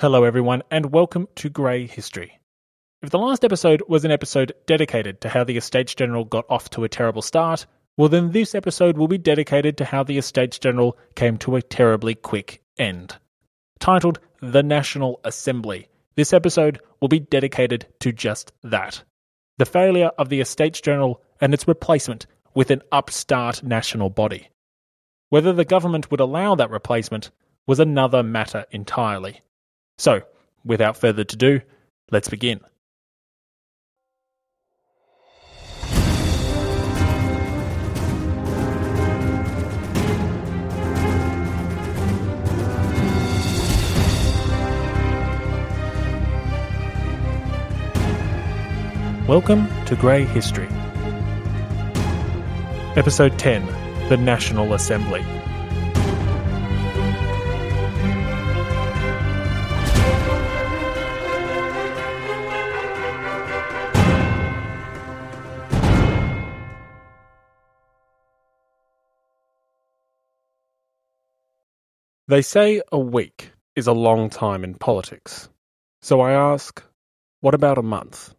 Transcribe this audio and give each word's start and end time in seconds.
Hello, 0.00 0.22
everyone, 0.22 0.62
and 0.70 0.92
welcome 0.92 1.26
to 1.34 1.48
Grey 1.48 1.84
History. 1.84 2.38
If 3.02 3.10
the 3.10 3.18
last 3.18 3.44
episode 3.44 3.82
was 3.88 4.04
an 4.04 4.12
episode 4.12 4.52
dedicated 4.64 5.20
to 5.22 5.28
how 5.28 5.42
the 5.42 5.56
Estates 5.56 5.92
General 5.92 6.24
got 6.24 6.44
off 6.48 6.70
to 6.70 6.84
a 6.84 6.88
terrible 6.88 7.20
start, 7.20 7.66
well, 7.96 8.08
then 8.08 8.30
this 8.30 8.54
episode 8.54 8.96
will 8.96 9.08
be 9.08 9.18
dedicated 9.18 9.76
to 9.76 9.84
how 9.84 10.04
the 10.04 10.16
Estates 10.16 10.60
General 10.60 10.96
came 11.16 11.36
to 11.38 11.56
a 11.56 11.62
terribly 11.62 12.14
quick 12.14 12.62
end. 12.78 13.16
Titled 13.80 14.20
The 14.40 14.62
National 14.62 15.18
Assembly, 15.24 15.88
this 16.14 16.32
episode 16.32 16.78
will 17.00 17.08
be 17.08 17.18
dedicated 17.18 17.88
to 17.98 18.12
just 18.12 18.52
that 18.62 19.02
the 19.56 19.66
failure 19.66 20.12
of 20.16 20.28
the 20.28 20.40
Estates 20.40 20.80
General 20.80 21.20
and 21.40 21.52
its 21.52 21.66
replacement 21.66 22.24
with 22.54 22.70
an 22.70 22.82
upstart 22.92 23.64
national 23.64 24.10
body. 24.10 24.48
Whether 25.30 25.52
the 25.52 25.64
government 25.64 26.12
would 26.12 26.20
allow 26.20 26.54
that 26.54 26.70
replacement 26.70 27.32
was 27.66 27.80
another 27.80 28.22
matter 28.22 28.64
entirely. 28.70 29.42
So, 29.98 30.22
without 30.64 30.96
further 30.96 31.22
ado, 31.22 31.60
let's 32.12 32.28
begin. 32.28 32.60
Welcome 49.26 49.68
to 49.86 49.96
Grey 49.96 50.24
History. 50.24 50.68
Episode 52.96 53.36
10 53.36 53.66
The 54.08 54.16
National 54.16 54.74
Assembly. 54.74 55.24
They 72.28 72.42
say 72.42 72.82
a 72.92 72.98
week 72.98 73.52
is 73.74 73.86
a 73.86 73.94
long 73.94 74.28
time 74.28 74.62
in 74.62 74.74
politics. 74.74 75.48
So 76.02 76.20
I 76.20 76.32
ask, 76.32 76.84
what 77.40 77.54
about 77.54 77.78
a 77.78 77.82
month? 77.82 78.34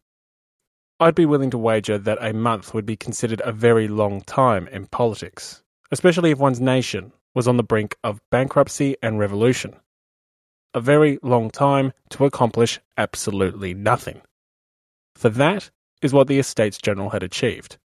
I'd 1.00 1.16
be 1.16 1.26
willing 1.26 1.50
to 1.50 1.58
wager 1.58 1.98
that 1.98 2.20
a 2.22 2.32
month 2.32 2.76
would 2.76 2.86
be 2.86 2.95
considered 2.95 3.42
a 3.44 3.52
very 3.52 3.88
long 3.88 4.22
time 4.22 4.67
in 4.67 4.86
politics, 4.86 5.64
especially 5.90 6.30
if 6.30 6.38
one's 6.38 6.62
nation 6.62 7.14
was 7.34 7.48
on 7.48 7.58
the 7.58 7.64
brink 7.64 7.98
of 8.04 8.22
bankruptcy 8.30 8.95
and 9.02 9.17
revolution. 9.17 9.76
A 10.76 10.82
very 10.82 11.17
long 11.23 11.50
time 11.50 11.92
to 12.12 12.26
accomplish 12.26 12.80
absolutely 12.95 13.73
nothing. 13.73 14.22
For 15.16 15.30
that 15.30 15.72
is 16.04 16.14
what 16.14 16.28
the 16.28 16.38
Estates 16.38 16.78
General 16.78 17.10
had 17.10 17.23
achieved. 17.23 17.80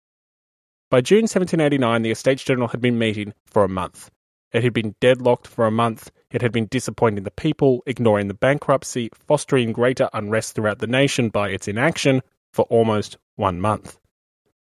By 0.91 0.99
June 0.99 1.29
1789, 1.29 2.01
the 2.01 2.11
Estates 2.11 2.43
General 2.43 2.67
had 2.67 2.81
been 2.81 2.99
meeting 2.99 3.33
for 3.45 3.63
a 3.63 3.69
month. 3.69 4.11
It 4.53 4.63
had 4.63 4.73
been 4.73 4.95
deadlocked 4.99 5.47
for 5.47 5.65
a 5.65 5.71
month. 5.71 6.11
It 6.31 6.43
had 6.43 6.51
been 6.51 6.67
disappointing 6.67 7.23
the 7.23 7.31
people, 7.31 7.81
ignoring 7.87 8.27
the 8.27 8.35
bankruptcy, 8.35 9.09
fostering 9.27 9.73
greater 9.73 10.09
unrest 10.13 10.53
throughout 10.53 10.79
the 10.79 10.87
nation 10.87 11.29
by 11.29 11.49
its 11.49 11.67
inaction 11.67 12.21
for 12.51 12.65
almost 12.65 13.17
one 13.35 13.59
month. 13.59 13.99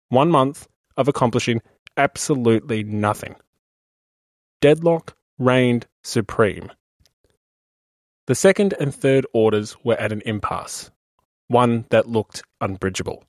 One 0.08 0.30
month 0.30 0.66
of 0.96 1.06
accomplishing 1.06 1.62
absolutely 1.96 2.82
nothing. 2.82 3.36
Deadlock 4.60 5.16
reigned 5.38 5.86
supreme. 6.02 6.72
The 8.26 8.34
second 8.34 8.74
and 8.80 8.92
third 8.92 9.26
orders 9.32 9.76
were 9.84 9.98
at 10.00 10.12
an 10.12 10.22
impasse, 10.26 10.90
one 11.46 11.86
that 11.90 12.08
looked 12.08 12.42
unbridgeable. 12.60 13.24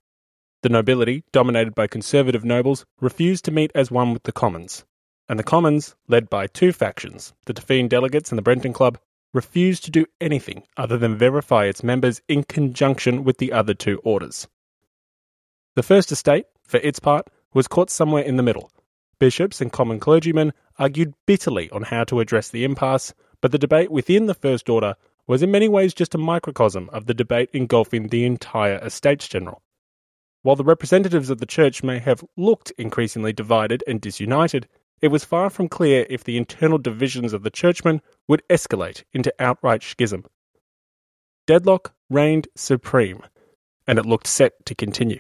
The 0.64 0.70
nobility, 0.70 1.24
dominated 1.32 1.76
by 1.76 1.88
conservative 1.88 2.44
nobles, 2.44 2.86
refused 3.00 3.46
to 3.46 3.52
meet 3.52 3.72
as 3.76 3.92
one 3.92 4.14
with 4.14 4.24
the 4.24 4.32
commons, 4.32 4.84
and 5.30 5.38
the 5.38 5.44
Commons, 5.44 5.96
led 6.08 6.30
by 6.30 6.48
two 6.48 6.74
factions, 6.74 7.34
the 7.46 7.54
Dauphine 7.54 7.88
delegates 7.88 8.32
and 8.32 8.38
the 8.38 8.42
Breton 8.42 8.74
Club, 8.74 8.98
refused 9.32 9.86
to 9.86 9.92
do 9.92 10.08
anything 10.20 10.64
other 10.76 10.98
than 10.98 11.16
verify 11.16 11.66
its 11.66 11.84
members 11.84 12.20
in 12.28 12.44
conjunction 12.44 13.24
with 13.24 13.38
the 13.38 13.54
other 13.54 13.76
two 13.76 14.00
orders. 14.04 14.48
The 15.76 15.84
First 15.84 16.12
Estate, 16.12 16.48
for 16.64 16.78
its 16.78 17.00
part, 17.00 17.30
was 17.54 17.68
caught 17.68 17.92
somewhere 17.92 18.24
in 18.24 18.38
the 18.38 18.44
middle. 18.44 18.72
Bishops 19.20 19.62
and 19.62 19.72
common 19.72 20.00
clergymen 20.00 20.52
argued 20.80 21.14
bitterly 21.28 21.70
on 21.70 21.84
how 21.84 22.04
to 22.06 22.20
address 22.20 22.50
the 22.50 22.64
impasse, 22.64 23.14
but 23.40 23.52
the 23.52 23.60
debate 23.60 23.92
within 23.92 24.26
the 24.26 24.34
First 24.34 24.68
Order 24.68 24.96
was 25.28 25.44
in 25.44 25.52
many 25.52 25.68
ways 25.68 25.94
just 25.94 26.16
a 26.16 26.18
microcosm 26.18 26.90
of 26.92 27.06
the 27.06 27.14
debate 27.14 27.50
engulfing 27.54 28.08
the 28.08 28.26
entire 28.26 28.80
Estates 28.84 29.28
General. 29.28 29.62
While 30.42 30.56
the 30.56 30.64
representatives 30.64 31.30
of 31.30 31.38
the 31.38 31.46
Church 31.46 31.84
may 31.84 32.00
have 32.00 32.24
looked 32.36 32.72
increasingly 32.78 33.34
divided 33.34 33.84
and 33.86 34.02
disunited, 34.02 34.68
it 35.02 35.10
was 35.10 35.24
far 35.24 35.50
from 35.50 35.70
clear 35.70 36.06
if 36.10 36.24
the 36.24 36.38
internal 36.38 36.78
divisions 36.78 37.34
of 37.34 37.44
the 37.44 37.50
churchmen 37.50 38.02
would 38.28 38.44
escalate 38.50 39.04
into 39.14 39.34
outright 39.40 39.84
schism. 39.84 40.26
Deadlock 41.48 41.94
reigned 42.10 42.48
supreme, 42.56 43.22
and 43.88 43.98
it 43.98 44.06
looked 44.06 44.28
set 44.28 44.66
to 44.66 44.76
continue. 44.76 45.20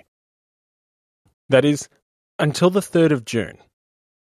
That 1.49 1.65
is, 1.65 1.89
until 2.37 2.69
the 2.69 2.81
3rd 2.81 3.11
of 3.11 3.25
June. 3.25 3.57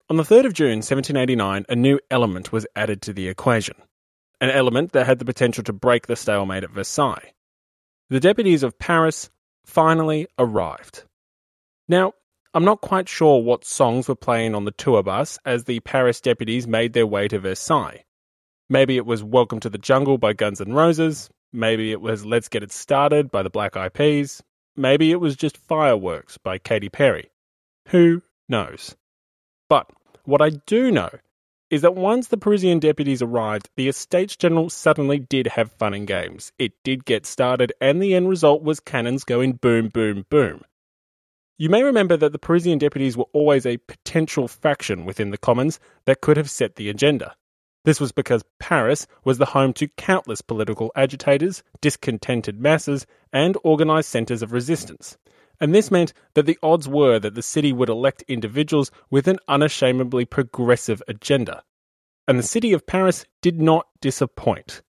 On 0.08 0.16
the 0.16 0.22
3rd 0.22 0.46
of 0.46 0.52
June 0.52 0.78
1789, 0.78 1.64
a 1.68 1.74
new 1.74 1.98
element 2.10 2.52
was 2.52 2.66
added 2.76 3.02
to 3.02 3.12
the 3.12 3.28
equation, 3.28 3.76
an 4.40 4.50
element 4.50 4.92
that 4.92 5.06
had 5.06 5.18
the 5.18 5.24
potential 5.24 5.64
to 5.64 5.72
break 5.72 6.06
the 6.06 6.16
stalemate 6.16 6.64
at 6.64 6.70
Versailles. 6.70 7.32
The 8.10 8.20
deputies 8.20 8.62
of 8.62 8.78
Paris 8.78 9.30
finally 9.64 10.28
arrived. 10.38 11.04
Now, 11.88 12.12
I'm 12.56 12.64
not 12.64 12.80
quite 12.80 13.06
sure 13.06 13.42
what 13.42 13.66
songs 13.66 14.08
were 14.08 14.14
playing 14.14 14.54
on 14.54 14.64
the 14.64 14.70
tour 14.70 15.02
bus 15.02 15.38
as 15.44 15.64
the 15.64 15.80
Paris 15.80 16.22
deputies 16.22 16.66
made 16.66 16.94
their 16.94 17.06
way 17.06 17.28
to 17.28 17.38
Versailles. 17.38 18.02
Maybe 18.70 18.96
it 18.96 19.04
was 19.04 19.22
Welcome 19.22 19.60
to 19.60 19.68
the 19.68 19.76
Jungle 19.76 20.16
by 20.16 20.32
Guns 20.32 20.62
N' 20.62 20.72
Roses. 20.72 21.28
Maybe 21.52 21.92
it 21.92 22.00
was 22.00 22.24
Let's 22.24 22.48
Get 22.48 22.62
It 22.62 22.72
Started 22.72 23.30
by 23.30 23.42
the 23.42 23.50
Black 23.50 23.76
Eyed 23.76 23.92
Peas. 23.92 24.42
Maybe 24.74 25.12
it 25.12 25.20
was 25.20 25.36
just 25.36 25.58
Fireworks 25.58 26.38
by 26.38 26.56
Katy 26.56 26.88
Perry. 26.88 27.30
Who 27.88 28.22
knows? 28.48 28.96
But 29.68 29.90
what 30.24 30.40
I 30.40 30.48
do 30.48 30.90
know 30.90 31.10
is 31.68 31.82
that 31.82 31.94
once 31.94 32.28
the 32.28 32.38
Parisian 32.38 32.78
deputies 32.78 33.20
arrived, 33.20 33.68
the 33.76 33.88
Estates 33.88 34.34
General 34.34 34.70
suddenly 34.70 35.18
did 35.18 35.46
have 35.48 35.72
fun 35.72 35.92
and 35.92 36.06
games. 36.06 36.52
It 36.58 36.72
did 36.84 37.04
get 37.04 37.26
started, 37.26 37.74
and 37.82 38.02
the 38.02 38.14
end 38.14 38.30
result 38.30 38.62
was 38.62 38.80
cannons 38.80 39.24
going 39.24 39.52
boom, 39.52 39.88
boom, 39.88 40.24
boom. 40.30 40.62
You 41.58 41.70
may 41.70 41.82
remember 41.82 42.18
that 42.18 42.32
the 42.32 42.38
Parisian 42.38 42.76
deputies 42.76 43.16
were 43.16 43.28
always 43.32 43.64
a 43.64 43.78
potential 43.78 44.46
faction 44.46 45.06
within 45.06 45.30
the 45.30 45.38
Commons 45.38 45.80
that 46.04 46.20
could 46.20 46.36
have 46.36 46.50
set 46.50 46.76
the 46.76 46.90
agenda. 46.90 47.34
This 47.86 47.98
was 47.98 48.12
because 48.12 48.44
Paris 48.58 49.06
was 49.24 49.38
the 49.38 49.46
home 49.46 49.72
to 49.74 49.88
countless 49.88 50.42
political 50.42 50.92
agitators, 50.96 51.62
discontented 51.80 52.60
masses, 52.60 53.06
and 53.32 53.56
organised 53.64 54.10
centres 54.10 54.42
of 54.42 54.52
resistance. 54.52 55.16
And 55.58 55.74
this 55.74 55.90
meant 55.90 56.12
that 56.34 56.44
the 56.44 56.58
odds 56.62 56.88
were 56.88 57.18
that 57.20 57.34
the 57.34 57.42
city 57.42 57.72
would 57.72 57.88
elect 57.88 58.22
individuals 58.28 58.90
with 59.10 59.26
an 59.26 59.38
unashamedly 59.48 60.26
progressive 60.26 61.02
agenda. 61.08 61.62
And 62.28 62.38
the 62.38 62.42
city 62.42 62.74
of 62.74 62.86
Paris 62.86 63.24
did 63.40 63.62
not 63.62 63.86
disappoint. 64.02 64.82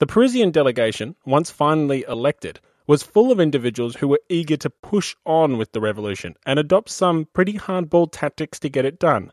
The 0.00 0.06
Parisian 0.06 0.50
delegation, 0.50 1.14
once 1.24 1.50
finally 1.50 2.04
elected, 2.08 2.58
was 2.86 3.02
full 3.02 3.32
of 3.32 3.40
individuals 3.40 3.96
who 3.96 4.08
were 4.08 4.20
eager 4.28 4.56
to 4.56 4.70
push 4.70 5.14
on 5.24 5.58
with 5.58 5.72
the 5.72 5.80
revolution 5.80 6.34
and 6.44 6.58
adopt 6.58 6.88
some 6.88 7.26
pretty 7.32 7.54
hardball 7.54 8.08
tactics 8.10 8.58
to 8.60 8.68
get 8.68 8.84
it 8.84 8.98
done. 8.98 9.32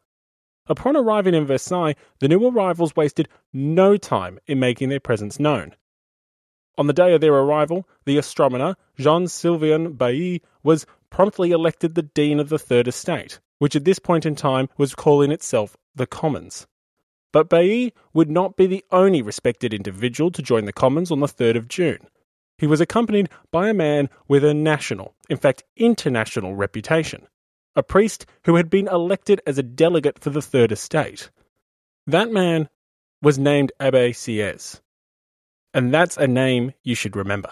Upon 0.68 0.96
arriving 0.96 1.36
in 1.36 1.46
Versailles, 1.46 1.96
the 2.20 2.28
new 2.28 2.48
arrivals 2.48 2.96
wasted 2.96 3.28
no 3.52 3.98
time 3.98 4.40
in 4.48 4.60
making 4.60 4.90
their 4.90 5.00
presence 5.00 5.40
known. 5.40 5.76
On 6.78 6.88
the 6.88 6.94
day 6.94 7.14
of 7.14 7.22
their 7.22 7.36
arrival, 7.36 7.88
the 8.06 8.18
astronomer, 8.18 8.76
Jean 8.98 9.28
Sylvain 9.28 9.94
Bailly, 9.94 10.42
was 10.64 10.88
promptly 11.12 11.52
elected 11.52 11.94
the 11.94 12.02
Dean 12.02 12.40
of 12.40 12.50
the 12.50 12.58
Third 12.58 12.88
Estate, 12.88 13.40
which 13.60 13.76
at 13.76 13.86
this 13.86 14.00
point 14.00 14.26
in 14.26 14.36
time 14.36 14.70
was 14.78 14.96
calling 14.96 15.32
itself 15.32 15.78
the 15.94 16.08
Commons. 16.08 16.66
But 17.32 17.50
Bailly 17.50 17.94
would 18.14 18.30
not 18.30 18.56
be 18.56 18.66
the 18.66 18.84
only 18.92 19.22
respected 19.22 19.74
individual 19.74 20.32
to 20.32 20.42
join 20.42 20.66
the 20.66 20.74
Commons 20.74 21.12
on 21.12 21.20
the 21.20 21.28
3rd 21.28 21.58
of 21.58 21.68
June. 21.68 22.08
He 22.64 22.68
was 22.68 22.80
accompanied 22.80 23.30
by 23.52 23.68
a 23.68 23.74
man 23.74 24.10
with 24.30 24.46
a 24.46 24.54
national, 24.54 25.16
in 25.30 25.36
fact 25.36 25.66
international 25.76 26.56
reputation, 26.56 27.28
a 27.76 27.84
priest 27.84 28.26
who 28.46 28.56
had 28.56 28.70
been 28.70 28.88
elected 28.88 29.42
as 29.46 29.58
a 29.58 29.64
delegate 29.64 30.18
for 30.18 30.30
the 30.30 30.42
Third 30.42 30.72
Estate. 30.72 31.30
That 32.08 32.32
man 32.32 32.70
was 33.22 33.38
named 33.38 33.74
Abbe 33.82 34.14
Sieyes, 34.14 34.80
and 35.74 35.94
that's 35.94 36.16
a 36.16 36.26
name 36.26 36.72
you 36.86 36.96
should 36.96 37.18
remember. 37.18 37.52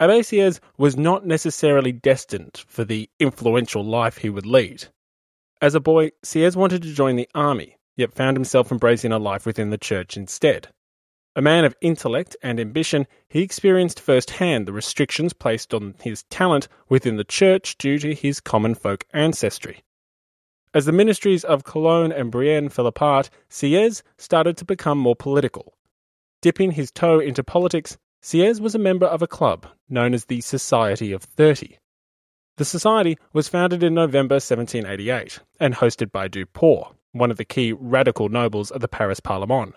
Abbe 0.00 0.24
Sieyes 0.24 0.58
was 0.76 0.96
not 0.96 1.24
necessarily 1.24 1.92
destined 1.92 2.64
for 2.66 2.84
the 2.84 3.08
influential 3.20 3.84
life 3.84 4.16
he 4.16 4.28
would 4.28 4.44
lead. 4.44 4.86
As 5.62 5.76
a 5.76 5.80
boy, 5.80 6.10
Sieyes 6.24 6.56
wanted 6.56 6.82
to 6.82 6.92
join 6.92 7.14
the 7.14 7.30
army, 7.32 7.76
yet 7.96 8.12
found 8.12 8.36
himself 8.36 8.72
embracing 8.72 9.12
a 9.12 9.18
life 9.20 9.46
within 9.46 9.70
the 9.70 9.78
church 9.78 10.16
instead. 10.16 10.66
A 11.36 11.42
man 11.42 11.64
of 11.64 11.74
intellect 11.80 12.36
and 12.44 12.60
ambition, 12.60 13.08
he 13.28 13.42
experienced 13.42 13.98
firsthand 13.98 14.66
the 14.66 14.72
restrictions 14.72 15.32
placed 15.32 15.74
on 15.74 15.96
his 16.00 16.22
talent 16.24 16.68
within 16.88 17.16
the 17.16 17.24
church 17.24 17.76
due 17.76 17.98
to 17.98 18.14
his 18.14 18.38
common 18.38 18.76
folk 18.76 19.04
ancestry. 19.12 19.82
As 20.72 20.86
the 20.86 20.92
ministries 20.92 21.42
of 21.42 21.64
Calonne 21.64 22.12
and 22.12 22.30
Brienne 22.30 22.68
fell 22.68 22.86
apart, 22.86 23.30
Sieyes 23.48 24.02
started 24.16 24.56
to 24.58 24.64
become 24.64 24.98
more 24.98 25.16
political. 25.16 25.74
Dipping 26.40 26.70
his 26.70 26.92
toe 26.92 27.18
into 27.18 27.42
politics, 27.42 27.98
Sieyes 28.22 28.60
was 28.60 28.76
a 28.76 28.78
member 28.78 29.06
of 29.06 29.20
a 29.20 29.26
club 29.26 29.66
known 29.88 30.14
as 30.14 30.26
the 30.26 30.40
Society 30.40 31.10
of 31.10 31.24
Thirty. 31.24 31.78
The 32.58 32.64
society 32.64 33.18
was 33.32 33.48
founded 33.48 33.82
in 33.82 33.94
November 33.94 34.36
1788 34.36 35.40
and 35.58 35.74
hosted 35.74 36.12
by 36.12 36.28
Duport, 36.28 36.94
one 37.10 37.32
of 37.32 37.38
the 37.38 37.44
key 37.44 37.72
radical 37.72 38.28
nobles 38.28 38.70
of 38.70 38.80
the 38.80 38.88
Paris 38.88 39.18
Parlement. 39.18 39.74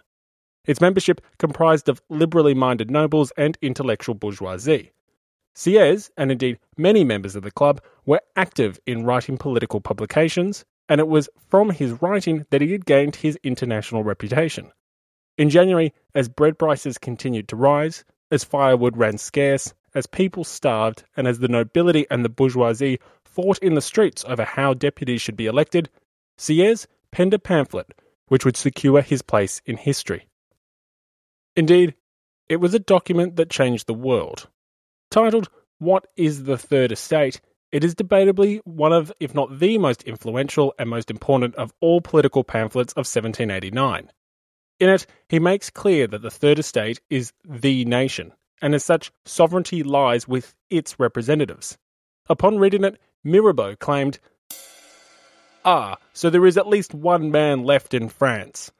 Its 0.67 0.81
membership 0.81 1.21
comprised 1.39 1.89
of 1.89 2.01
liberally 2.09 2.53
minded 2.53 2.91
nobles 2.91 3.31
and 3.37 3.57
intellectual 3.61 4.13
bourgeoisie. 4.13 4.91
Sieyes, 5.55 6.11
and 6.17 6.31
indeed 6.31 6.59
many 6.77 7.03
members 7.03 7.35
of 7.35 7.41
the 7.43 7.51
club, 7.51 7.81
were 8.05 8.21
active 8.35 8.79
in 8.85 9.05
writing 9.05 9.37
political 9.37 9.81
publications, 9.81 10.65
and 10.87 11.01
it 11.01 11.07
was 11.07 11.29
from 11.49 11.71
his 11.71 11.99
writing 12.01 12.45
that 12.51 12.61
he 12.61 12.73
had 12.73 12.85
gained 12.85 13.15
his 13.15 13.39
international 13.43 14.03
reputation. 14.03 14.71
In 15.37 15.49
January, 15.49 15.93
as 16.13 16.29
bread 16.29 16.59
prices 16.59 16.97
continued 16.97 17.47
to 17.47 17.55
rise, 17.55 18.03
as 18.29 18.43
firewood 18.43 18.97
ran 18.97 19.17
scarce, 19.17 19.73
as 19.95 20.05
people 20.05 20.43
starved, 20.43 21.03
and 21.15 21.27
as 21.27 21.39
the 21.39 21.47
nobility 21.47 22.05
and 22.11 22.23
the 22.25 22.29
bourgeoisie 22.29 22.99
fought 23.23 23.57
in 23.59 23.73
the 23.73 23.81
streets 23.81 24.25
over 24.27 24.43
how 24.43 24.73
deputies 24.73 25.21
should 25.21 25.37
be 25.37 25.45
elected, 25.45 25.89
Sieyes 26.37 26.87
penned 27.11 27.33
a 27.33 27.39
pamphlet 27.39 27.93
which 28.27 28.43
would 28.43 28.57
secure 28.57 29.01
his 29.01 29.21
place 29.21 29.61
in 29.65 29.77
history. 29.77 30.27
Indeed, 31.57 31.95
it 32.47 32.57
was 32.57 32.75
a 32.75 32.79
document 32.79 33.35
that 33.35 33.49
changed 33.49 33.87
the 33.87 33.93
world. 33.93 34.47
Titled 35.09 35.49
What 35.79 36.05
is 36.15 36.43
the 36.43 36.57
Third 36.57 36.91
Estate? 36.91 37.41
It 37.71 37.83
is 37.83 37.95
debatably 37.95 38.61
one 38.63 38.93
of, 38.93 39.11
if 39.19 39.33
not 39.33 39.59
the 39.59 39.79
most 39.79 40.03
influential 40.03 40.75
and 40.77 40.87
most 40.87 41.09
important 41.09 41.55
of 41.55 41.73
all 41.81 41.99
political 41.99 42.43
pamphlets 42.43 42.93
of 42.93 43.07
1789. 43.07 44.11
In 44.79 44.89
it, 44.89 45.07
he 45.29 45.39
makes 45.39 45.71
clear 45.71 46.05
that 46.05 46.21
the 46.21 46.29
Third 46.29 46.59
Estate 46.59 47.01
is 47.09 47.33
the 47.43 47.83
nation, 47.85 48.33
and 48.61 48.75
as 48.75 48.85
such, 48.85 49.11
sovereignty 49.25 49.81
lies 49.81 50.27
with 50.27 50.53
its 50.69 50.99
representatives. 50.99 51.75
Upon 52.29 52.59
reading 52.59 52.83
it, 52.83 52.99
Mirabeau 53.23 53.75
claimed, 53.75 54.19
Ah, 55.65 55.97
so 56.13 56.29
there 56.29 56.45
is 56.45 56.55
at 56.55 56.67
least 56.67 56.93
one 56.93 57.31
man 57.31 57.63
left 57.63 57.95
in 57.95 58.09
France. 58.09 58.71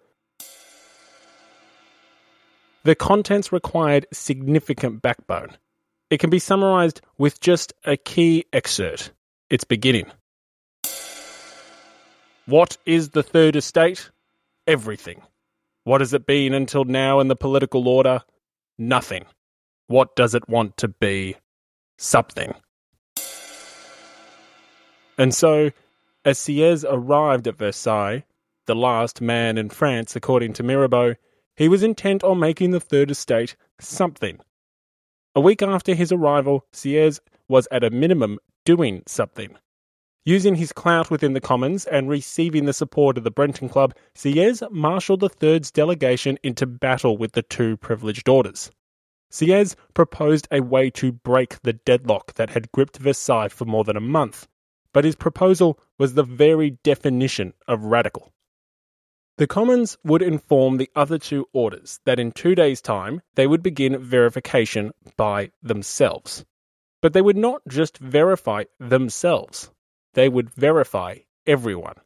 The 2.88 2.96
contents 2.96 3.52
required 3.52 4.06
significant 4.14 5.02
backbone. 5.02 5.58
It 6.10 6.22
can 6.22 6.30
be 6.30 6.40
summarized 6.40 7.02
with 7.18 7.42
just 7.42 7.74
a 7.84 7.98
key 7.98 8.46
excerpt 8.54 9.12
its 9.50 9.66
beginning. 9.66 10.10
What 12.46 12.78
is 12.86 13.10
the 13.10 13.24
Third 13.24 13.58
Estate? 13.58 14.10
Everything. 14.68 15.22
What 15.84 16.00
has 16.00 16.14
it 16.14 16.26
been 16.26 16.54
until 16.54 16.86
now 16.86 17.20
in 17.20 17.28
the 17.28 17.36
political 17.36 17.90
order? 17.90 18.22
Nothing. 18.78 19.26
What 19.88 20.16
does 20.16 20.34
it 20.34 20.48
want 20.48 20.78
to 20.78 20.88
be? 20.88 21.36
Something. 21.98 22.54
And 25.18 25.36
so, 25.36 25.72
as 26.24 26.40
Sieyes 26.40 26.86
arrived 26.90 27.50
at 27.50 27.58
Versailles, 27.58 28.24
the 28.66 28.76
last 28.76 29.20
man 29.20 29.58
in 29.58 29.70
France 29.70 30.16
according 30.16 30.54
to 30.54 30.64
Mirabeau, 30.64 31.16
he 31.58 31.68
was 31.68 31.82
intent 31.82 32.24
on 32.24 32.40
making 32.40 32.70
the 32.70 32.80
Third 32.80 33.10
Estate 33.10 33.56
something. 33.80 34.40
A 35.36 35.42
week 35.42 35.62
after 35.64 35.96
his 35.96 36.12
arrival, 36.12 36.66
Sieyes 36.72 37.20
was 37.50 37.68
at 37.72 37.84
a 37.84 37.90
minimum 37.90 38.38
doing 38.64 39.02
something. 39.08 39.56
Using 40.24 40.56
his 40.56 40.72
clout 40.72 41.10
within 41.10 41.34
the 41.34 41.42
Commons 41.42 41.86
and 41.86 42.10
receiving 42.10 42.66
the 42.66 42.74
support 42.74 43.18
of 43.18 43.24
the 43.24 43.32
Breton 43.32 43.70
Club, 43.70 43.96
Sieyes 44.14 44.62
marshalled 44.72 45.22
the 45.22 45.30
Third's 45.30 45.72
delegation 45.72 46.38
into 46.44 46.68
battle 46.68 47.18
with 47.18 47.32
the 47.32 47.42
two 47.42 47.78
privileged 47.78 48.30
orders. 48.30 48.70
Sieyes 49.32 49.76
proposed 49.94 50.48
a 50.52 50.62
way 50.62 50.90
to 50.92 51.12
break 51.12 51.62
the 51.64 51.74
deadlock 51.74 52.36
that 52.36 52.52
had 52.52 52.72
gripped 52.72 52.98
Versailles 52.98 53.50
for 53.50 53.66
more 53.66 53.84
than 53.84 53.98
a 53.98 54.02
month, 54.02 54.48
but 54.94 55.06
his 55.06 55.16
proposal 55.16 55.80
was 55.98 56.14
the 56.14 56.24
very 56.24 56.72
definition 56.84 57.54
of 57.68 57.84
radical. 57.84 58.32
The 59.38 59.46
Commons 59.46 60.00
would 60.04 60.24
inform 60.24 60.78
the 60.78 60.90
other 60.96 61.20
two 61.20 61.48
orders 61.54 62.00
that 62.06 62.20
in 62.20 62.32
two 62.32 62.56
days' 62.56 62.82
time 62.82 63.22
they 63.36 63.46
would 63.46 63.62
begin 63.62 64.00
verification 64.00 64.94
by 65.16 65.52
themselves. 65.62 66.44
But 67.04 67.14
they 67.14 67.22
would 67.22 67.38
not 67.38 67.62
just 67.68 68.00
verify 68.00 68.64
themselves, 68.80 69.72
they 70.16 70.28
would 70.28 70.50
verify 70.50 71.20
everyone. 71.46 71.98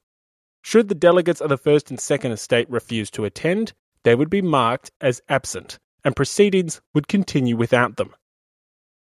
Should 0.62 0.90
the 0.90 0.96
delegates 0.96 1.40
of 1.40 1.48
the 1.48 1.58
First 1.58 1.90
and 1.90 2.02
Second 2.02 2.34
Estate 2.34 2.70
refuse 2.70 3.10
to 3.12 3.24
attend, 3.24 3.72
they 4.04 4.14
would 4.14 4.30
be 4.30 4.42
marked 4.42 4.92
as 5.00 5.22
absent, 5.30 5.80
and 6.04 6.14
proceedings 6.14 6.82
would 6.94 7.08
continue 7.08 7.56
without 7.56 7.96
them. 7.96 8.14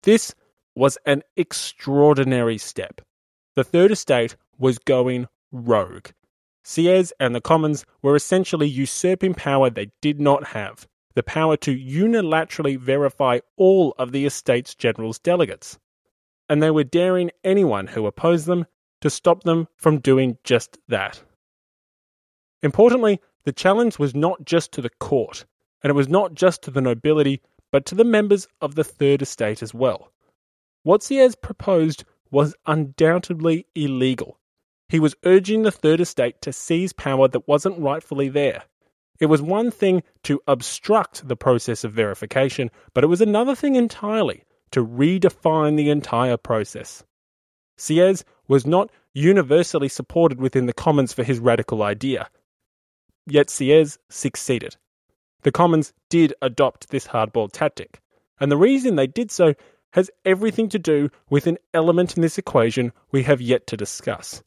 This 0.03 0.35
was 0.75 0.99
an 1.07 1.23
extraordinary 1.39 2.59
step. 2.59 3.01
The 3.57 3.65
Third 3.65 3.91
Estate 3.91 4.37
was 4.59 4.79
going 4.79 5.27
rogue 5.51 6.09
Sieyes 6.65 7.13
and 7.19 7.35
the 7.35 7.41
Commons 7.41 7.85
were 8.03 8.17
essentially 8.17 8.69
usurping 8.69 9.35
power 9.35 9.71
they 9.71 9.91
did 10.01 10.21
not 10.21 10.49
have 10.49 10.87
the 11.15 11.23
power 11.23 11.57
to 11.57 11.77
unilaterally 11.77 12.79
verify 12.79 13.39
all 13.57 13.95
of 13.99 14.13
the 14.13 14.25
Estates 14.25 14.75
General's 14.75 15.19
delegates. 15.19 15.79
And 16.49 16.63
they 16.63 16.71
were 16.71 16.85
daring 16.85 17.31
anyone 17.45 17.89
who 17.89 18.07
opposed 18.07 18.47
them 18.47 18.67
to 19.01 19.11
stop 19.11 19.43
them 19.43 19.69
from 19.77 19.99
doing 19.99 20.39
just 20.45 20.79
that. 20.89 21.23
Importantly, 22.63 23.21
the 23.45 23.53
challenge 23.53 23.99
was 23.99 24.15
not 24.15 24.45
just 24.45 24.73
to 24.73 24.83
the 24.83 24.91
court, 24.91 25.45
and 25.83 25.91
it 25.91 25.95
was 25.95 26.09
not 26.09 26.35
just 26.35 26.63
to 26.63 26.71
the 26.71 26.81
nobility, 26.81 27.41
but 27.71 27.87
to 27.87 27.95
the 27.95 28.05
members 28.05 28.47
of 28.61 28.75
the 28.75 28.85
Third 28.85 29.23
Estate 29.23 29.63
as 29.63 29.73
well. 29.73 30.13
What 30.83 31.03
Sieyes 31.03 31.35
proposed 31.35 32.05
was 32.31 32.55
undoubtedly 32.67 33.67
illegal, 33.75 34.39
he 34.91 34.99
was 34.99 35.15
urging 35.25 35.63
the 35.63 35.71
Third 35.71 36.01
Estate 36.01 36.43
to 36.43 36.53
seize 36.53 36.93
power 36.93 37.29
that 37.29 37.47
wasn't 37.47 37.79
rightfully 37.79 38.29
there. 38.29 38.65
It 39.21 39.27
was 39.27 39.41
one 39.41 39.71
thing 39.71 40.03
to 40.25 40.41
obstruct 40.49 41.29
the 41.29 41.37
process 41.37 41.85
of 41.85 41.93
verification, 41.93 42.73
but 42.93 43.05
it 43.05 43.07
was 43.07 43.21
another 43.21 43.55
thing 43.55 43.77
entirely 43.77 44.43
to 44.73 44.85
redefine 44.85 45.77
the 45.77 45.91
entire 45.91 46.37
process. 46.37 47.05
Sieyes 47.79 48.25
was 48.49 48.67
not 48.67 48.91
universally 49.15 49.89
supported 49.89 50.41
within 50.41 50.67
the 50.67 50.73
Commons 50.73 51.13
for 51.13 51.23
his 51.23 51.39
radical 51.39 51.85
idea. 51.85 52.29
Yet 53.27 53.47
Sieyes 53.49 53.97
succeeded. 54.09 54.77
The 55.43 55.53
Commons 55.53 55.93
did 56.09 56.35
adopt 56.43 56.91
this 56.91 57.07
hardball 57.07 57.53
tactic, 57.53 58.01
and 58.41 58.51
the 58.51 58.57
reason 58.57 58.97
they 58.97 59.07
did 59.07 59.31
so 59.31 59.55
has 59.93 60.11
everything 60.25 60.69
to 60.71 60.81
do 60.81 61.11
with 61.29 61.47
an 61.47 61.59
element 61.73 62.17
in 62.17 62.23
this 62.23 62.39
equation 62.39 62.93
we 63.13 63.23
have 63.23 63.41
yet 63.41 63.69
to 63.69 63.77
discuss 63.77 64.43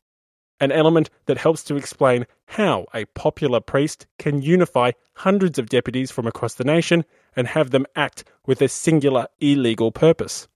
an 0.60 0.72
element 0.72 1.10
that 1.26 1.38
helps 1.38 1.64
to 1.64 1.76
explain 1.76 2.26
how 2.46 2.86
a 2.94 3.06
popular 3.06 3.60
priest 3.60 4.06
can 4.20 4.42
unify 4.42 4.92
hundreds 5.16 5.60
of 5.60 5.70
deputies 5.70 6.12
from 6.12 6.28
across 6.28 6.56
the 6.56 6.64
nation 6.64 7.06
and 7.36 7.48
have 7.48 7.72
them 7.72 7.86
act 7.96 8.24
with 8.46 8.62
a 8.62 8.68
singular 8.68 9.28
illegal 9.40 9.92
purpose. 9.92 10.48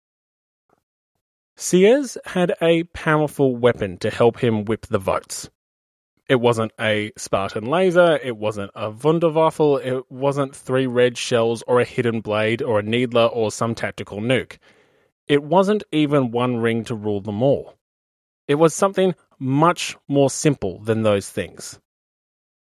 Sieyes 1.58 2.18
had 2.26 2.54
a 2.62 2.84
powerful 2.84 3.56
weapon 3.56 3.98
to 3.98 4.12
help 4.12 4.40
him 4.40 4.66
whip 4.66 4.86
the 4.88 5.00
votes. 5.00 5.50
It 6.30 6.42
wasn't 6.42 6.74
a 6.80 7.12
Spartan 7.18 7.66
laser, 7.66 8.20
it 8.22 8.38
wasn't 8.38 8.72
a 8.76 8.92
Wunderwaffe, 8.92 9.84
it 9.84 10.12
wasn't 10.12 10.56
three 10.56 10.86
red 10.86 11.18
shells 11.18 11.64
or 11.66 11.80
a 11.80 11.86
hidden 11.86 12.20
blade 12.22 12.62
or 12.62 12.80
a 12.80 12.84
needler 12.84 13.26
or 13.26 13.50
some 13.50 13.74
tactical 13.74 14.20
nuke. 14.20 14.58
It 15.28 15.42
wasn't 15.42 15.84
even 15.92 16.32
one 16.32 16.58
ring 16.58 16.84
to 16.86 16.96
rule 16.96 17.22
them 17.22 17.42
all. 17.42 17.76
It 18.48 18.56
was 18.56 18.74
something 18.74 19.16
much 19.40 19.96
more 20.08 20.30
simple 20.30 20.80
than 20.80 21.04
those 21.04 21.30
things. 21.30 21.80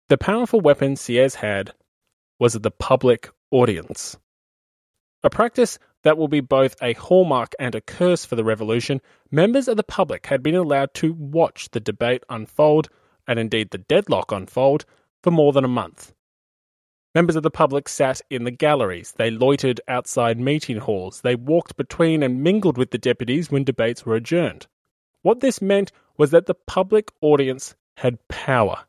The 0.09 0.17
powerful 0.17 0.59
weapon 0.61 0.95
Sieyès 0.95 1.35
had 1.35 1.73
was 2.39 2.53
the 2.53 2.71
public 2.71 3.29
audience. 3.51 4.17
A 5.23 5.29
practice 5.29 5.79
that 6.03 6.17
will 6.17 6.27
be 6.27 6.39
both 6.39 6.75
a 6.83 6.93
hallmark 6.93 7.53
and 7.57 7.73
a 7.73 7.81
curse 7.81 8.25
for 8.25 8.35
the 8.35 8.43
revolution, 8.43 9.01
members 9.31 9.67
of 9.67 9.75
the 9.75 9.83
public 9.83 10.27
had 10.27 10.43
been 10.43 10.55
allowed 10.55 10.93
to 10.93 11.13
watch 11.13 11.69
the 11.71 11.79
debate 11.79 12.23
unfold, 12.29 12.89
and 13.27 13.39
indeed 13.39 13.71
the 13.71 13.79
deadlock 13.79 14.31
unfold, 14.31 14.85
for 15.23 15.31
more 15.31 15.51
than 15.51 15.65
a 15.65 15.69
month. 15.69 16.13
Members 17.15 17.35
of 17.35 17.41
the 17.41 17.49
public 17.49 17.89
sat 17.89 18.21
in 18.29 18.43
the 18.43 18.51
galleries, 18.51 19.13
they 19.17 19.31
loitered 19.31 19.81
outside 19.87 20.37
meeting 20.39 20.77
halls, 20.77 21.21
they 21.21 21.33
walked 21.33 21.75
between 21.75 22.21
and 22.21 22.43
mingled 22.43 22.77
with 22.77 22.91
the 22.91 22.99
deputies 22.99 23.49
when 23.49 23.63
debates 23.63 24.05
were 24.05 24.15
adjourned. 24.15 24.67
What 25.23 25.39
this 25.39 25.59
meant 25.59 25.91
was 26.17 26.31
that 26.31 26.45
the 26.45 26.53
public 26.53 27.11
audience 27.21 27.75
had 27.97 28.25
power, 28.27 28.85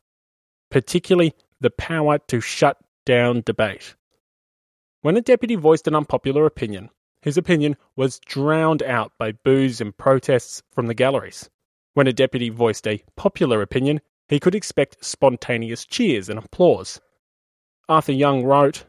particularly 0.71 1.35
the 1.61 1.71
power 1.71 2.19
to 2.29 2.41
shut 2.41 2.79
down 3.05 3.43
debate. 3.45 3.95
When 5.03 5.17
a 5.17 5.21
deputy 5.21 5.55
voiced 5.55 5.87
an 5.87 5.95
unpopular 5.95 6.47
opinion, 6.47 6.91
his 7.23 7.37
opinion 7.37 7.77
was 7.97 8.21
drowned 8.21 8.83
out 8.83 9.13
by 9.19 9.33
boos 9.33 9.81
and 9.81 9.97
protests 9.97 10.63
from 10.73 10.87
the 10.87 10.95
galleries. 10.95 11.49
When 11.95 12.07
a 12.07 12.13
deputy 12.13 12.51
voiced 12.51 12.87
a 12.87 13.03
popular 13.17 13.63
opinion, 13.63 14.01
he 14.29 14.41
could 14.41 14.55
expect 14.55 15.05
spontaneous 15.05 15.85
cheers 15.85 16.29
and 16.29 16.39
applause. 16.39 17.01
Arthur 17.89 18.13
Young 18.13 18.45
wrote 18.45 18.85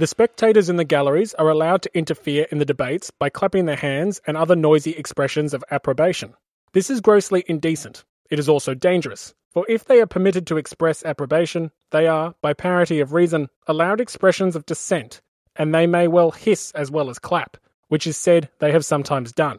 The 0.00 0.06
spectators 0.06 0.70
in 0.70 0.76
the 0.76 0.84
galleries 0.84 1.34
are 1.34 1.50
allowed 1.50 1.82
to 1.82 1.94
interfere 1.94 2.46
in 2.50 2.56
the 2.56 2.64
debates 2.64 3.10
by 3.10 3.28
clapping 3.28 3.66
their 3.66 3.76
hands 3.76 4.18
and 4.26 4.34
other 4.34 4.56
noisy 4.56 4.92
expressions 4.92 5.52
of 5.52 5.62
approbation. 5.70 6.32
This 6.72 6.88
is 6.88 7.02
grossly 7.02 7.44
indecent. 7.48 8.06
It 8.30 8.38
is 8.38 8.48
also 8.48 8.72
dangerous, 8.72 9.34
for 9.50 9.66
if 9.68 9.84
they 9.84 10.00
are 10.00 10.06
permitted 10.06 10.46
to 10.46 10.56
express 10.56 11.04
approbation, 11.04 11.70
they 11.90 12.06
are, 12.06 12.34
by 12.40 12.54
parity 12.54 13.00
of 13.00 13.12
reason, 13.12 13.48
allowed 13.66 14.00
expressions 14.00 14.56
of 14.56 14.64
dissent 14.64 15.20
and 15.56 15.74
they 15.74 15.86
may 15.86 16.08
well 16.08 16.30
hiss 16.30 16.72
as 16.72 16.90
well 16.90 17.10
as 17.10 17.18
clap, 17.18 17.58
which 17.88 18.06
is 18.06 18.16
said 18.16 18.48
they 18.58 18.72
have 18.72 18.86
sometimes 18.86 19.32
done. 19.32 19.58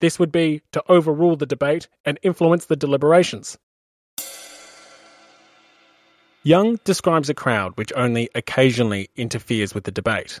This 0.00 0.18
would 0.18 0.32
be 0.32 0.62
to 0.72 0.82
overrule 0.88 1.36
the 1.36 1.44
debate 1.44 1.86
and 2.06 2.18
influence 2.22 2.64
the 2.64 2.76
deliberations. 2.76 3.58
Young 6.44 6.76
describes 6.84 7.28
a 7.28 7.34
crowd 7.34 7.76
which 7.76 7.92
only 7.94 8.28
occasionally 8.34 9.08
interferes 9.16 9.74
with 9.74 9.84
the 9.84 9.90
debate, 9.90 10.40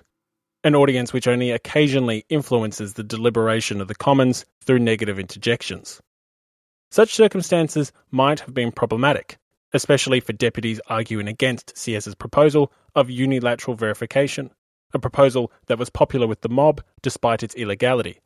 an 0.64 0.74
audience 0.74 1.12
which 1.12 1.28
only 1.28 1.50
occasionally 1.50 2.24
influences 2.28 2.94
the 2.94 3.04
deliberation 3.04 3.80
of 3.80 3.88
the 3.88 3.94
Commons 3.94 4.44
through 4.64 4.80
negative 4.80 5.18
interjections. 5.18 6.00
Such 6.90 7.14
circumstances 7.14 7.92
might 8.10 8.40
have 8.40 8.52
been 8.52 8.72
problematic, 8.72 9.38
especially 9.72 10.20
for 10.20 10.32
deputies 10.32 10.80
arguing 10.88 11.28
against 11.28 11.74
Sieyès's 11.74 12.14
proposal 12.14 12.72
of 12.94 13.08
unilateral 13.08 13.76
verification 13.76 14.50
a 14.94 14.98
proposal 14.98 15.52
that 15.66 15.78
was 15.78 15.90
popular 15.90 16.26
with 16.26 16.40
the 16.42 16.48
mob 16.48 16.82
despite 17.02 17.42
its 17.42 17.54
illegality. 17.54 18.20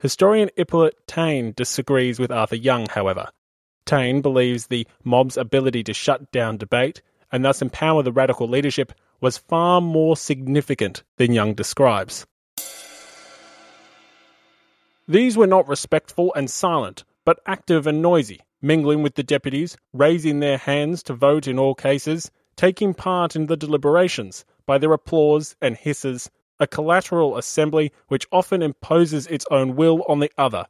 Historian 0.00 0.50
Hippolyte 0.56 0.94
Taine 1.06 1.52
disagrees 1.52 2.18
with 2.18 2.32
Arthur 2.32 2.56
Young, 2.56 2.86
however. 2.88 3.28
Taine 3.84 4.20
believes 4.20 4.66
the 4.66 4.86
mob's 5.04 5.36
ability 5.36 5.82
to 5.84 5.94
shut 5.94 6.30
down 6.30 6.56
debate 6.56 7.02
and 7.32 7.44
thus 7.44 7.62
empower 7.62 8.02
the 8.02 8.12
radical 8.12 8.46
leadership 8.48 8.92
was 9.20 9.38
far 9.38 9.80
more 9.80 10.16
significant 10.16 11.02
than 11.16 11.32
Young 11.32 11.54
describes. 11.54 12.26
These 15.08 15.36
were 15.36 15.46
not 15.46 15.68
respectful 15.68 16.32
and 16.34 16.50
silent, 16.50 17.04
but 17.24 17.40
active 17.46 17.86
and 17.86 18.02
noisy, 18.02 18.40
mingling 18.60 19.02
with 19.02 19.14
the 19.14 19.22
deputies, 19.22 19.76
raising 19.92 20.40
their 20.40 20.58
hands 20.58 21.02
to 21.04 21.14
vote 21.14 21.46
in 21.46 21.58
all 21.58 21.74
cases, 21.74 22.30
taking 22.56 22.94
part 22.94 23.34
in 23.34 23.46
the 23.46 23.56
deliberations, 23.56 24.44
by 24.66 24.78
their 24.78 24.92
applause 24.92 25.56
and 25.60 25.76
hisses, 25.76 26.30
a 26.60 26.66
collateral 26.66 27.36
assembly 27.36 27.92
which 28.08 28.26
often 28.30 28.62
imposes 28.62 29.26
its 29.26 29.46
own 29.50 29.74
will 29.74 30.04
on 30.08 30.20
the 30.20 30.30
other. 30.38 30.66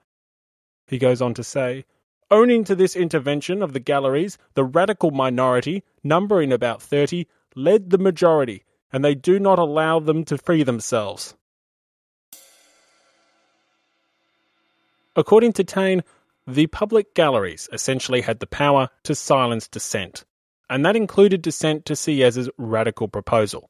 He 0.86 0.98
goes 0.98 1.20
on 1.20 1.34
to 1.34 1.44
say, 1.44 1.84
Owning 2.32 2.64
to 2.64 2.74
this 2.74 2.96
intervention 2.96 3.62
of 3.62 3.74
the 3.74 3.78
galleries, 3.78 4.38
the 4.54 4.64
radical 4.64 5.10
minority, 5.10 5.84
numbering 6.02 6.50
about 6.50 6.80
30, 6.80 7.28
led 7.54 7.90
the 7.90 7.98
majority, 7.98 8.64
and 8.90 9.04
they 9.04 9.14
do 9.14 9.38
not 9.38 9.58
allow 9.58 10.00
them 10.00 10.24
to 10.24 10.38
free 10.38 10.62
themselves. 10.62 11.34
According 15.14 15.52
to 15.52 15.64
Taine, 15.64 16.02
the 16.46 16.68
public 16.68 17.14
galleries 17.14 17.68
essentially 17.70 18.22
had 18.22 18.40
the 18.40 18.46
power 18.46 18.88
to 19.02 19.14
silence 19.14 19.68
dissent, 19.68 20.24
and 20.70 20.86
that 20.86 20.96
included 20.96 21.42
dissent 21.42 21.84
to 21.84 21.92
Sieyès's 21.92 22.48
radical 22.56 23.08
proposal. 23.08 23.68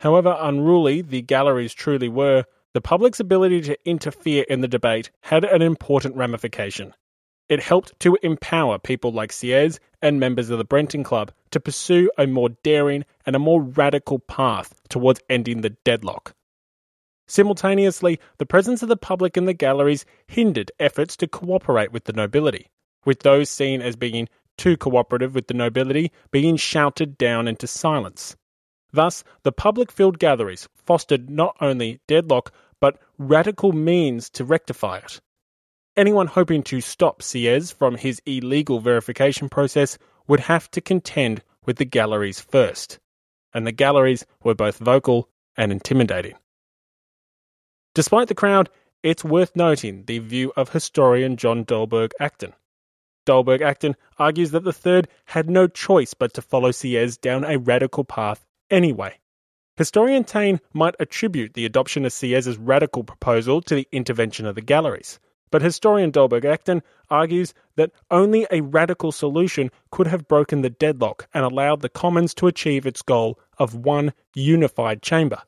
However 0.00 0.36
unruly 0.38 1.00
the 1.00 1.22
galleries 1.22 1.72
truly 1.72 2.10
were, 2.10 2.44
the 2.74 2.82
public's 2.82 3.20
ability 3.20 3.62
to 3.62 3.78
interfere 3.88 4.44
in 4.50 4.60
the 4.60 4.68
debate 4.68 5.10
had 5.22 5.44
an 5.44 5.62
important 5.62 6.14
ramification. 6.14 6.92
It 7.48 7.60
helped 7.60 7.98
to 8.00 8.18
empower 8.22 8.78
people 8.78 9.12
like 9.12 9.30
Sieyès 9.30 9.78
and 10.02 10.18
members 10.18 10.50
of 10.50 10.58
the 10.58 10.64
Breton 10.64 11.04
Club 11.04 11.30
to 11.52 11.60
pursue 11.60 12.10
a 12.18 12.26
more 12.26 12.48
daring 12.64 13.04
and 13.24 13.36
a 13.36 13.40
more 13.40 13.62
radical 13.62 14.18
path 14.18 14.74
towards 14.88 15.20
ending 15.30 15.60
the 15.60 15.70
deadlock. 15.70 16.34
Simultaneously, 17.28 18.18
the 18.38 18.46
presence 18.46 18.82
of 18.82 18.88
the 18.88 18.96
public 18.96 19.36
in 19.36 19.44
the 19.44 19.52
galleries 19.52 20.04
hindered 20.26 20.72
efforts 20.80 21.16
to 21.16 21.28
cooperate 21.28 21.92
with 21.92 22.04
the 22.04 22.12
nobility, 22.12 22.68
with 23.04 23.20
those 23.20 23.48
seen 23.48 23.80
as 23.80 23.94
being 23.96 24.28
too 24.56 24.76
cooperative 24.76 25.34
with 25.34 25.46
the 25.46 25.54
nobility 25.54 26.10
being 26.30 26.56
shouted 26.56 27.18
down 27.18 27.46
into 27.46 27.66
silence. 27.66 28.36
Thus, 28.92 29.22
the 29.42 29.52
public 29.52 29.92
filled 29.92 30.18
galleries 30.18 30.68
fostered 30.74 31.28
not 31.28 31.56
only 31.60 32.00
deadlock, 32.08 32.52
but 32.80 32.98
radical 33.18 33.72
means 33.72 34.30
to 34.30 34.44
rectify 34.44 34.98
it. 34.98 35.20
Anyone 35.96 36.26
hoping 36.26 36.62
to 36.64 36.82
stop 36.82 37.22
Sieyès 37.22 37.72
from 37.72 37.96
his 37.96 38.20
illegal 38.26 38.80
verification 38.80 39.48
process 39.48 39.96
would 40.28 40.40
have 40.40 40.70
to 40.72 40.82
contend 40.82 41.42
with 41.64 41.78
the 41.78 41.86
galleries 41.86 42.38
first, 42.38 42.98
and 43.54 43.66
the 43.66 43.72
galleries 43.72 44.26
were 44.44 44.54
both 44.54 44.76
vocal 44.76 45.30
and 45.56 45.72
intimidating. 45.72 46.34
Despite 47.94 48.28
the 48.28 48.34
crowd, 48.34 48.68
it's 49.02 49.24
worth 49.24 49.56
noting 49.56 50.04
the 50.04 50.18
view 50.18 50.52
of 50.54 50.68
historian 50.68 51.38
John 51.38 51.64
Dalberg 51.64 52.10
Acton. 52.20 52.52
Dalberg 53.24 53.62
Acton 53.62 53.96
argues 54.18 54.50
that 54.50 54.64
the 54.64 54.74
third 54.74 55.08
had 55.24 55.48
no 55.48 55.66
choice 55.66 56.12
but 56.12 56.34
to 56.34 56.42
follow 56.42 56.72
Sieyès 56.72 57.18
down 57.18 57.42
a 57.42 57.58
radical 57.58 58.04
path 58.04 58.44
anyway. 58.70 59.18
Historian 59.78 60.24
Taine 60.24 60.60
might 60.74 60.94
attribute 61.00 61.54
the 61.54 61.64
adoption 61.64 62.04
of 62.04 62.12
Sieyès's 62.12 62.58
radical 62.58 63.02
proposal 63.02 63.62
to 63.62 63.74
the 63.74 63.88
intervention 63.92 64.44
of 64.44 64.54
the 64.54 64.60
galleries, 64.60 65.18
but 65.50 65.62
historian 65.62 66.10
Dalberg 66.10 66.44
Acton 66.44 66.82
argues 67.10 67.54
that 67.76 67.92
only 68.10 68.46
a 68.50 68.62
radical 68.62 69.12
solution 69.12 69.70
could 69.90 70.06
have 70.06 70.28
broken 70.28 70.62
the 70.62 70.70
deadlock 70.70 71.28
and 71.32 71.44
allowed 71.44 71.80
the 71.80 71.88
Commons 71.88 72.34
to 72.34 72.46
achieve 72.46 72.86
its 72.86 73.02
goal 73.02 73.38
of 73.58 73.74
one 73.74 74.12
unified 74.34 75.02
chamber. 75.02 75.42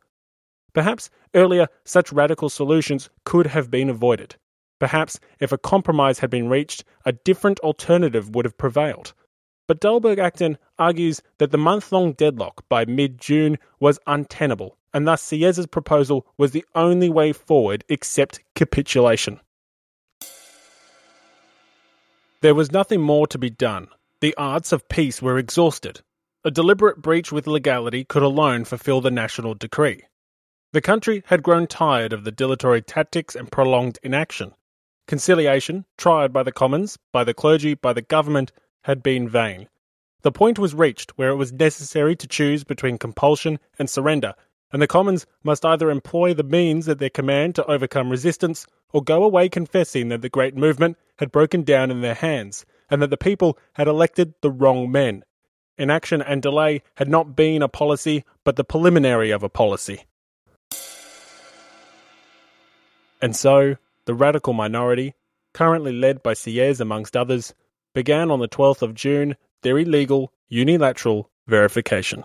Perhaps 0.73 1.11
earlier 1.35 1.69
such 1.85 2.13
radical 2.13 2.49
solutions 2.49 3.11
could 3.25 3.49
have 3.49 3.71
been 3.71 3.91
avoided. 3.91 4.37
Perhaps 4.79 5.19
if 5.41 5.51
a 5.51 5.59
compromise 5.59 6.21
had 6.21 6.31
been 6.31 6.49
reached, 6.49 6.85
a 7.05 7.13
different 7.13 7.59
alternative 7.61 8.35
would 8.35 8.45
have 8.45 8.57
prevailed. 8.57 9.13
But 9.67 9.81
Dalberg 9.81 10.19
Acton 10.19 10.57
argues 10.79 11.21
that 11.39 11.51
the 11.51 11.59
month 11.59 11.91
long 11.93 12.13
deadlock 12.13 12.65
by 12.69 12.85
mid 12.85 13.19
June 13.19 13.59
was 13.81 13.99
untenable, 14.07 14.79
and 14.95 15.07
thus 15.07 15.23
Sieyès's 15.23 15.67
proposal 15.67 16.27
was 16.39 16.53
the 16.53 16.65
only 16.75 17.11
way 17.11 17.33
forward 17.33 17.85
except 17.89 18.41
capitulation. 18.55 19.41
There 22.41 22.55
was 22.55 22.71
nothing 22.71 23.01
more 23.01 23.27
to 23.27 23.39
be 23.39 23.51
done. 23.51 23.89
The 24.21 24.35
arts 24.37 24.71
of 24.71 24.89
peace 24.89 25.21
were 25.21 25.39
exhausted. 25.39 26.03
A 26.45 26.53
deliberate 26.53 27.03
breach 27.03 27.33
with 27.33 27.49
legality 27.49 28.05
could 28.05 28.23
alone 28.23 28.65
fulfill 28.65 29.01
the 29.01 29.11
national 29.11 29.55
decree. 29.55 30.05
The 30.73 30.81
country 30.81 31.25
had 31.27 31.43
grown 31.43 31.67
tired 31.67 32.13
of 32.13 32.23
the 32.23 32.31
dilatory 32.31 32.81
tactics 32.81 33.35
and 33.35 33.51
prolonged 33.51 33.99
inaction. 34.05 34.53
Conciliation, 35.09 35.85
tried 35.97 36.33
by 36.33 36.45
the 36.45 36.53
Commons, 36.53 36.97
by 37.13 37.25
the 37.25 37.35
clergy, 37.35 37.75
by 37.75 37.93
the 37.93 38.03
government, 38.03 38.53
had 38.85 39.03
been 39.03 39.29
vain. 39.29 39.69
The 40.23 40.31
point 40.31 40.61
was 40.61 40.75
reached 40.75 41.19
where 41.19 41.31
it 41.31 41.37
was 41.37 41.53
necessary 41.53 42.15
to 42.15 42.29
choose 42.29 42.63
between 42.63 42.99
compulsion 42.99 43.59
and 43.81 43.91
surrender, 43.91 44.35
and 44.71 44.81
the 44.81 44.87
Commons 44.87 45.27
must 45.43 45.65
either 45.65 45.91
employ 45.91 46.35
the 46.35 46.45
means 46.45 46.89
at 46.89 47.01
their 47.01 47.11
command 47.11 47.57
to 47.57 47.67
overcome 47.67 48.11
resistance, 48.11 48.65
or 48.93 49.03
go 49.03 49.25
away 49.25 49.49
confessing 49.49 50.09
that 50.11 50.23
the 50.23 50.29
great 50.29 50.55
movement 50.55 50.97
had 51.19 51.33
broken 51.33 51.63
down 51.63 51.91
in 51.91 52.01
their 52.01 52.15
hands, 52.15 52.65
and 52.91 53.03
that 53.03 53.11
the 53.11 53.17
people 53.17 53.59
had 53.75 53.89
elected 53.89 54.35
the 54.41 54.51
wrong 54.51 54.91
men. 54.91 55.25
Inaction 55.77 56.21
and 56.21 56.43
delay 56.43 56.83
had 56.97 57.09
not 57.09 57.37
been 57.37 57.63
a 57.63 57.69
policy, 57.69 58.25
but 58.45 58.57
the 58.57 58.65
preliminary 58.65 59.31
of 59.31 59.43
a 59.43 59.49
policy. 59.49 60.05
And 63.21 63.35
so, 63.35 63.77
the 64.05 64.15
radical 64.15 64.53
minority, 64.53 65.15
currently 65.53 65.93
led 65.93 66.23
by 66.23 66.35
Sieyès 66.35 66.81
amongst 66.81 67.17
others, 67.17 67.55
began 67.95 68.31
on 68.31 68.41
the 68.41 68.49
12th 68.49 68.83
of 68.83 68.95
June 68.95 69.37
their 69.63 69.79
illegal, 69.79 70.33
unilateral 70.49 71.31
verification. 71.47 72.25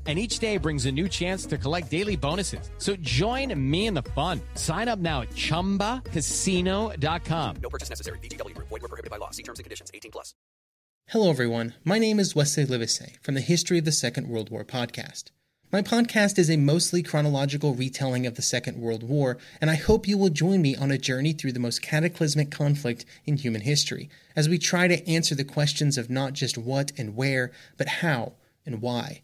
and 0.07 0.17
each 0.17 0.39
day 0.39 0.57
brings 0.57 0.87
a 0.87 0.91
new 0.91 1.07
chance 1.07 1.45
to 1.45 1.59
collect 1.59 1.91
daily 1.91 2.15
bonuses. 2.15 2.71
So 2.79 2.95
join 3.01 3.53
me 3.71 3.85
in 3.85 3.93
the 3.93 4.01
fun. 4.01 4.41
Sign 4.55 4.87
up 4.87 4.97
now 4.97 5.21
at 5.21 5.29
ChumbaCasino.com. 5.29 7.55
No 7.61 7.69
purchase 7.69 7.89
necessary. 7.89 8.17
VGW. 8.23 8.57
Void 8.57 8.71
were 8.71 8.79
prohibited 8.79 9.11
by 9.11 9.17
law. 9.17 9.29
See 9.29 9.43
terms 9.43 9.59
and 9.59 9.63
conditions. 9.63 9.91
18 9.93 10.11
plus. 10.11 10.33
Hello, 11.09 11.29
everyone. 11.29 11.75
My 11.83 11.99
name 11.99 12.19
is 12.19 12.35
Wesley 12.35 12.65
Livesey 12.65 13.17
from 13.21 13.35
the 13.35 13.41
History 13.41 13.77
of 13.77 13.85
the 13.85 13.91
Second 13.91 14.29
World 14.29 14.49
War 14.49 14.63
podcast. 14.63 15.25
My 15.71 15.81
podcast 15.81 16.37
is 16.37 16.49
a 16.49 16.57
mostly 16.57 17.01
chronological 17.01 17.75
retelling 17.75 18.27
of 18.27 18.35
the 18.35 18.41
Second 18.41 18.81
World 18.81 19.03
War, 19.03 19.37
and 19.61 19.69
I 19.69 19.75
hope 19.75 20.05
you 20.05 20.17
will 20.17 20.29
join 20.29 20.61
me 20.61 20.75
on 20.75 20.91
a 20.91 20.97
journey 20.97 21.31
through 21.31 21.53
the 21.53 21.61
most 21.61 21.81
cataclysmic 21.81 22.51
conflict 22.51 23.05
in 23.25 23.37
human 23.37 23.61
history 23.61 24.09
as 24.35 24.49
we 24.49 24.57
try 24.57 24.89
to 24.89 25.07
answer 25.09 25.33
the 25.33 25.45
questions 25.45 25.97
of 25.97 26.09
not 26.09 26.33
just 26.33 26.57
what 26.57 26.91
and 26.97 27.15
where, 27.15 27.53
but 27.77 27.87
how 27.87 28.33
and 28.65 28.81
why. 28.81 29.21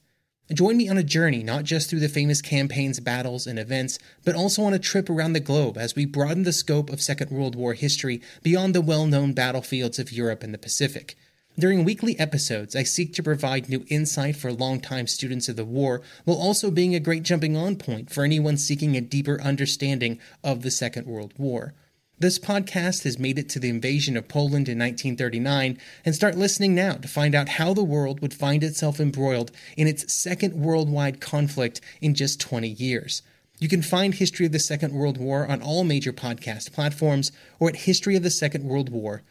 Join 0.53 0.77
me 0.77 0.87
on 0.87 0.97
a 0.97 1.03
journey 1.03 1.43
not 1.43 1.65
just 1.65 1.89
through 1.89 1.99
the 1.99 2.07
famous 2.07 2.41
campaigns, 2.41 3.01
battles, 3.01 3.47
and 3.47 3.59
events, 3.59 3.99
but 4.23 4.33
also 4.33 4.63
on 4.63 4.73
a 4.73 4.79
trip 4.79 5.09
around 5.09 5.33
the 5.33 5.41
globe 5.41 5.77
as 5.77 5.93
we 5.93 6.05
broaden 6.05 6.43
the 6.43 6.53
scope 6.53 6.89
of 6.89 7.01
Second 7.01 7.31
World 7.31 7.53
War 7.53 7.73
history 7.73 8.21
beyond 8.43 8.73
the 8.73 8.81
well 8.81 9.05
known 9.05 9.33
battlefields 9.33 9.99
of 9.99 10.13
Europe 10.13 10.43
and 10.43 10.53
the 10.53 10.57
Pacific. 10.57 11.15
During 11.59 11.83
weekly 11.83 12.17
episodes, 12.17 12.77
I 12.77 12.83
seek 12.83 13.13
to 13.15 13.23
provide 13.23 13.67
new 13.67 13.83
insight 13.89 14.37
for 14.37 14.53
longtime 14.53 15.07
students 15.07 15.49
of 15.49 15.57
the 15.57 15.65
war, 15.65 16.01
while 16.23 16.37
also 16.37 16.71
being 16.71 16.95
a 16.95 16.99
great 17.01 17.23
jumping 17.23 17.57
on 17.57 17.75
point 17.75 18.09
for 18.09 18.23
anyone 18.23 18.55
seeking 18.55 18.95
a 18.95 19.01
deeper 19.01 19.41
understanding 19.41 20.17
of 20.45 20.61
the 20.61 20.71
Second 20.71 21.07
World 21.07 21.33
War. 21.37 21.73
This 22.19 22.39
podcast 22.39 23.03
has 23.03 23.19
made 23.19 23.37
it 23.37 23.47
to 23.49 23.59
the 23.59 23.69
invasion 23.69 24.17
of 24.17 24.27
Poland 24.27 24.67
in 24.67 24.79
1939, 24.79 25.77
and 26.03 26.15
start 26.15 26.35
listening 26.35 26.73
now 26.73 26.93
to 26.93 27.07
find 27.07 27.35
out 27.35 27.47
how 27.47 27.75
the 27.75 27.83
world 27.83 28.21
would 28.21 28.33
find 28.33 28.63
itself 28.63 28.99
embroiled 28.99 29.51
in 29.75 29.87
its 29.87 30.11
second 30.11 30.55
worldwide 30.55 31.21
conflict 31.21 31.79
in 32.01 32.15
just 32.15 32.41
20 32.41 32.69
years. 32.69 33.21
You 33.59 33.69
can 33.69 33.83
find 33.83 34.15
History 34.15 34.47
of 34.47 34.51
the 34.51 34.57
Second 34.57 34.93
World 34.93 35.19
War 35.19 35.45
on 35.47 35.61
all 35.61 35.83
major 35.83 36.11
podcast 36.11 36.73
platforms 36.73 37.31
or 37.59 37.69
at 37.69 37.75
historyofthesecondworldwar. 37.75 39.21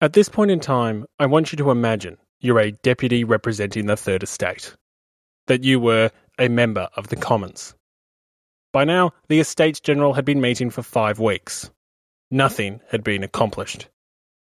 At 0.00 0.14
this 0.14 0.28
point 0.28 0.50
in 0.50 0.58
time, 0.58 1.06
I 1.20 1.26
want 1.26 1.52
you 1.52 1.56
to 1.58 1.70
imagine 1.70 2.18
you're 2.40 2.58
a 2.58 2.72
deputy 2.72 3.22
representing 3.22 3.86
the 3.86 3.96
Third 3.96 4.24
Estate, 4.24 4.74
that 5.46 5.62
you 5.62 5.78
were 5.78 6.10
a 6.40 6.48
member 6.48 6.88
of 6.96 7.06
the 7.06 7.14
Commons. 7.14 7.74
By 8.72 8.84
now, 8.84 9.12
the 9.28 9.38
Estates 9.38 9.80
General 9.80 10.14
had 10.14 10.24
been 10.24 10.40
meeting 10.40 10.70
for 10.70 10.82
five 10.82 11.18
weeks. 11.18 11.70
Nothing 12.30 12.80
had 12.88 13.04
been 13.04 13.22
accomplished. 13.22 13.88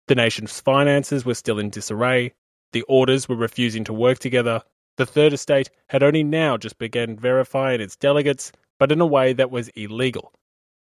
The 0.08 0.14
nation's 0.14 0.60
finances 0.60 1.26
were 1.26 1.34
still 1.34 1.58
in 1.58 1.68
disarray, 1.68 2.32
the 2.72 2.82
orders 2.82 3.28
were 3.28 3.36
refusing 3.36 3.84
to 3.84 3.92
work 3.92 4.18
together, 4.18 4.62
the 4.96 5.06
Third 5.06 5.32
Estate 5.32 5.70
had 5.88 6.02
only 6.02 6.24
now 6.24 6.56
just 6.56 6.78
begun 6.78 7.16
verifying 7.16 7.80
its 7.80 7.96
delegates, 7.96 8.50
but 8.78 8.90
in 8.90 9.00
a 9.00 9.06
way 9.06 9.34
that 9.34 9.50
was 9.50 9.68
illegal. 9.70 10.32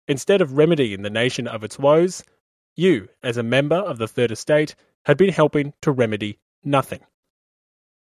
Instead 0.07 0.41
of 0.41 0.57
remedying 0.57 1.03
the 1.03 1.11
nation 1.11 1.47
of 1.47 1.65
its 1.65 1.79
woes, 1.79 2.23
you, 2.77 3.09
as 3.23 3.37
a 3.37 3.43
member 3.43 3.77
of 3.77 3.99
the 3.99 4.09
Third 4.09 4.31
Estate, 4.31 4.75
had 5.05 5.17
been 5.17 5.33
helping 5.33 5.73
to 5.81 5.93
remedy 5.93 6.39
nothing. 6.63 7.01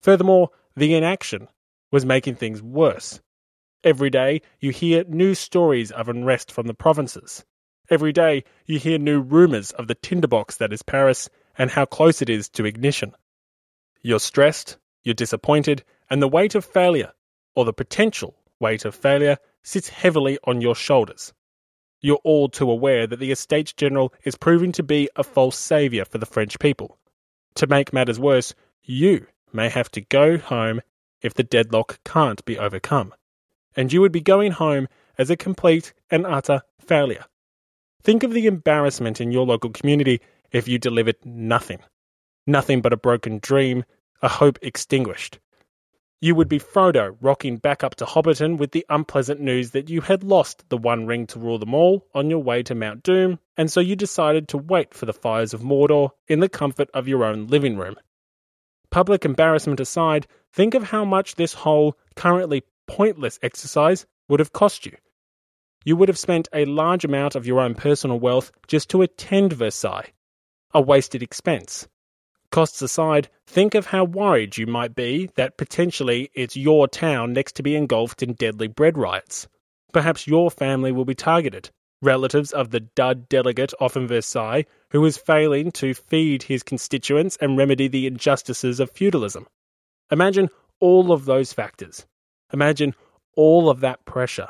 Furthermore, 0.03 0.51
the 0.75 0.95
inaction 0.95 1.49
was 1.93 2.07
making 2.07 2.37
things 2.37 2.63
worse. 2.63 3.21
Every 3.85 4.11
day 4.11 4.41
you 4.59 4.73
hear 4.73 5.05
new 5.05 5.35
stories 5.35 5.91
of 5.91 6.09
unrest 6.09 6.51
from 6.51 6.67
the 6.67 6.75
provinces. 6.75 7.45
Every 7.91 8.13
day 8.13 8.45
you 8.65 8.79
hear 8.79 8.99
new 8.99 9.21
rumours 9.21 9.71
of 9.73 9.87
the 9.87 9.95
tinderbox 9.95 10.57
that 10.57 10.73
is 10.73 10.83
Paris 10.83 11.29
and 11.59 11.71
how 11.71 11.85
close 11.85 12.23
it 12.23 12.31
is 12.31 12.49
to 12.51 12.65
ignition. 12.65 13.13
You're 14.03 14.19
stressed, 14.19 14.79
you're 15.03 15.15
disappointed, 15.15 15.85
and 16.09 16.23
the 16.23 16.29
weight 16.29 16.55
of 16.55 16.65
failure, 16.65 17.13
or 17.55 17.65
the 17.65 17.73
potential 17.73 18.35
weight 18.59 18.87
of 18.87 18.95
failure, 18.95 19.37
sits 19.63 19.89
heavily 19.89 20.39
on 20.45 20.61
your 20.61 20.75
shoulders. 20.75 21.33
You're 22.01 22.21
all 22.25 22.49
too 22.49 22.71
aware 22.71 23.07
that 23.07 23.19
the 23.19 23.31
Estates 23.31 23.73
General 23.75 24.13
is 24.25 24.37
proving 24.37 24.73
to 24.73 24.83
be 24.83 25.11
a 25.17 25.23
false 25.23 25.59
saviour 25.59 26.07
for 26.07 26.19
the 26.19 26.27
French 26.27 26.59
people. 26.59 26.99
To 27.57 27.67
make 27.67 27.93
matters 27.93 28.19
worse, 28.19 28.55
you 28.83 29.27
may 29.53 29.69
have 29.69 29.91
to 29.93 30.01
go 30.01 30.39
home 30.39 30.81
if 31.21 31.35
the 31.35 31.45
deadlock 31.45 32.01
can't 32.05 32.45
be 32.45 32.59
overcome 32.59 33.13
and 33.77 33.93
you 33.93 34.01
would 34.01 34.13
be 34.13 34.21
going 34.21 34.53
home 34.53 34.89
as 35.19 35.31
a 35.31 35.37
complete 35.37 35.93
and 36.11 36.27
utter 36.27 36.63
failure. 36.81 37.25
Think 38.03 38.23
of 38.23 38.33
the 38.33 38.47
embarrassment 38.47 39.21
in 39.21 39.33
your 39.33 39.47
local 39.47 39.71
community 39.71 40.21
if 40.53 40.69
you 40.69 40.79
delivered 40.79 41.17
nothing. 41.25 41.81
Nothing 42.47 42.81
but 42.81 42.93
a 42.93 42.97
broken 42.97 43.39
dream, 43.41 43.85
a 44.23 44.29
hope 44.29 44.59
extinguished. 44.63 45.39
You 46.21 46.35
would 46.35 46.49
be 46.49 46.59
Frodo 46.59 47.17
rocking 47.21 47.59
back 47.59 47.85
up 47.85 47.97
to 47.97 48.07
Hobbiton 48.07 48.57
with 48.57 48.71
the 48.71 48.87
unpleasant 48.89 49.41
news 49.41 49.73
that 49.73 49.91
you 49.91 50.01
had 50.01 50.25
lost 50.25 50.67
the 50.71 50.79
One 50.79 51.05
Ring 51.05 51.27
to 51.27 51.39
rule 51.39 51.59
them 51.59 51.75
all 51.75 52.07
on 52.15 52.31
your 52.31 52.43
way 52.43 52.63
to 52.63 52.75
Mount 52.75 53.03
Doom, 53.03 53.39
and 53.57 53.71
so 53.71 53.81
you 53.81 53.97
decided 53.97 54.49
to 54.49 54.57
wait 54.57 54.95
for 54.95 55.05
the 55.05 55.13
fires 55.13 55.53
of 55.53 55.61
Mordor 55.61 56.11
in 56.27 56.41
the 56.41 56.49
comfort 56.49 56.89
of 56.95 57.07
your 57.07 57.23
own 57.23 57.49
living 57.49 57.77
room. 57.77 57.97
Public 58.91 59.27
embarrassment 59.27 59.79
aside, 59.79 60.27
think 60.53 60.75
of 60.75 60.85
how 60.85 61.05
much 61.05 61.35
this 61.35 61.53
whole, 61.53 61.99
currently 62.15 62.63
pointless 62.87 63.39
exercise 63.43 64.07
would 64.29 64.41
have 64.41 64.53
cost 64.53 64.87
you. 64.87 64.97
You 65.85 65.97
would 65.97 66.09
have 66.09 66.19
spent 66.19 66.49
a 66.53 66.65
large 66.65 67.05
amount 67.05 67.37
of 67.37 67.47
your 67.47 67.61
own 67.61 67.75
personal 67.75 68.19
wealth 68.19 68.51
just 68.67 68.91
to 68.91 69.03
attend 69.03 69.53
Versailles, 69.53 70.13
a 70.75 70.81
wasted 70.81 71.23
expense. 71.23 71.87
Costs 72.51 72.83
aside, 72.83 73.29
think 73.47 73.75
of 73.75 73.87
how 73.87 74.05
worried 74.05 74.57
you 74.57 74.67
might 74.67 74.95
be 74.95 75.31
that 75.37 75.57
potentially 75.57 76.31
it's 76.35 76.57
your 76.57 76.89
town 76.89 77.33
next 77.33 77.57
to 77.57 77.63
be 77.63 77.77
engulfed 77.77 78.23
in 78.23 78.33
deadly 78.33 78.67
bread 78.67 78.97
riots. 78.97 79.47
Perhaps 79.93 80.27
your 80.27 80.51
family 80.51 80.93
will 80.93 81.05
be 81.05 81.15
targeted, 81.15 81.71
relatives 82.03 82.53
of 82.53 82.71
the 82.71 82.81
dud 82.81 83.29
delegate 83.29 83.73
off 83.81 83.97
in 83.97 84.07
Versailles 84.07 84.65
who 84.91 85.05
is 85.05 85.17
failing 85.17 85.71
to 85.73 85.95
feed 85.95 86.45
his 86.45 86.63
constituents 86.63 87.37
and 87.41 87.57
remedy 87.57 87.89
the 87.89 88.07
injustices 88.07 88.81
of 88.81 88.91
feudalism. 88.91 89.47
Imagine 90.11 90.49
all 90.81 91.13
of 91.13 91.25
those 91.25 91.53
factors. 91.53 92.07
Imagine 92.53 92.95
all 93.37 93.69
of 93.69 93.81
that 93.81 94.05
pressure. 94.05 94.49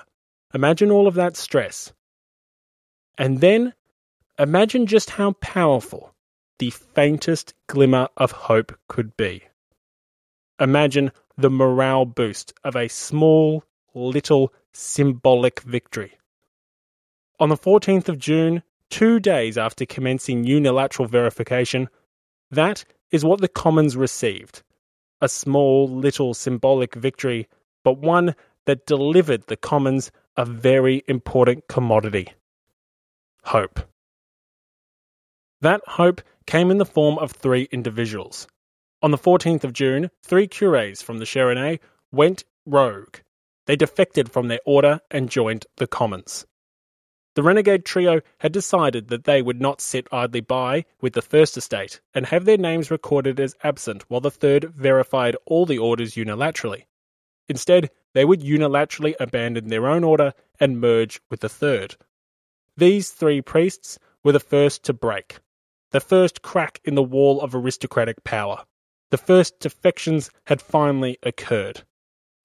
Imagine 0.55 0.91
all 0.91 1.07
of 1.07 1.15
that 1.15 1.37
stress. 1.37 1.93
And 3.19 3.41
then 3.41 3.75
imagine 4.39 4.87
just 4.87 5.11
how 5.11 5.33
powerful 5.33 6.15
the 6.59 6.71
faintest 6.71 7.55
glimmer 7.67 8.09
of 8.17 8.33
hope 8.33 8.77
could 8.89 9.17
be. 9.17 9.43
Imagine 10.61 11.13
the 11.37 11.51
morale 11.51 12.07
boost 12.07 12.55
of 12.65 12.77
a 12.77 12.89
small, 12.89 13.65
little, 13.95 14.53
symbolic 14.73 15.61
victory. 15.61 16.13
On 17.39 17.51
the 17.51 17.57
14th 17.57 18.09
of 18.09 18.19
June, 18.19 18.63
two 18.89 19.21
days 19.21 19.59
after 19.59 19.85
commencing 19.85 20.45
unilateral 20.45 21.09
verification, 21.09 21.89
that 22.51 22.85
is 23.11 23.25
what 23.25 23.41
the 23.41 23.49
Commons 23.49 23.97
received 23.97 24.63
a 25.23 25.29
small, 25.29 25.89
little, 25.89 26.35
symbolic 26.35 26.95
victory 26.95 27.49
but 27.87 27.99
one 27.99 28.35
that 28.65 28.85
delivered 28.85 29.47
the 29.47 29.57
Commons 29.57 30.11
a 30.37 30.45
very 30.45 31.05
important 31.07 31.69
commodity 31.69 32.33
hope. 33.45 33.79
That 35.61 35.83
hope 35.87 36.21
came 36.49 36.73
in 36.73 36.79
the 36.79 36.85
form 36.85 37.17
of 37.19 37.31
three 37.31 37.69
individuals. 37.71 38.49
On 39.03 39.13
the 39.13 39.17
14th 39.17 39.63
of 39.63 39.73
June, 39.73 40.11
three 40.25 40.49
cures 40.49 41.01
from 41.01 41.19
the 41.19 41.25
Chersonais 41.25 41.79
went 42.11 42.43
rogue. 42.67 43.19
They 43.67 43.77
defected 43.77 44.33
from 44.33 44.49
their 44.49 44.59
order 44.67 44.99
and 45.09 45.31
joined 45.31 45.67
the 45.77 45.87
Commons. 45.87 46.45
The 47.37 47.45
renegade 47.45 47.85
trio 47.85 48.21
had 48.39 48.51
decided 48.51 49.07
that 49.11 49.27
they 49.27 49.43
would 49.43 49.61
not 49.61 49.81
sit 49.81 50.09
idly 50.11 50.41
by 50.41 50.87
with 51.01 51.13
the 51.13 51.23
First 51.23 51.57
Estate 51.57 52.01
and 52.13 52.27
have 52.27 52.47
their 52.47 52.59
names 52.59 52.91
recorded 52.91 53.39
as 53.39 53.55
absent 53.63 54.03
while 54.09 54.21
the 54.21 54.33
Third 54.33 54.75
verified 54.75 55.37
all 55.47 55.67
the 55.67 55.79
orders 55.79 56.17
unilaterally. 56.17 56.87
Instead, 57.49 57.91
they 58.13 58.25
would 58.25 58.41
unilaterally 58.41 59.15
abandon 59.21 59.69
their 59.69 59.87
own 59.87 60.03
order 60.03 60.33
and 60.59 60.81
merge 60.81 61.21
with 61.31 61.41
the 61.41 61.49
third. 61.49 61.97
These 62.77 63.11
three 63.11 63.41
priests 63.41 63.99
were 64.25 64.33
the 64.33 64.41
first 64.41 64.83
to 64.85 64.93
break, 64.93 65.39
the 65.93 66.01
first 66.01 66.43
crack 66.43 66.81
in 66.85 66.95
the 66.95 67.03
wall 67.03 67.41
of 67.41 67.55
aristocratic 67.55 68.25
power. 68.25 68.65
The 69.11 69.19
first 69.19 69.61
defections 69.61 70.31
had 70.47 70.61
finally 70.61 71.17
occurred. 71.23 71.85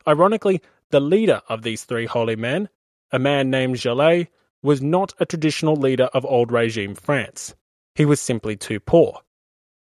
Ironically, 0.08 0.62
the 0.92 1.00
leader 1.00 1.42
of 1.50 1.64
these 1.64 1.84
three 1.84 2.06
holy 2.06 2.36
men, 2.36 2.70
a 3.12 3.20
man 3.20 3.50
named 3.50 3.78
Jallet, 3.78 4.28
was 4.62 4.82
not 4.82 5.14
a 5.20 5.26
traditional 5.26 5.76
leader 5.76 6.10
of 6.14 6.26
old 6.26 6.52
regime 6.52 6.94
France. 6.94 7.56
He 7.96 8.06
was 8.06 8.22
simply 8.22 8.56
too 8.56 8.80
poor. 8.80 9.22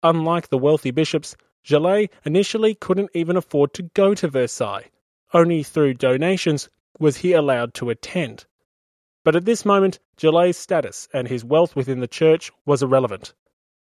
Unlike 0.03 0.49
the 0.49 0.59
wealthy 0.59 0.91
bishops, 0.91 1.37
Jallet 1.63 2.11
initially 2.25 2.75
couldn't 2.75 3.11
even 3.15 3.37
afford 3.37 3.75
to 3.75 3.83
go 3.83 4.15
to 4.15 4.29
Versailles. 4.29 4.91
Only 5.35 5.65
through 5.65 5.95
donations 5.95 6.69
was 7.01 7.19
he 7.19 7.33
allowed 7.33 7.75
to 7.75 7.91
attend. 7.91 8.47
But 9.25 9.35
at 9.35 9.45
this 9.45 9.65
moment, 9.65 9.99
Jallet' 10.17 10.55
status 10.55 11.09
and 11.13 11.27
his 11.27 11.45
wealth 11.45 11.75
within 11.75 11.99
the 11.99 12.07
church 12.07 12.53
was 12.65 12.85
irrelevant. 12.85 13.35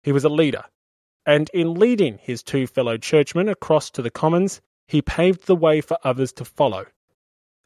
He 0.03 0.11
was 0.11 0.23
a 0.23 0.29
leader, 0.29 0.65
and 1.25 1.49
in 1.53 1.73
leading 1.73 2.19
his 2.19 2.43
two 2.43 2.67
fellow 2.67 2.97
churchmen 2.97 3.49
across 3.49 3.89
to 3.91 4.03
the 4.03 4.11
commons, 4.11 4.61
he 4.87 5.01
paved 5.01 5.47
the 5.47 5.55
way 5.55 5.81
for 5.81 5.97
others 6.03 6.31
to 6.33 6.45
follow. 6.45 6.85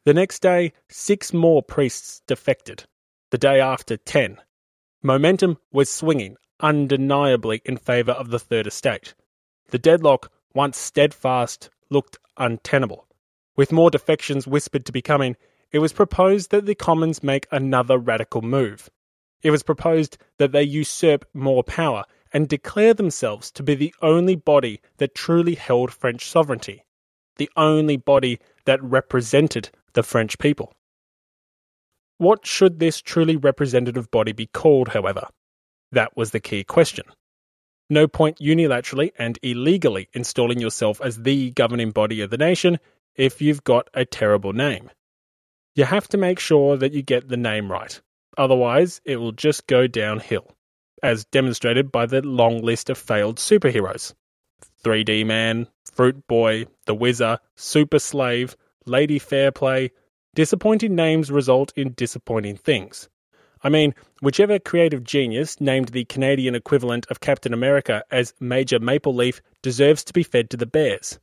The 0.05 0.13
next 0.13 0.41
day, 0.41 0.71
six 0.87 1.33
more 1.33 1.61
priests 1.61 2.21
defected. 2.25 2.85
The 3.31 3.37
day 3.37 3.59
after, 3.59 3.97
ten. 3.97 4.37
Momentum 5.01 5.57
was 5.73 5.89
swinging 5.89 6.37
undeniably 6.61 7.61
in 7.65 7.75
favour 7.75 8.13
of 8.13 8.29
the 8.29 8.39
Third 8.39 8.65
Estate. 8.65 9.13
The 9.71 9.77
deadlock, 9.77 10.31
once 10.53 10.77
steadfast, 10.77 11.69
looked 11.89 12.17
untenable. 12.37 13.07
With 13.55 13.71
more 13.71 13.91
defections 13.91 14.47
whispered 14.47 14.85
to 14.85 14.91
be 14.91 15.01
coming, 15.01 15.35
it 15.71 15.79
was 15.79 15.93
proposed 15.93 16.51
that 16.51 16.65
the 16.65 16.75
Commons 16.75 17.23
make 17.23 17.47
another 17.51 17.97
radical 17.97 18.41
move. 18.41 18.89
It 19.41 19.51
was 19.51 19.63
proposed 19.63 20.17
that 20.37 20.51
they 20.51 20.63
usurp 20.63 21.25
more 21.33 21.63
power 21.63 22.05
and 22.31 22.47
declare 22.47 22.93
themselves 22.93 23.51
to 23.51 23.63
be 23.63 23.75
the 23.75 23.93
only 24.01 24.35
body 24.35 24.81
that 24.97 25.13
truly 25.13 25.55
held 25.55 25.91
French 25.91 26.27
sovereignty, 26.27 26.83
the 27.37 27.49
only 27.55 27.97
body 27.97 28.39
that 28.65 28.81
represented 28.81 29.69
the 29.93 30.03
French 30.03 30.39
people. 30.39 30.73
What 32.17 32.45
should 32.45 32.79
this 32.79 33.01
truly 33.01 33.35
representative 33.35 34.09
body 34.09 34.31
be 34.31 34.47
called, 34.47 34.89
however? 34.89 35.27
That 35.91 36.15
was 36.15 36.31
the 36.31 36.39
key 36.39 36.63
question. 36.63 37.05
No 37.89 38.07
point 38.07 38.39
unilaterally 38.39 39.11
and 39.19 39.37
illegally 39.43 40.09
installing 40.13 40.59
yourself 40.59 41.01
as 41.01 41.21
the 41.21 41.51
governing 41.51 41.91
body 41.91 42.21
of 42.21 42.29
the 42.29 42.37
nation 42.37 42.79
if 43.15 43.41
you've 43.41 43.63
got 43.63 43.89
a 43.93 44.05
terrible 44.05 44.53
name. 44.53 44.89
You 45.75 45.85
have 45.85 46.07
to 46.09 46.17
make 46.17 46.39
sure 46.39 46.77
that 46.77 46.93
you 46.93 47.01
get 47.01 47.27
the 47.27 47.37
name 47.37 47.71
right, 47.71 47.99
otherwise, 48.37 49.01
it 49.05 49.17
will 49.17 49.31
just 49.31 49.67
go 49.67 49.87
downhill, 49.87 50.55
as 51.01 51.25
demonstrated 51.25 51.91
by 51.91 52.05
the 52.05 52.21
long 52.21 52.61
list 52.61 52.89
of 52.89 52.97
failed 52.97 53.37
superheroes 53.37 54.13
3D 54.83 55.25
Man, 55.25 55.67
Fruit 55.85 56.27
Boy, 56.27 56.65
The 56.85 56.95
Whizzer, 56.95 57.39
Super 57.55 57.99
Slave, 57.99 58.55
Lady 58.85 59.19
Fairplay. 59.19 59.91
Disappointing 60.35 60.95
names 60.95 61.31
result 61.31 61.71
in 61.75 61.93
disappointing 61.93 62.57
things. 62.57 63.07
I 63.61 63.69
mean, 63.69 63.95
whichever 64.21 64.59
creative 64.59 65.03
genius 65.03 65.61
named 65.61 65.89
the 65.89 66.05
Canadian 66.05 66.53
equivalent 66.55 67.05
of 67.09 67.21
Captain 67.21 67.53
America 67.53 68.03
as 68.11 68.33
Major 68.39 68.79
Maple 68.79 69.15
Leaf 69.15 69.41
deserves 69.61 70.03
to 70.05 70.13
be 70.13 70.23
fed 70.23 70.49
to 70.49 70.57
the 70.57 70.65
bears. 70.65 71.19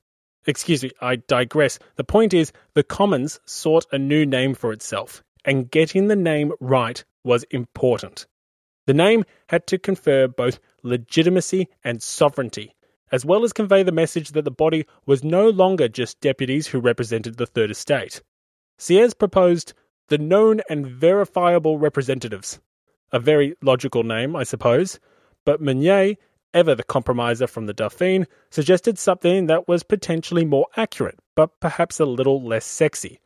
Excuse 0.51 0.83
me, 0.83 0.91
I 1.01 1.15
digress. 1.15 1.79
The 1.95 2.03
point 2.03 2.35
is, 2.35 2.51
the 2.75 2.83
Commons 2.83 3.39
sought 3.45 3.87
a 3.93 3.99
new 3.99 4.27
name 4.27 4.55
for 4.55 4.73
itself, 4.73 5.23
and 5.45 5.71
getting 5.71 6.09
the 6.09 6.17
name 6.17 6.53
right 6.59 7.05
was 7.23 7.45
important. 7.53 8.27
The 8.89 8.95
name 8.95 9.25
had 9.47 9.69
to 9.69 9.79
confer 9.79 10.27
both 10.27 10.59
legitimacy 10.83 11.69
and 11.85 12.03
sovereignty, 12.03 12.75
as 13.13 13.25
well 13.25 13.45
as 13.45 13.53
convey 13.53 13.85
the 13.85 13.93
message 13.93 14.33
that 14.33 14.45
the 14.45 14.51
body 14.51 14.87
was 15.07 15.23
no 15.23 15.49
longer 15.49 15.87
just 15.87 16.21
deputies 16.21 16.67
who 16.67 16.81
represented 16.81 17.37
the 17.37 17.47
Third 17.47 17.71
Estate. 17.71 18.21
Sieyès 18.77 19.17
proposed 19.17 19.73
the 20.09 20.19
known 20.19 20.63
and 20.69 20.85
verifiable 20.85 21.79
representatives. 21.79 22.59
A 23.13 23.21
very 23.21 23.55
logical 23.63 24.03
name, 24.03 24.35
I 24.35 24.43
suppose, 24.43 24.99
but 25.45 25.61
Mounier, 25.61 26.17
ever 26.53 26.75
the 26.75 26.83
compromiser 26.83 27.47
from 27.47 27.67
the 27.67 27.73
Dauphin, 27.73 28.27
suggested 28.51 28.99
something 28.99 29.47
that 29.47 29.69
was 29.69 29.83
potentially 29.83 30.45
more 30.45 30.67
accurate, 30.77 31.19
but 31.35 31.59
perhaps 31.61 32.01
a 32.01 32.05
little 32.05 32.43
less 32.43 32.65
sexy. 32.65 33.21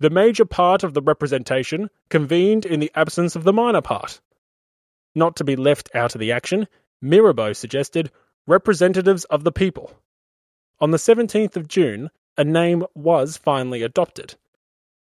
The 0.00 0.10
major 0.10 0.44
part 0.44 0.82
of 0.82 0.94
the 0.94 1.02
representation 1.02 1.90
convened 2.08 2.66
in 2.66 2.80
the 2.80 2.90
absence 2.94 3.36
of 3.36 3.44
the 3.44 3.52
minor 3.52 3.82
part. 3.82 4.20
Not 5.14 5.36
to 5.36 5.44
be 5.44 5.56
left 5.56 5.94
out 5.94 6.14
of 6.14 6.18
the 6.18 6.32
action, 6.32 6.66
Mirabeau 7.00 7.52
suggested 7.52 8.10
representatives 8.46 9.24
of 9.24 9.44
the 9.44 9.52
people. 9.52 9.92
On 10.80 10.90
the 10.90 10.98
17th 10.98 11.56
of 11.56 11.68
June, 11.68 12.10
a 12.36 12.44
name 12.44 12.84
was 12.94 13.36
finally 13.36 13.82
adopted. 13.82 14.34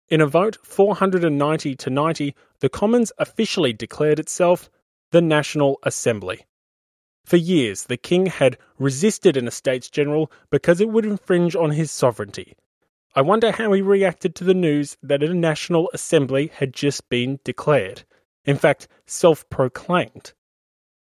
In 0.10 0.20
a 0.22 0.28
vote 0.28 0.58
490 0.64 1.76
to 1.76 1.90
90, 1.90 2.36
the 2.60 2.70
Commons 2.70 3.12
officially 3.18 3.74
declared 3.74 4.20
itself 4.20 4.70
the 5.12 5.22
National 5.22 5.80
Assembly. 5.84 6.46
For 7.26 7.38
years, 7.38 7.84
the 7.84 7.98
king 7.98 8.26
had 8.26 8.58
resisted 8.78 9.38
an 9.38 9.48
Estates 9.48 9.90
General 9.90 10.32
because 10.50 10.82
it 10.82 10.90
would 10.90 11.06
infringe 11.06 11.56
on 11.56 11.72
his 11.72 11.92
sovereignty. 11.92 12.56
I 13.14 13.22
wonder 13.22 13.52
how 13.52 13.74
he 13.74 13.82
reacted 13.82 14.36
to 14.36 14.44
the 14.44 14.54
news 14.54 14.98
that 15.04 15.22
a 15.22 15.34
National 15.34 15.90
Assembly 15.94 16.52
had 16.54 16.74
just 16.74 17.10
been 17.10 17.40
declared. 17.44 18.04
In 18.46 18.58
fact, 18.58 18.88
self 19.06 19.48
proclaimed. 19.50 20.34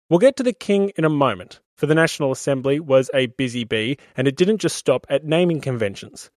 We'll 0.09 0.19
get 0.19 0.37
to 0.37 0.43
the 0.43 0.53
king 0.53 0.91
in 0.95 1.03
a 1.05 1.09
moment, 1.09 1.59
for 1.75 1.85
the 1.85 1.95
National 1.95 2.31
Assembly 2.31 2.79
was 2.79 3.11
a 3.13 3.27
busy 3.27 3.63
bee 3.63 3.97
and 4.15 4.27
it 4.27 4.37
didn't 4.37 4.59
just 4.59 4.77
stop 4.77 5.05
at 5.09 5.25
naming 5.25 5.61
conventions. 5.61 6.31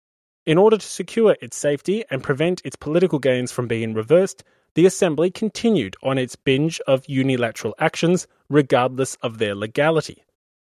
In 0.44 0.58
order 0.58 0.76
to 0.76 0.86
secure 0.86 1.36
its 1.40 1.56
safety 1.56 2.04
and 2.10 2.22
prevent 2.22 2.60
its 2.64 2.76
political 2.76 3.18
gains 3.18 3.52
from 3.52 3.68
being 3.68 3.94
reversed, 3.94 4.42
the 4.74 4.86
Assembly 4.86 5.30
continued 5.30 5.96
on 6.02 6.18
its 6.18 6.36
binge 6.36 6.80
of 6.86 7.08
unilateral 7.08 7.74
actions, 7.78 8.26
regardless 8.48 9.16
of 9.16 9.38
their 9.38 9.54
legality. 9.54 10.24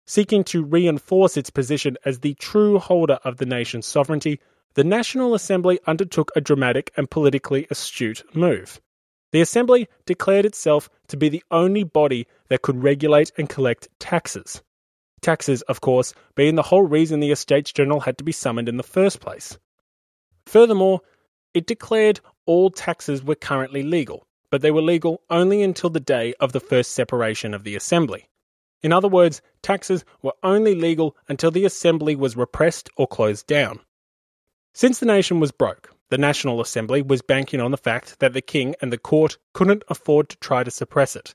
Seeking 0.07 0.43
to 0.45 0.65
reinforce 0.65 1.37
its 1.37 1.51
position 1.51 1.97
as 2.05 2.19
the 2.19 2.35
true 2.35 2.79
holder 2.79 3.19
of 3.25 3.37
the 3.37 3.47
nation's 3.47 3.87
sovereignty, 3.87 4.41
the 4.75 4.85
National 4.85 5.35
Assembly 5.35 5.79
undertook 5.87 6.33
a 6.35 6.41
dramatic 6.41 6.91
and 6.97 7.11
politically 7.11 7.67
astute 7.71 8.23
move. 8.35 8.81
The 9.31 9.41
Assembly 9.41 9.89
declared 10.07 10.45
itself 10.45 10.91
to 11.09 11.17
be 11.17 11.29
the 11.29 11.45
only 11.51 11.85
body 11.85 12.27
that 12.49 12.63
could 12.63 12.83
regulate 12.83 13.33
and 13.39 13.49
collect 13.49 13.89
taxes. 13.99 14.63
Taxes, 15.23 15.63
of 15.63 15.81
course, 15.81 16.15
being 16.35 16.57
the 16.57 16.63
whole 16.63 16.83
reason 16.83 17.21
the 17.21 17.31
Estates 17.31 17.73
General 17.73 18.01
had 18.01 18.19
to 18.19 18.25
be 18.25 18.33
summoned 18.33 18.69
in 18.69 18.77
the 18.77 18.83
first 18.83 19.21
place. 19.21 19.59
Furthermore, 20.47 21.01
it 21.55 21.67
declared 21.67 22.21
all 22.47 22.71
taxes 22.71 23.23
were 23.23 23.35
currently 23.35 23.83
legal, 23.83 24.27
but 24.51 24.63
they 24.63 24.71
were 24.71 24.83
legal 24.83 25.23
only 25.31 25.63
until 25.63 25.91
the 25.91 26.01
day 26.01 26.35
of 26.41 26.53
the 26.53 26.61
first 26.61 26.93
separation 26.93 27.55
of 27.55 27.65
the 27.65 27.77
Assembly. 27.77 28.29
In 28.83 28.93
other 28.93 29.09
words, 29.09 29.41
taxes 29.63 30.05
were 30.23 30.35
only 30.43 30.75
legal 30.75 31.17
until 31.29 31.51
the 31.51 31.65
Assembly 31.65 32.17
was 32.17 32.37
repressed 32.37 32.91
or 32.97 33.07
closed 33.07 33.47
down. 33.47 33.81
Since 34.75 34.99
the 34.99 35.07
nation 35.07 35.39
was 35.39 35.53
broke, 35.53 35.91
the 36.11 36.19
National 36.19 36.61
Assembly 36.61 37.01
was 37.01 37.23
banking 37.23 37.61
on 37.61 37.71
the 37.71 37.77
fact 37.77 38.19
that 38.21 38.33
the 38.33 38.43
king 38.43 38.75
and 38.83 38.93
the 38.93 38.99
court 38.99 39.39
couldn't 39.55 39.85
afford 39.89 40.29
to 40.31 40.37
try 40.39 40.65
to 40.65 40.71
suppress 40.71 41.15
it. 41.15 41.35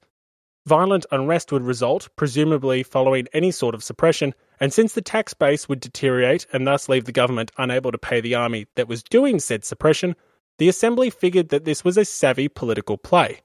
Violent 0.67 1.05
unrest 1.11 1.51
would 1.53 1.63
result, 1.63 2.09
presumably 2.17 2.83
following 2.83 3.27
any 3.31 3.51
sort 3.51 3.73
of 3.73 3.83
suppression, 3.83 4.35
and 4.59 4.73
since 4.73 4.93
the 4.93 5.01
tax 5.01 5.33
base 5.33 5.69
would 5.69 5.79
deteriorate 5.79 6.45
and 6.51 6.67
thus 6.67 6.89
leave 6.89 7.05
the 7.05 7.11
government 7.13 7.51
unable 7.57 7.91
to 7.91 7.97
pay 7.97 8.19
the 8.19 8.35
army 8.35 8.67
that 8.75 8.89
was 8.89 9.01
doing 9.01 9.39
said 9.39 9.63
suppression, 9.63 10.13
the 10.57 10.69
Assembly 10.69 11.09
figured 11.09 11.49
that 11.49 11.65
this 11.65 11.83
was 11.83 11.97
a 11.97 12.05
savvy 12.05 12.47
political 12.47 12.97
play. 12.97 13.41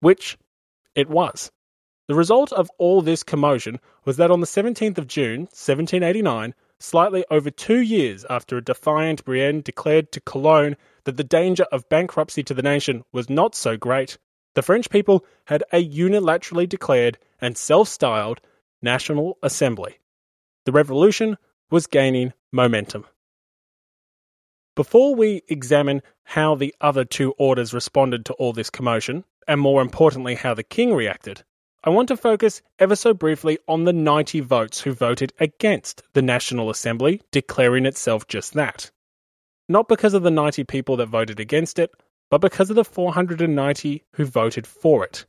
Which 0.00 0.38
it 0.94 1.08
was. 1.08 1.50
The 2.08 2.14
result 2.14 2.52
of 2.52 2.70
all 2.78 3.02
this 3.02 3.22
commotion 3.22 3.78
was 4.04 4.16
that 4.16 4.30
on 4.30 4.40
the 4.40 4.46
17th 4.46 4.98
of 4.98 5.06
June, 5.06 5.42
1789, 5.42 6.54
slightly 6.80 7.24
over 7.30 7.50
two 7.50 7.80
years 7.80 8.24
after 8.28 8.56
a 8.56 8.64
defiant 8.64 9.24
Brienne 9.24 9.60
declared 9.60 10.10
to 10.12 10.20
Calonne 10.20 10.76
that 11.04 11.16
the 11.16 11.22
danger 11.24 11.64
of 11.70 11.88
bankruptcy 11.88 12.42
to 12.42 12.54
the 12.54 12.62
nation 12.62 13.04
was 13.12 13.30
not 13.30 13.54
so 13.54 13.76
great, 13.76 14.18
the 14.54 14.62
French 14.62 14.90
people 14.90 15.24
had 15.44 15.62
a 15.72 15.86
unilaterally 15.86 16.68
declared 16.68 17.18
and 17.40 17.56
self 17.56 17.88
styled 17.88 18.40
National 18.82 19.38
Assembly. 19.42 19.98
The 20.64 20.72
revolution 20.72 21.36
was 21.70 21.86
gaining 21.86 22.32
momentum. 22.50 23.06
Before 24.76 25.14
we 25.14 25.42
examine 25.48 26.02
how 26.22 26.54
the 26.54 26.74
other 26.80 27.04
two 27.04 27.32
orders 27.32 27.74
responded 27.74 28.24
to 28.26 28.34
all 28.34 28.52
this 28.52 28.70
commotion, 28.70 29.24
and 29.48 29.60
more 29.60 29.82
importantly, 29.82 30.36
how 30.36 30.54
the 30.54 30.62
king 30.62 30.94
reacted, 30.94 31.42
I 31.82 31.90
want 31.90 32.08
to 32.08 32.16
focus 32.16 32.62
ever 32.78 32.94
so 32.94 33.12
briefly 33.14 33.58
on 33.66 33.84
the 33.84 33.92
90 33.92 34.40
votes 34.40 34.80
who 34.80 34.92
voted 34.92 35.32
against 35.40 36.02
the 36.12 36.22
National 36.22 36.68
Assembly 36.68 37.22
declaring 37.30 37.86
itself 37.86 38.28
just 38.28 38.52
that. 38.52 38.90
Not 39.68 39.88
because 39.88 40.14
of 40.14 40.22
the 40.22 40.30
90 40.30 40.64
people 40.64 40.96
that 40.98 41.06
voted 41.06 41.40
against 41.40 41.78
it, 41.78 41.90
but 42.30 42.40
because 42.40 42.70
of 42.70 42.76
the 42.76 42.84
490 42.84 44.04
who 44.12 44.24
voted 44.24 44.66
for 44.66 45.04
it. 45.04 45.24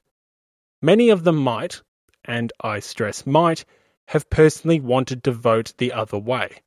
Many 0.82 1.10
of 1.10 1.24
them 1.24 1.38
might, 1.38 1.82
and 2.26 2.52
I 2.62 2.80
stress 2.80 3.26
might, 3.26 3.66
have 4.10 4.30
personally 4.30 4.80
wanted 4.80 5.24
to 5.24 5.32
vote 5.32 5.74
the 5.78 5.94
other 5.94 6.18
way. 6.18 6.62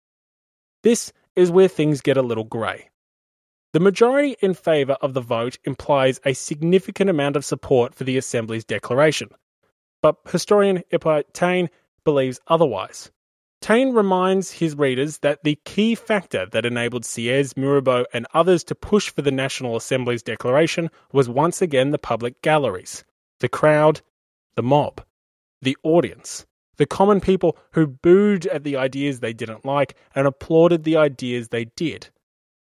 This 0.82 1.12
is 1.37 1.51
where 1.51 1.68
things 1.68 2.01
get 2.01 2.16
a 2.16 2.23
little 2.23 2.44
grey. 2.44 2.90
The 3.73 3.81
majority 3.81 4.37
in 4.40 4.55
favour 4.55 4.97
of 5.01 5.14
the 5.14 5.20
vote 5.20 5.59
implies 5.64 6.20
a 6.25 6.33
significant 6.33 7.11
amount 7.11 7.35
of 7.35 7.44
support 7.44 7.94
for 7.94 8.05
the 8.05 8.16
Assembly's 8.16 8.64
declaration. 8.64 9.31
But 10.01 10.16
historian 10.31 10.85
Hippolyte 10.90 11.35
Taine 11.35 11.70
believes 12.05 12.40
otherwise. 12.47 13.11
Taine 13.61 13.94
reminds 13.94 14.53
his 14.53 14.77
readers 14.77 15.18
that 15.20 15.42
the 15.42 15.59
key 15.64 15.94
factor 15.94 16.44
that 16.47 16.66
enabled 16.66 17.05
Sieyès, 17.05 17.57
Mirabeau, 17.57 18.05
and 18.12 18.27
others 18.35 18.62
to 18.64 18.75
push 18.75 19.09
for 19.09 19.23
the 19.23 19.31
National 19.31 19.75
Assembly's 19.75 20.23
declaration 20.23 20.90
was 21.12 21.29
once 21.29 21.62
again 21.62 21.90
the 21.90 21.99
public 21.99 22.42
galleries, 22.42 23.05
the 23.40 23.49
crowd, 23.49 24.03
the 24.55 24.62
mob, 24.62 25.03
the 25.62 25.77
audience, 25.83 26.44
the 26.76 26.87
common 26.87 27.20
people 27.20 27.56
who 27.72 27.87
booed 27.87 28.46
at 28.46 28.64
the 28.64 28.76
ideas 28.76 29.20
they 29.20 29.32
didn't 29.32 29.64
like 29.64 29.94
and 30.14 30.26
applauded 30.26 30.84
the 30.84 30.96
ideas 30.96 31.48
they 31.48 31.66
did. 31.76 32.08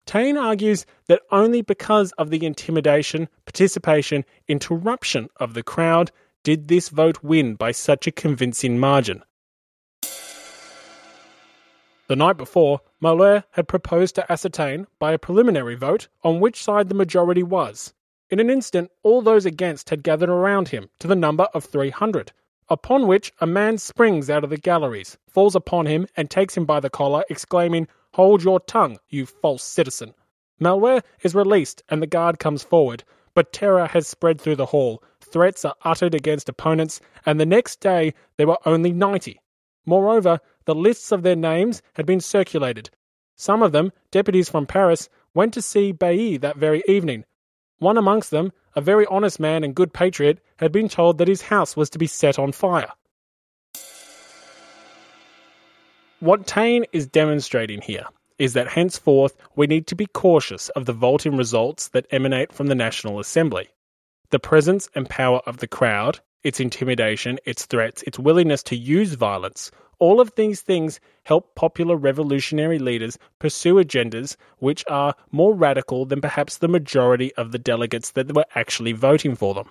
Taine 0.06 0.38
argues 0.38 0.86
that 1.08 1.22
only 1.32 1.62
because 1.62 2.12
of 2.14 2.32
the 2.32 2.44
intimidation, 2.44 3.30
participation, 3.46 4.26
interruption 4.48 5.30
of 5.38 5.54
the 5.54 5.62
crowd 5.62 6.12
did 6.44 6.68
this 6.68 6.90
vote 6.90 7.22
win 7.22 7.54
by 7.56 7.72
such 7.72 8.08
a 8.08 8.12
convincing 8.12 8.80
margin. 8.80 9.24
The 12.08 12.16
night 12.16 12.38
before, 12.38 12.82
Malouet 13.00 13.44
had 13.52 13.68
proposed 13.68 14.16
to 14.16 14.32
ascertain, 14.32 14.88
by 14.98 15.12
a 15.12 15.20
preliminary 15.20 15.76
vote, 15.76 16.08
on 16.24 16.40
which 16.40 16.64
side 16.64 16.90
the 16.90 16.96
majority 16.96 17.44
was. 17.44 17.94
In 18.32 18.40
an 18.40 18.50
instant, 18.50 18.90
all 19.04 19.22
those 19.22 19.46
against 19.46 19.92
had 19.92 20.02
gathered 20.02 20.30
around 20.30 20.70
him, 20.70 20.90
to 21.00 21.08
the 21.08 21.16
number 21.16 21.48
of 21.54 21.66
300, 21.66 22.32
upon 22.70 23.08
which 23.08 23.34
a 23.40 23.48
man 23.48 23.78
springs 23.78 24.30
out 24.30 24.44
of 24.44 24.50
the 24.50 24.58
galleries, 24.58 25.18
falls 25.28 25.56
upon 25.56 25.86
him, 25.86 26.08
and 26.16 26.30
takes 26.30 26.56
him 26.56 26.66
by 26.66 26.80
the 26.80 26.90
collar, 26.90 27.24
exclaiming, 27.30 27.88
Hold 28.14 28.44
your 28.44 28.60
tongue, 28.60 28.98
you 29.10 29.26
false 29.26 29.64
citizen. 29.64 30.14
Malouet 30.60 31.04
is 31.22 31.36
released, 31.36 31.84
and 31.90 32.02
the 32.02 32.08
guard 32.08 32.40
comes 32.40 32.64
forward, 32.64 33.04
but 33.34 33.54
terror 33.54 33.88
has 33.88 34.08
spread 34.08 34.42
through 34.42 34.58
the 34.58 34.66
hall. 34.66 35.04
Threats 35.22 35.64
are 35.64 35.76
uttered 35.84 36.16
against 36.16 36.50
opponents, 36.50 37.00
and 37.26 37.40
the 37.40 37.46
next 37.46 37.80
day 37.80 38.14
there 38.38 38.48
were 38.48 38.58
only 38.66 38.92
90. 38.92 39.40
Moreover, 39.86 40.40
the 40.66 40.76
lists 40.76 41.12
of 41.12 41.24
their 41.24 41.36
names 41.36 41.82
had 41.94 42.06
been 42.06 42.20
circulated. 42.20 42.90
Some 43.36 43.64
of 43.64 43.72
them, 43.72 43.92
deputies 44.12 44.50
from 44.50 44.66
Paris, 44.66 45.08
went 45.34 45.54
to 45.54 45.62
see 45.62 45.92
Bailly 45.92 46.38
that 46.38 46.58
very 46.58 46.84
evening. 46.88 47.26
One 47.78 47.98
amongst 47.98 48.32
them, 48.32 48.52
a 48.80 48.82
very 48.82 49.06
honest 49.08 49.42
man 49.42 49.66
and 49.66 49.76
good 49.76 49.92
patriot, 49.92 50.40
had 50.58 50.72
been 50.72 50.88
told 50.88 51.18
that 51.18 51.28
his 51.28 51.42
house 51.42 51.76
was 51.76 51.90
to 51.90 52.00
be 52.00 52.08
set 52.08 52.40
on 52.40 52.54
fire. 52.54 52.90
What 56.22 56.48
Taine 56.48 56.86
is 56.94 57.06
demonstrating 57.06 57.82
here 57.82 58.06
is 58.38 58.54
that 58.54 58.70
henceforth 58.70 59.36
we 59.58 59.68
need 59.68 59.86
to 59.88 59.96
be 59.96 60.06
cautious 60.06 60.70
of 60.70 60.86
the 60.86 60.94
vaulting 60.94 61.36
results 61.36 61.90
that 61.90 62.08
emanate 62.12 62.54
from 62.54 62.68
the 62.68 62.76
National 62.76 63.20
Assembly. 63.20 63.68
The 64.30 64.40
presence 64.40 64.88
and 64.96 65.10
power 65.10 65.42
of 65.46 65.58
the 65.58 65.68
crowd, 65.68 66.22
its 66.44 66.62
intimidation, 66.62 67.38
its 67.44 67.66
threats, 67.66 68.02
its 68.04 68.18
willingness 68.18 68.64
to 68.64 68.78
use 68.78 69.14
violence, 69.16 69.72
all 70.00 70.20
of 70.20 70.34
these 70.36 70.62
things 70.62 71.00
help 71.26 71.56
popular 71.56 71.96
revolutionary 71.96 72.80
leaders 72.80 73.18
pursue 73.38 73.76
agendas 73.76 74.36
which 74.58 74.84
are 74.90 75.14
more 75.32 75.54
radical 75.54 76.06
than 76.06 76.22
perhaps 76.22 76.58
the 76.58 76.68
majority 76.68 77.34
of 77.36 77.52
the 77.52 77.60
delegates 77.60 78.12
that 78.12 78.34
were 78.34 78.46
actually 78.56 78.94
voting 78.94 79.36
for 79.36 79.54
them. 79.54 79.70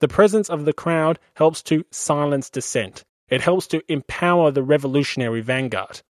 The 0.00 0.08
presence 0.08 0.48
of 0.48 0.64
the 0.64 0.72
crowd 0.72 1.18
helps 1.34 1.62
to 1.64 1.84
silence 1.90 2.50
dissent. 2.50 3.04
It 3.28 3.40
helps 3.40 3.66
to 3.68 3.82
empower 3.90 4.50
the 4.50 4.62
revolutionary 4.62 5.40
vanguard. 5.40 6.02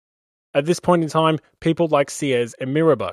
At 0.55 0.67
this 0.67 0.81
point 0.81 1.03
in 1.03 1.09
time, 1.09 1.39
people 1.61 1.89
like 1.89 2.09
Sieyès 2.09 2.55
and 2.61 2.73
Mirabeau. 2.73 3.13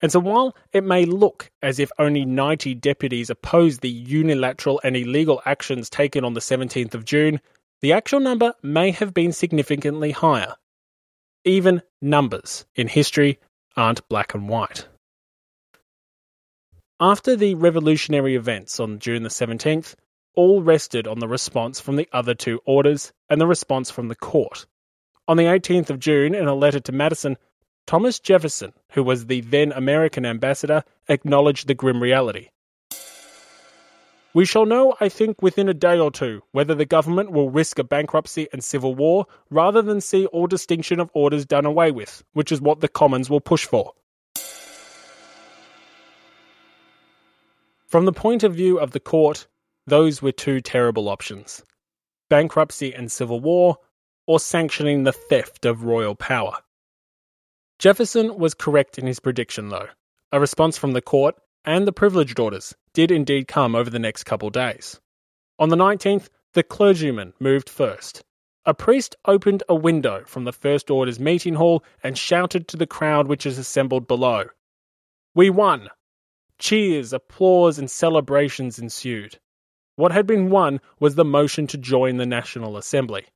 And 0.00 0.12
so 0.12 0.20
while 0.20 0.56
it 0.72 0.84
may 0.84 1.04
look 1.04 1.50
as 1.60 1.78
if 1.78 1.90
only 1.98 2.24
90 2.24 2.74
deputies 2.76 3.30
opposed 3.30 3.80
the 3.80 3.90
unilateral 3.90 4.80
and 4.84 4.96
illegal 4.96 5.42
actions 5.44 5.90
taken 5.90 6.24
on 6.24 6.34
the 6.34 6.40
17th 6.40 6.94
of 6.94 7.04
June, 7.04 7.40
the 7.80 7.92
actual 7.92 8.20
number 8.20 8.54
may 8.62 8.90
have 8.90 9.14
been 9.14 9.32
significantly 9.32 10.10
higher. 10.10 10.54
Even 11.44 11.82
numbers 12.02 12.66
in 12.74 12.88
history 12.88 13.38
aren't 13.76 14.08
black 14.08 14.34
and 14.34 14.48
white. 14.48 14.86
After 17.00 17.36
the 17.36 17.54
revolutionary 17.54 18.34
events 18.34 18.80
on 18.80 18.98
June 18.98 19.22
the 19.22 19.28
17th, 19.28 19.94
all 20.34 20.62
rested 20.62 21.06
on 21.06 21.20
the 21.20 21.28
response 21.28 21.78
from 21.78 21.96
the 21.96 22.08
other 22.12 22.34
two 22.34 22.60
orders 22.64 23.12
and 23.28 23.40
the 23.40 23.46
response 23.46 23.90
from 23.90 24.08
the 24.08 24.16
court. 24.16 24.66
On 25.28 25.36
the 25.36 25.44
18th 25.44 25.90
of 25.90 26.00
June, 26.00 26.34
in 26.34 26.48
a 26.48 26.54
letter 26.54 26.80
to 26.80 26.92
Madison, 26.92 27.36
Thomas 27.86 28.18
Jefferson, 28.18 28.72
who 28.92 29.02
was 29.02 29.26
the 29.26 29.40
then 29.42 29.72
American 29.72 30.26
ambassador, 30.26 30.82
acknowledged 31.08 31.68
the 31.68 31.74
grim 31.74 32.02
reality. 32.02 32.48
We 34.34 34.44
shall 34.44 34.66
know, 34.66 34.94
I 35.00 35.08
think, 35.08 35.40
within 35.40 35.68
a 35.68 35.74
day 35.74 35.98
or 35.98 36.10
two 36.10 36.42
whether 36.52 36.74
the 36.74 36.84
government 36.84 37.32
will 37.32 37.50
risk 37.50 37.78
a 37.78 37.84
bankruptcy 37.84 38.48
and 38.52 38.62
civil 38.62 38.94
war 38.94 39.26
rather 39.50 39.80
than 39.82 40.00
see 40.00 40.26
all 40.26 40.46
distinction 40.46 41.00
of 41.00 41.10
orders 41.14 41.46
done 41.46 41.64
away 41.64 41.90
with, 41.90 42.22
which 42.34 42.52
is 42.52 42.60
what 42.60 42.80
the 42.80 42.88
Commons 42.88 43.30
will 43.30 43.40
push 43.40 43.64
for. 43.64 43.92
From 47.86 48.04
the 48.04 48.12
point 48.12 48.42
of 48.42 48.54
view 48.54 48.78
of 48.78 48.90
the 48.90 49.00
court, 49.00 49.46
those 49.86 50.20
were 50.20 50.32
two 50.32 50.60
terrible 50.60 51.08
options 51.08 51.62
bankruptcy 52.28 52.94
and 52.94 53.10
civil 53.10 53.40
war, 53.40 53.78
or 54.26 54.38
sanctioning 54.38 55.04
the 55.04 55.12
theft 55.12 55.64
of 55.64 55.84
royal 55.84 56.14
power. 56.14 56.58
Jefferson 57.78 58.36
was 58.36 58.52
correct 58.52 58.98
in 58.98 59.06
his 59.06 59.18
prediction, 59.18 59.70
though. 59.70 59.88
A 60.30 60.38
response 60.38 60.76
from 60.76 60.92
the 60.92 61.00
court 61.00 61.36
and 61.64 61.86
the 61.86 61.92
privileged 61.92 62.38
orders 62.38 62.74
did 62.92 63.10
indeed 63.10 63.48
come 63.48 63.74
over 63.74 63.90
the 63.90 63.98
next 63.98 64.24
couple 64.24 64.50
days. 64.50 65.00
On 65.58 65.68
the 65.68 65.76
19th, 65.76 66.28
the 66.54 66.62
clergyman 66.62 67.34
moved 67.40 67.68
first. 67.68 68.22
A 68.64 68.74
priest 68.74 69.16
opened 69.24 69.62
a 69.68 69.74
window 69.74 70.24
from 70.26 70.44
the 70.44 70.52
First 70.52 70.90
Order's 70.90 71.18
meeting 71.18 71.54
hall 71.54 71.82
and 72.02 72.18
shouted 72.18 72.68
to 72.68 72.76
the 72.76 72.86
crowd 72.86 73.26
which 73.26 73.46
is 73.46 73.58
assembled 73.58 74.06
below. 74.06 74.44
We 75.34 75.50
won! 75.50 75.88
Cheers, 76.58 77.12
applause, 77.12 77.78
and 77.78 77.90
celebrations 77.90 78.78
ensued. 78.78 79.38
What 79.96 80.12
had 80.12 80.26
been 80.26 80.50
won 80.50 80.80
was 81.00 81.14
the 81.14 81.24
motion 81.24 81.66
to 81.68 81.78
join 81.78 82.16
the 82.16 82.26
National 82.26 82.76
Assembly. 82.76 83.26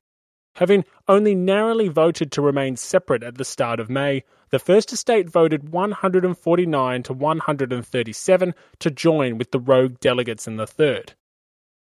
Having 0.57 0.85
only 1.07 1.33
narrowly 1.33 1.87
voted 1.87 2.31
to 2.31 2.41
remain 2.41 2.75
separate 2.75 3.23
at 3.23 3.37
the 3.37 3.45
start 3.45 3.79
of 3.79 3.89
May, 3.89 4.23
the 4.51 4.59
First 4.59 4.93
Estate 4.93 5.27
voted 5.27 5.69
149 5.69 7.03
to 7.03 7.13
137 7.13 8.55
to 8.79 8.91
join 8.91 9.37
with 9.39 9.49
the 9.49 9.59
rogue 9.59 9.99
delegates 9.99 10.47
in 10.47 10.57
the 10.57 10.67
Third. 10.67 11.13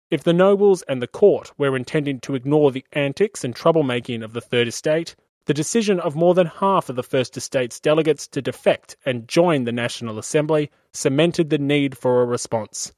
If 0.09 0.23
the 0.23 0.33
nobles 0.33 0.81
and 0.83 1.01
the 1.01 1.07
court 1.07 1.51
were 1.57 1.75
intending 1.75 2.19
to 2.21 2.33
ignore 2.33 2.71
the 2.71 2.85
antics 2.93 3.43
and 3.43 3.53
troublemaking 3.53 4.23
of 4.23 4.33
the 4.33 4.41
Third 4.41 4.67
Estate, 4.67 5.15
the 5.45 5.53
decision 5.53 5.99
of 5.99 6.15
more 6.15 6.33
than 6.33 6.47
half 6.47 6.89
of 6.89 6.95
the 6.95 7.03
First 7.03 7.37
Estate's 7.37 7.79
delegates 7.79 8.27
to 8.29 8.41
defect 8.41 8.97
and 9.05 9.27
join 9.27 9.65
the 9.65 9.71
National 9.71 10.17
Assembly 10.17 10.71
cemented 10.93 11.51
the 11.51 11.57
need 11.57 11.95
for 11.95 12.21
a 12.21 12.25
response. 12.25 12.91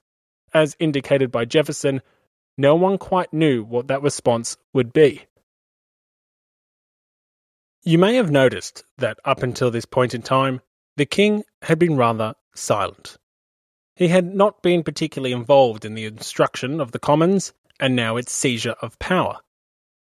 As 0.53 0.77
indicated 0.79 1.31
by 1.31 1.45
Jefferson, 1.45 2.01
no 2.57 2.75
one 2.75 2.97
quite 2.97 3.33
knew 3.33 3.63
what 3.63 3.87
that 3.87 4.01
response 4.01 4.57
would 4.73 4.93
be. 4.93 5.25
You 7.83 7.97
may 7.97 8.15
have 8.15 8.29
noticed 8.29 8.83
that 8.97 9.19
up 9.23 9.41
until 9.41 9.71
this 9.71 9.85
point 9.85 10.13
in 10.13 10.21
time, 10.21 10.59
the 10.97 11.05
king 11.05 11.43
had 11.61 11.79
been 11.79 11.95
rather 11.95 12.35
silent. 12.53 13.17
He 13.95 14.09
had 14.09 14.35
not 14.35 14.61
been 14.61 14.83
particularly 14.83 15.31
involved 15.31 15.85
in 15.85 15.93
the 15.93 16.05
instruction 16.05 16.81
of 16.81 16.91
the 16.91 16.99
Commons 16.99 17.53
and 17.79 17.95
now 17.95 18.17
its 18.17 18.33
seizure 18.33 18.75
of 18.81 18.99
power. 18.99 19.37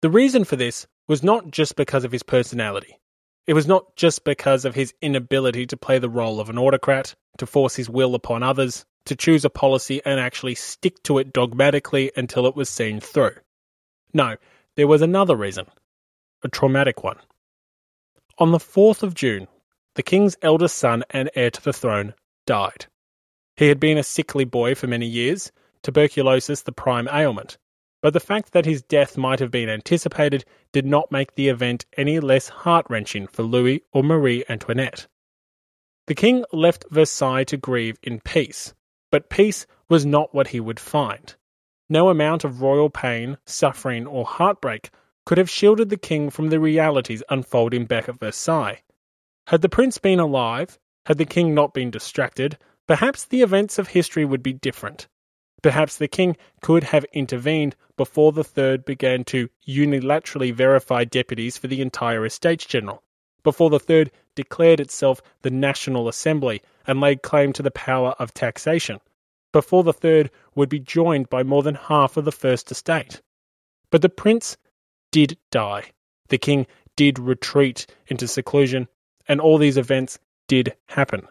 The 0.00 0.08
reason 0.08 0.44
for 0.44 0.56
this 0.56 0.86
was 1.06 1.22
not 1.22 1.50
just 1.50 1.76
because 1.76 2.04
of 2.04 2.12
his 2.12 2.22
personality. 2.22 2.98
It 3.46 3.52
was 3.52 3.66
not 3.66 3.94
just 3.94 4.24
because 4.24 4.64
of 4.64 4.74
his 4.74 4.94
inability 5.02 5.66
to 5.66 5.76
play 5.76 5.98
the 5.98 6.08
role 6.08 6.40
of 6.40 6.48
an 6.48 6.58
autocrat, 6.58 7.14
to 7.36 7.46
force 7.46 7.76
his 7.76 7.90
will 7.90 8.14
upon 8.14 8.42
others, 8.42 8.86
to 9.04 9.16
choose 9.16 9.44
a 9.44 9.50
policy 9.50 10.00
and 10.06 10.18
actually 10.18 10.54
stick 10.54 11.02
to 11.02 11.18
it 11.18 11.32
dogmatically 11.32 12.10
until 12.16 12.46
it 12.46 12.56
was 12.56 12.70
seen 12.70 13.00
through. 13.00 13.34
No, 14.14 14.36
there 14.76 14.88
was 14.88 15.02
another 15.02 15.36
reason, 15.36 15.66
a 16.42 16.48
traumatic 16.48 17.04
one. 17.04 17.18
On 18.40 18.52
the 18.52 18.58
4th 18.58 19.02
of 19.02 19.12
June, 19.12 19.48
the 19.96 20.02
king's 20.02 20.34
eldest 20.40 20.78
son 20.78 21.04
and 21.10 21.30
heir 21.34 21.50
to 21.50 21.60
the 21.62 21.74
throne 21.74 22.14
died. 22.46 22.86
He 23.54 23.68
had 23.68 23.78
been 23.78 23.98
a 23.98 24.02
sickly 24.02 24.46
boy 24.46 24.74
for 24.74 24.86
many 24.86 25.04
years, 25.04 25.52
tuberculosis 25.82 26.62
the 26.62 26.72
prime 26.72 27.06
ailment, 27.12 27.58
but 28.00 28.14
the 28.14 28.18
fact 28.18 28.52
that 28.52 28.64
his 28.64 28.80
death 28.80 29.18
might 29.18 29.40
have 29.40 29.50
been 29.50 29.68
anticipated 29.68 30.46
did 30.72 30.86
not 30.86 31.12
make 31.12 31.34
the 31.34 31.50
event 31.50 31.84
any 31.98 32.18
less 32.18 32.48
heart 32.48 32.86
wrenching 32.88 33.26
for 33.26 33.42
Louis 33.42 33.82
or 33.92 34.02
Marie 34.02 34.42
Antoinette. 34.48 35.06
The 36.06 36.14
king 36.14 36.46
left 36.50 36.86
Versailles 36.90 37.44
to 37.44 37.58
grieve 37.58 37.98
in 38.02 38.20
peace, 38.20 38.72
but 39.12 39.28
peace 39.28 39.66
was 39.90 40.06
not 40.06 40.34
what 40.34 40.48
he 40.48 40.60
would 40.60 40.80
find. 40.80 41.34
No 41.90 42.08
amount 42.08 42.44
of 42.44 42.62
royal 42.62 42.88
pain, 42.88 43.36
suffering, 43.44 44.06
or 44.06 44.24
heartbreak 44.24 44.88
could 45.26 45.38
have 45.38 45.50
shielded 45.50 45.88
the 45.90 45.96
king 45.96 46.30
from 46.30 46.48
the 46.48 46.60
realities 46.60 47.22
unfolding 47.28 47.84
back 47.84 48.08
at 48.08 48.18
Versailles. 48.18 48.82
Had 49.46 49.62
the 49.62 49.68
prince 49.68 49.98
been 49.98 50.20
alive, 50.20 50.78
had 51.06 51.18
the 51.18 51.24
king 51.24 51.54
not 51.54 51.74
been 51.74 51.90
distracted, 51.90 52.58
perhaps 52.86 53.24
the 53.24 53.42
events 53.42 53.78
of 53.78 53.88
history 53.88 54.24
would 54.24 54.42
be 54.42 54.52
different. 54.52 55.08
Perhaps 55.62 55.96
the 55.96 56.08
king 56.08 56.36
could 56.62 56.84
have 56.84 57.04
intervened 57.12 57.76
before 57.96 58.32
the 58.32 58.44
third 58.44 58.84
began 58.84 59.24
to 59.24 59.50
unilaterally 59.68 60.54
verify 60.54 61.04
deputies 61.04 61.58
for 61.58 61.66
the 61.66 61.82
entire 61.82 62.24
Estates 62.24 62.64
General, 62.64 63.02
before 63.42 63.68
the 63.68 63.78
third 63.78 64.10
declared 64.34 64.80
itself 64.80 65.20
the 65.42 65.50
National 65.50 66.08
Assembly 66.08 66.62
and 66.86 67.00
laid 67.00 67.22
claim 67.22 67.52
to 67.52 67.62
the 67.62 67.70
power 67.70 68.14
of 68.18 68.32
taxation, 68.32 69.00
before 69.52 69.84
the 69.84 69.92
third 69.92 70.30
would 70.54 70.68
be 70.68 70.80
joined 70.80 71.28
by 71.28 71.42
more 71.42 71.62
than 71.62 71.74
half 71.74 72.16
of 72.16 72.24
the 72.24 72.32
First 72.32 72.70
Estate. 72.70 73.20
But 73.90 74.00
the 74.00 74.08
prince 74.08 74.56
did 75.10 75.36
die. 75.50 75.92
The 76.28 76.38
king 76.38 76.66
did 76.96 77.18
retreat 77.18 77.86
into 78.06 78.28
seclusion, 78.28 78.88
and 79.26 79.40
all 79.40 79.58
these 79.58 79.76
events 79.76 80.18
did 80.48 80.76
happen. 80.86 81.26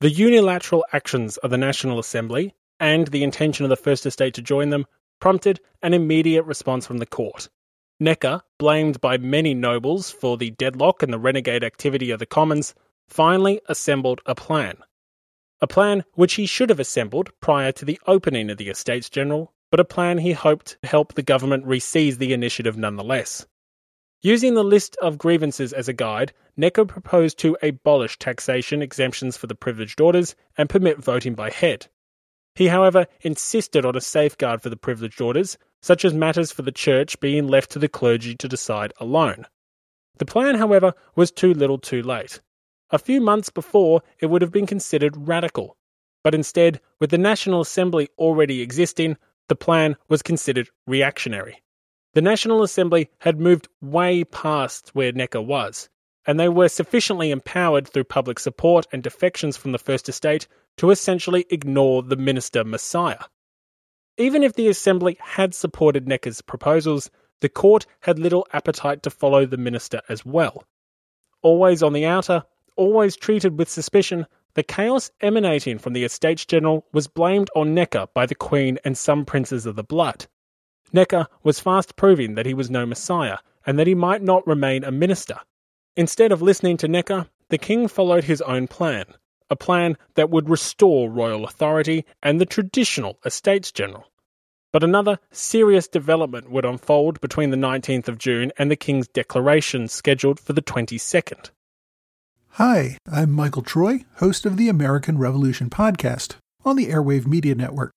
The 0.00 0.10
unilateral 0.10 0.84
actions 0.92 1.36
of 1.38 1.50
the 1.50 1.58
National 1.58 1.98
Assembly 1.98 2.54
and 2.80 3.06
the 3.06 3.22
intention 3.22 3.64
of 3.64 3.70
the 3.70 3.76
First 3.76 4.04
Estate 4.04 4.34
to 4.34 4.42
join 4.42 4.70
them 4.70 4.86
prompted 5.20 5.60
an 5.82 5.94
immediate 5.94 6.42
response 6.42 6.86
from 6.86 6.98
the 6.98 7.06
court. 7.06 7.48
Necker, 8.00 8.42
blamed 8.58 9.00
by 9.00 9.18
many 9.18 9.54
nobles 9.54 10.10
for 10.10 10.36
the 10.36 10.50
deadlock 10.50 11.04
and 11.04 11.12
the 11.12 11.18
renegade 11.20 11.62
activity 11.62 12.10
of 12.10 12.18
the 12.18 12.26
Commons, 12.26 12.74
finally 13.06 13.60
assembled 13.68 14.20
a 14.26 14.34
plan. 14.34 14.78
A 15.60 15.68
plan 15.68 16.02
which 16.14 16.34
he 16.34 16.46
should 16.46 16.70
have 16.70 16.80
assembled 16.80 17.30
prior 17.40 17.70
to 17.70 17.84
the 17.84 18.00
opening 18.08 18.50
of 18.50 18.56
the 18.56 18.68
Estates 18.68 19.08
General, 19.08 19.52
but 19.72 19.80
a 19.80 19.84
plan 19.86 20.18
he 20.18 20.32
hoped 20.32 20.76
to 20.82 20.86
help 20.86 21.14
the 21.14 21.22
government 21.22 21.64
reseize 21.64 22.18
the 22.18 22.34
initiative 22.34 22.76
nonetheless. 22.76 23.46
Using 24.20 24.52
the 24.52 24.62
list 24.62 24.98
of 25.00 25.16
grievances 25.16 25.72
as 25.72 25.88
a 25.88 25.94
guide, 25.94 26.34
Necker 26.58 26.84
proposed 26.84 27.38
to 27.38 27.56
abolish 27.62 28.18
taxation 28.18 28.82
exemptions 28.82 29.38
for 29.38 29.46
the 29.46 29.54
privileged 29.54 29.98
orders 29.98 30.36
and 30.58 30.68
permit 30.68 30.98
voting 30.98 31.34
by 31.34 31.48
head. 31.48 31.86
He, 32.54 32.68
however, 32.68 33.06
insisted 33.22 33.86
on 33.86 33.96
a 33.96 34.00
safeguard 34.02 34.60
for 34.60 34.68
the 34.68 34.76
privileged 34.76 35.22
orders, 35.22 35.56
such 35.80 36.04
as 36.04 36.12
matters 36.12 36.52
for 36.52 36.60
the 36.60 36.70
church 36.70 37.18
being 37.18 37.48
left 37.48 37.70
to 37.70 37.78
the 37.78 37.88
clergy 37.88 38.34
to 38.36 38.48
decide 38.48 38.92
alone. 39.00 39.46
The 40.18 40.26
plan, 40.26 40.56
however, 40.56 40.92
was 41.16 41.30
too 41.30 41.54
little 41.54 41.78
too 41.78 42.02
late. 42.02 42.40
A 42.90 42.98
few 42.98 43.22
months 43.22 43.48
before, 43.48 44.02
it 44.20 44.26
would 44.26 44.42
have 44.42 44.52
been 44.52 44.66
considered 44.66 45.26
radical. 45.26 45.78
But 46.22 46.34
instead, 46.34 46.80
with 47.00 47.10
the 47.10 47.18
National 47.18 47.62
Assembly 47.62 48.10
already 48.18 48.60
existing, 48.60 49.16
the 49.52 49.56
plan 49.56 49.94
was 50.08 50.22
considered 50.22 50.70
reactionary. 50.86 51.62
The 52.14 52.22
National 52.22 52.62
Assembly 52.62 53.10
had 53.18 53.38
moved 53.38 53.68
way 53.82 54.24
past 54.24 54.88
where 54.94 55.12
Necker 55.12 55.42
was, 55.42 55.90
and 56.26 56.40
they 56.40 56.48
were 56.48 56.70
sufficiently 56.70 57.30
empowered 57.30 57.86
through 57.86 58.04
public 58.04 58.38
support 58.38 58.86
and 58.92 59.02
defections 59.02 59.58
from 59.58 59.72
the 59.72 59.78
First 59.78 60.08
Estate 60.08 60.48
to 60.78 60.90
essentially 60.90 61.44
ignore 61.50 62.02
the 62.02 62.16
minister 62.16 62.64
Messiah. 62.64 63.24
Even 64.16 64.42
if 64.42 64.54
the 64.54 64.68
Assembly 64.68 65.18
had 65.20 65.54
supported 65.54 66.08
Necker's 66.08 66.40
proposals, 66.40 67.10
the 67.40 67.50
court 67.50 67.84
had 68.00 68.18
little 68.18 68.46
appetite 68.54 69.02
to 69.02 69.10
follow 69.10 69.44
the 69.44 69.58
minister 69.58 70.00
as 70.08 70.24
well. 70.24 70.64
Always 71.42 71.82
on 71.82 71.92
the 71.92 72.06
outer, 72.06 72.42
always 72.76 73.16
treated 73.16 73.58
with 73.58 73.68
suspicion, 73.68 74.26
the 74.54 74.62
chaos 74.62 75.10
emanating 75.20 75.78
from 75.78 75.94
the 75.94 76.04
Estates 76.04 76.44
General 76.44 76.84
was 76.92 77.06
blamed 77.08 77.48
on 77.56 77.74
Necker 77.74 78.06
by 78.14 78.26
the 78.26 78.34
Queen 78.34 78.78
and 78.84 78.96
some 78.96 79.24
princes 79.24 79.64
of 79.64 79.76
the 79.76 79.82
blood. 79.82 80.26
Necker 80.92 81.26
was 81.42 81.60
fast 81.60 81.96
proving 81.96 82.34
that 82.34 82.44
he 82.44 82.52
was 82.52 82.70
no 82.70 82.84
messiah 82.84 83.38
and 83.64 83.78
that 83.78 83.86
he 83.86 83.94
might 83.94 84.22
not 84.22 84.46
remain 84.46 84.84
a 84.84 84.90
minister. 84.90 85.38
Instead 85.96 86.32
of 86.32 86.42
listening 86.42 86.76
to 86.78 86.88
Necker, 86.88 87.26
the 87.48 87.58
king 87.58 87.88
followed 87.88 88.24
his 88.24 88.42
own 88.42 88.68
plan, 88.68 89.04
a 89.48 89.56
plan 89.56 89.96
that 90.14 90.30
would 90.30 90.50
restore 90.50 91.10
royal 91.10 91.44
authority 91.44 92.04
and 92.22 92.40
the 92.40 92.46
traditional 92.46 93.18
Estates 93.24 93.72
General. 93.72 94.06
But 94.72 94.82
another 94.82 95.18
serious 95.30 95.86
development 95.86 96.50
would 96.50 96.64
unfold 96.64 97.20
between 97.20 97.50
the 97.50 97.58
19th 97.58 98.08
of 98.08 98.18
June 98.18 98.52
and 98.58 98.70
the 98.70 98.76
King's 98.76 99.08
declaration 99.08 99.88
scheduled 99.88 100.40
for 100.40 100.54
the 100.54 100.62
22nd. 100.62 101.50
Hi, 102.56 102.98
I'm 103.10 103.32
Michael 103.32 103.62
Troy, 103.62 104.04
host 104.16 104.44
of 104.44 104.58
the 104.58 104.68
American 104.68 105.16
Revolution 105.16 105.70
podcast 105.70 106.34
on 106.66 106.76
the 106.76 106.88
Airwave 106.88 107.26
Media 107.26 107.54
Network. 107.54 107.92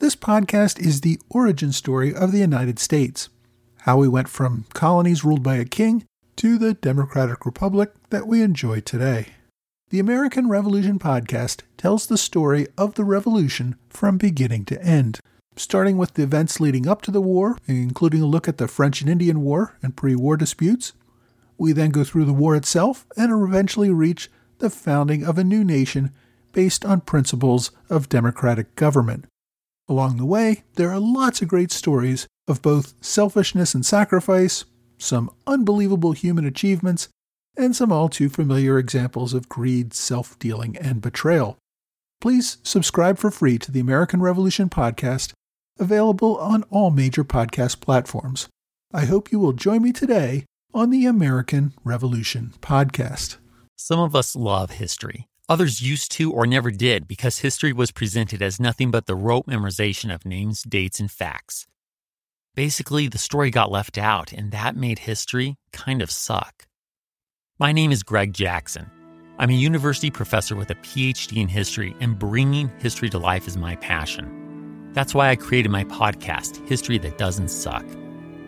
This 0.00 0.14
podcast 0.14 0.78
is 0.78 1.00
the 1.00 1.18
origin 1.30 1.72
story 1.72 2.14
of 2.14 2.30
the 2.30 2.40
United 2.40 2.78
States, 2.78 3.30
how 3.78 3.96
we 3.96 4.06
went 4.06 4.28
from 4.28 4.66
colonies 4.74 5.24
ruled 5.24 5.42
by 5.42 5.54
a 5.54 5.64
king 5.64 6.04
to 6.36 6.58
the 6.58 6.74
democratic 6.74 7.46
republic 7.46 7.90
that 8.10 8.26
we 8.26 8.42
enjoy 8.42 8.80
today. 8.80 9.28
The 9.88 9.98
American 9.98 10.50
Revolution 10.50 10.98
podcast 10.98 11.62
tells 11.78 12.06
the 12.06 12.18
story 12.18 12.66
of 12.76 12.96
the 12.96 13.04
revolution 13.04 13.76
from 13.88 14.18
beginning 14.18 14.66
to 14.66 14.82
end, 14.82 15.20
starting 15.56 15.96
with 15.96 16.12
the 16.12 16.22
events 16.22 16.60
leading 16.60 16.86
up 16.86 17.00
to 17.00 17.10
the 17.10 17.22
war, 17.22 17.56
including 17.66 18.20
a 18.20 18.26
look 18.26 18.46
at 18.46 18.58
the 18.58 18.68
French 18.68 19.00
and 19.00 19.08
Indian 19.08 19.40
War 19.40 19.78
and 19.82 19.96
pre 19.96 20.14
war 20.14 20.36
disputes. 20.36 20.92
We 21.58 21.72
then 21.72 21.90
go 21.90 22.04
through 22.04 22.26
the 22.26 22.32
war 22.32 22.54
itself 22.56 23.06
and 23.16 23.32
eventually 23.32 23.90
reach 23.90 24.30
the 24.58 24.70
founding 24.70 25.24
of 25.24 25.38
a 25.38 25.44
new 25.44 25.64
nation 25.64 26.12
based 26.52 26.84
on 26.84 27.00
principles 27.02 27.70
of 27.90 28.08
democratic 28.08 28.74
government. 28.76 29.26
Along 29.88 30.16
the 30.16 30.24
way, 30.24 30.64
there 30.74 30.90
are 30.90 30.98
lots 30.98 31.42
of 31.42 31.48
great 31.48 31.70
stories 31.70 32.26
of 32.48 32.62
both 32.62 32.94
selfishness 33.04 33.74
and 33.74 33.84
sacrifice, 33.84 34.64
some 34.98 35.30
unbelievable 35.46 36.12
human 36.12 36.44
achievements, 36.44 37.08
and 37.56 37.74
some 37.74 37.92
all 37.92 38.08
too 38.08 38.28
familiar 38.28 38.78
examples 38.78 39.32
of 39.34 39.48
greed, 39.48 39.94
self 39.94 40.38
dealing, 40.38 40.76
and 40.76 41.00
betrayal. 41.00 41.56
Please 42.20 42.58
subscribe 42.62 43.18
for 43.18 43.30
free 43.30 43.58
to 43.58 43.70
the 43.70 43.80
American 43.80 44.20
Revolution 44.20 44.68
podcast, 44.68 45.32
available 45.78 46.36
on 46.38 46.64
all 46.64 46.90
major 46.90 47.24
podcast 47.24 47.80
platforms. 47.80 48.48
I 48.92 49.04
hope 49.04 49.30
you 49.30 49.38
will 49.38 49.52
join 49.52 49.82
me 49.82 49.92
today 49.92 50.44
on 50.76 50.90
the 50.90 51.06
American 51.06 51.72
Revolution 51.84 52.52
podcast. 52.60 53.38
Some 53.76 53.98
of 53.98 54.14
us 54.14 54.36
love 54.36 54.72
history. 54.72 55.26
Others 55.48 55.80
used 55.80 56.12
to 56.12 56.30
or 56.30 56.46
never 56.46 56.70
did 56.70 57.08
because 57.08 57.38
history 57.38 57.72
was 57.72 57.90
presented 57.90 58.42
as 58.42 58.60
nothing 58.60 58.90
but 58.90 59.06
the 59.06 59.14
rote 59.14 59.46
memorization 59.46 60.14
of 60.14 60.26
names, 60.26 60.62
dates, 60.64 61.00
and 61.00 61.10
facts. 61.10 61.66
Basically, 62.54 63.08
the 63.08 63.16
story 63.16 63.50
got 63.50 63.70
left 63.70 63.96
out, 63.96 64.34
and 64.34 64.52
that 64.52 64.76
made 64.76 64.98
history 64.98 65.56
kind 65.72 66.02
of 66.02 66.10
suck. 66.10 66.66
My 67.58 67.72
name 67.72 67.90
is 67.90 68.02
Greg 68.02 68.34
Jackson. 68.34 68.90
I'm 69.38 69.48
a 69.48 69.54
university 69.54 70.10
professor 70.10 70.56
with 70.56 70.70
a 70.70 70.74
PhD 70.74 71.38
in 71.38 71.48
history, 71.48 71.96
and 72.00 72.18
bringing 72.18 72.70
history 72.80 73.08
to 73.10 73.18
life 73.18 73.48
is 73.48 73.56
my 73.56 73.76
passion. 73.76 74.90
That's 74.92 75.14
why 75.14 75.30
I 75.30 75.36
created 75.36 75.70
my 75.70 75.84
podcast, 75.84 76.68
History 76.68 76.98
That 76.98 77.16
Doesn't 77.16 77.48
Suck. 77.48 77.86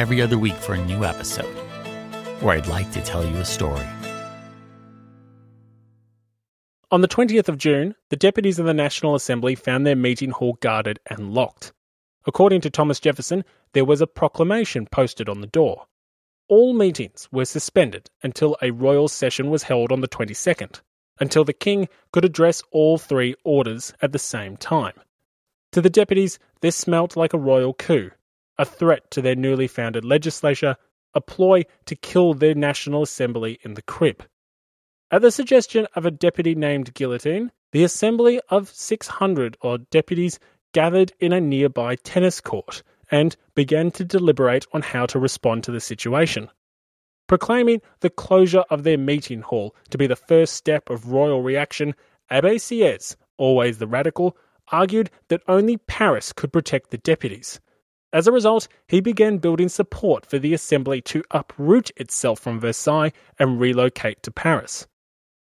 every 0.00 0.22
other 0.22 0.38
week 0.38 0.56
for 0.56 0.72
a 0.72 0.84
new 0.86 1.04
episode, 1.04 1.54
where 2.40 2.56
I'd 2.56 2.66
like 2.66 2.90
to 2.92 3.02
tell 3.02 3.22
you 3.22 3.36
a 3.36 3.44
story. 3.44 3.86
On 6.90 7.02
the 7.02 7.06
20th 7.06 7.50
of 7.50 7.58
June, 7.58 7.94
the 8.08 8.16
deputies 8.16 8.58
of 8.58 8.64
the 8.64 8.72
National 8.72 9.14
Assembly 9.14 9.54
found 9.54 9.86
their 9.86 9.94
meeting 9.94 10.30
hall 10.30 10.56
guarded 10.60 11.00
and 11.06 11.34
locked. 11.34 11.74
According 12.26 12.62
to 12.62 12.70
Thomas 12.70 12.98
Jefferson, 12.98 13.44
there 13.74 13.84
was 13.84 14.00
a 14.00 14.06
proclamation 14.06 14.86
posted 14.86 15.28
on 15.28 15.42
the 15.42 15.46
door. 15.46 15.84
All 16.48 16.72
meetings 16.72 17.28
were 17.30 17.44
suspended 17.44 18.08
until 18.22 18.56
a 18.62 18.70
royal 18.70 19.06
session 19.06 19.50
was 19.50 19.64
held 19.64 19.92
on 19.92 20.00
the 20.00 20.08
22nd, 20.08 20.80
until 21.20 21.44
the 21.44 21.52
king 21.52 21.90
could 22.10 22.24
address 22.24 22.62
all 22.70 22.96
three 22.96 23.34
orders 23.44 23.92
at 24.00 24.12
the 24.12 24.18
same 24.18 24.56
time. 24.56 24.94
To 25.72 25.82
the 25.82 25.90
deputies, 25.90 26.38
this 26.62 26.74
smelt 26.74 27.16
like 27.16 27.34
a 27.34 27.38
royal 27.38 27.74
coup, 27.74 28.12
a 28.60 28.64
threat 28.66 29.10
to 29.10 29.22
their 29.22 29.34
newly 29.34 29.66
founded 29.66 30.04
legislature, 30.04 30.76
a 31.14 31.20
ploy 31.20 31.64
to 31.86 31.96
kill 31.96 32.34
their 32.34 32.54
National 32.54 33.02
Assembly 33.02 33.58
in 33.62 33.72
the 33.72 33.82
crib. 33.94 34.22
At 35.10 35.22
the 35.22 35.30
suggestion 35.30 35.86
of 35.96 36.04
a 36.04 36.10
deputy 36.10 36.54
named 36.54 36.92
Guillotine, 36.92 37.50
the 37.72 37.84
assembly 37.84 38.38
of 38.50 38.68
600 38.68 39.56
odd 39.62 39.88
deputies 39.88 40.38
gathered 40.74 41.12
in 41.18 41.32
a 41.32 41.40
nearby 41.40 41.96
tennis 41.96 42.40
court 42.40 42.82
and 43.10 43.34
began 43.54 43.90
to 43.92 44.04
deliberate 44.04 44.66
on 44.74 44.82
how 44.82 45.06
to 45.06 45.18
respond 45.18 45.64
to 45.64 45.72
the 45.72 45.80
situation. 45.80 46.50
proclaiming 47.30 47.80
the 48.00 48.10
closure 48.10 48.64
of 48.70 48.82
their 48.82 48.98
meeting 48.98 49.40
hall 49.40 49.72
to 49.88 49.96
be 49.96 50.08
the 50.08 50.16
first 50.16 50.52
step 50.54 50.90
of 50.90 51.12
royal 51.12 51.42
reaction, 51.42 51.94
Abbe 52.28 52.56
Sieyès, 52.56 53.14
always 53.36 53.78
the 53.78 53.86
radical, 53.86 54.36
argued 54.72 55.08
that 55.28 55.40
only 55.46 55.76
Paris 55.76 56.32
could 56.32 56.52
protect 56.52 56.90
the 56.90 56.98
deputies. 56.98 57.60
As 58.12 58.26
a 58.26 58.32
result, 58.32 58.66
he 58.88 59.00
began 59.00 59.38
building 59.38 59.68
support 59.68 60.26
for 60.26 60.38
the 60.38 60.52
Assembly 60.52 61.00
to 61.02 61.22
uproot 61.30 61.90
itself 61.96 62.40
from 62.40 62.58
Versailles 62.58 63.12
and 63.38 63.60
relocate 63.60 64.22
to 64.24 64.32
Paris. 64.32 64.86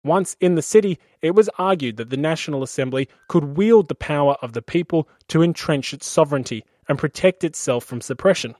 Once 0.02 0.36
in 0.40 0.56
the 0.56 0.62
city, 0.62 0.98
it 1.22 1.34
was 1.34 1.50
argued 1.58 1.96
that 1.96 2.10
the 2.10 2.16
National 2.16 2.62
Assembly 2.62 3.08
could 3.28 3.56
wield 3.56 3.88
the 3.88 3.94
power 3.94 4.36
of 4.42 4.52
the 4.52 4.62
people 4.62 5.08
to 5.28 5.42
entrench 5.42 5.92
its 5.92 6.06
sovereignty 6.06 6.64
and 6.88 6.98
protect 6.98 7.44
itself 7.44 7.84
from 7.84 8.00
suppression. 8.00 8.54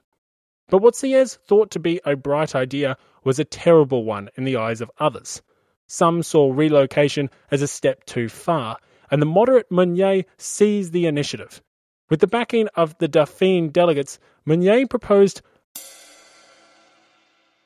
But 0.69 0.79
what 0.79 0.93
Sieyès 0.93 1.37
thought 1.37 1.71
to 1.71 1.79
be 1.79 2.01
a 2.05 2.15
bright 2.15 2.55
idea 2.55 2.97
was 3.23 3.39
a 3.39 3.45
terrible 3.45 4.03
one 4.03 4.29
in 4.35 4.43
the 4.43 4.57
eyes 4.57 4.81
of 4.81 4.91
others. 4.99 5.41
Some 5.87 6.23
saw 6.23 6.51
relocation 6.51 7.29
as 7.51 7.61
a 7.61 7.67
step 7.67 8.05
too 8.05 8.27
far, 8.27 8.77
and 9.09 9.21
the 9.21 9.25
moderate 9.25 9.71
Mounier 9.71 10.23
seized 10.37 10.91
the 10.91 11.05
initiative. 11.05 11.61
With 12.09 12.21
the 12.21 12.27
backing 12.27 12.69
of 12.75 12.97
the 12.99 13.07
Dauphine 13.07 13.69
delegates, 13.69 14.17
Mounier 14.45 14.87
proposed 14.87 15.41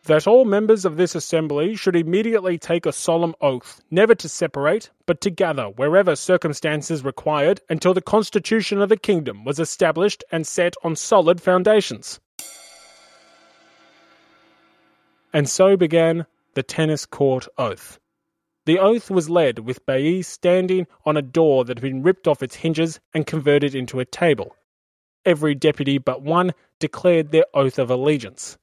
that 0.05 0.25
all 0.25 0.45
members 0.45 0.83
of 0.83 0.97
this 0.97 1.13
assembly 1.13 1.75
should 1.75 1.95
immediately 1.95 2.57
take 2.57 2.87
a 2.87 2.91
solemn 2.91 3.35
oath 3.39 3.81
never 3.91 4.15
to 4.15 4.27
separate, 4.27 4.89
but 5.05 5.21
to 5.21 5.29
gather 5.29 5.65
wherever 5.65 6.15
circumstances 6.15 7.05
required 7.05 7.61
until 7.69 7.93
the 7.93 8.01
constitution 8.01 8.81
of 8.81 8.89
the 8.89 8.97
kingdom 8.97 9.45
was 9.45 9.59
established 9.59 10.23
and 10.31 10.47
set 10.47 10.73
on 10.83 10.95
solid 10.95 11.39
foundations. 11.39 12.19
And 15.33 15.47
so 15.47 15.77
began 15.77 16.25
the 16.55 16.63
tennis 16.63 17.05
court 17.05 17.47
oath. 17.57 18.00
The 18.65 18.77
oath 18.77 19.09
was 19.09 19.29
led 19.29 19.59
with 19.59 19.85
Bailly 19.85 20.21
standing 20.21 20.85
on 21.03 21.17
a 21.17 21.21
door 21.21 21.65
that 21.65 21.77
had 21.79 21.83
been 21.83 22.03
ripped 22.03 22.27
off 22.27 22.43
its 22.43 22.57
hinges 22.57 22.99
and 23.13 23.25
converted 23.25 23.73
into 23.73 23.99
a 23.99 24.05
table. 24.05 24.55
Every 25.25 25.55
deputy 25.55 25.97
but 25.97 26.21
one 26.21 26.53
declared 26.79 27.31
their 27.31 27.45
oath 27.53 27.79
of 27.79 27.89
allegiance. 27.89 28.57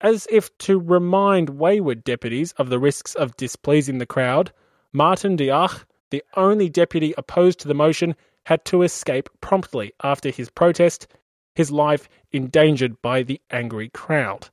As 0.00 0.28
if 0.30 0.56
to 0.58 0.78
remind 0.78 1.50
wayward 1.50 2.04
deputies 2.04 2.52
of 2.52 2.68
the 2.68 2.78
risks 2.78 3.16
of 3.16 3.36
displeasing 3.36 3.98
the 3.98 4.06
crowd, 4.06 4.52
Martin 4.92 5.34
d'Auch, 5.34 5.84
the 6.10 6.22
only 6.36 6.68
deputy 6.68 7.12
opposed 7.18 7.58
to 7.60 7.68
the 7.68 7.74
motion, 7.74 8.14
had 8.46 8.64
to 8.66 8.82
escape 8.82 9.28
promptly 9.40 9.92
after 10.02 10.30
his 10.30 10.48
protest, 10.48 11.08
his 11.56 11.72
life 11.72 12.08
endangered 12.30 13.02
by 13.02 13.24
the 13.24 13.40
angry 13.50 13.88
crowd. 13.88 14.48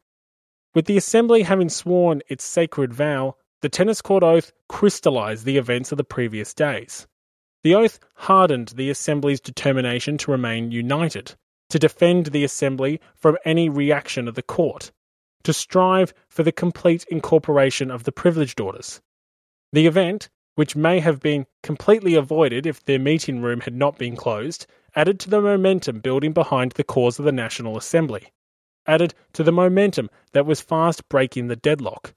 With 0.74 0.86
the 0.86 0.98
assembly 0.98 1.44
having 1.44 1.70
sworn 1.70 2.24
its 2.28 2.44
sacred 2.44 2.94
vow, 2.94 3.36
the 3.66 3.70
tennis 3.70 4.00
court 4.00 4.22
oath 4.22 4.52
crystallized 4.70 5.44
the 5.44 5.58
events 5.58 5.92
of 5.92 5.98
the 5.98 6.04
previous 6.04 6.54
days. 6.54 7.08
The 7.64 7.74
oath 7.74 8.00
hardened 8.14 8.68
the 8.76 8.92
assembly's 8.92 9.42
determination 9.42 10.20
to 10.20 10.30
remain 10.30 10.70
united, 10.70 11.34
to 11.72 11.80
defend 11.80 12.28
the 12.28 12.44
assembly 12.44 13.02
from 13.16 13.40
any 13.44 13.68
reaction 13.68 14.28
of 14.28 14.36
the 14.36 14.44
court, 14.44 14.92
to 15.46 15.52
strive 15.52 16.14
for 16.30 16.44
the 16.44 16.52
complete 16.52 17.06
incorporation 17.10 17.90
of 17.90 18.04
the 18.04 18.12
privileged 18.12 18.62
orders. 18.62 19.02
The 19.74 19.88
event, 19.88 20.30
which 20.54 20.76
may 20.76 21.00
have 21.00 21.20
been 21.20 21.48
completely 21.64 22.14
avoided 22.14 22.68
if 22.68 22.86
their 22.86 23.00
meeting 23.00 23.42
room 23.42 23.62
had 23.62 23.74
not 23.74 23.98
been 23.98 24.16
closed, 24.16 24.68
added 24.96 25.20
to 25.22 25.30
the 25.32 25.42
momentum 25.42 26.02
building 26.02 26.34
behind 26.34 26.74
the 26.74 26.84
cause 26.84 27.18
of 27.18 27.26
the 27.26 27.32
National 27.32 27.78
Assembly, 27.78 28.32
added 28.86 29.16
to 29.34 29.42
the 29.42 29.52
momentum 29.52 30.08
that 30.34 30.46
was 30.46 30.62
fast 30.62 31.10
breaking 31.10 31.48
the 31.48 31.56
deadlock. 31.56 32.14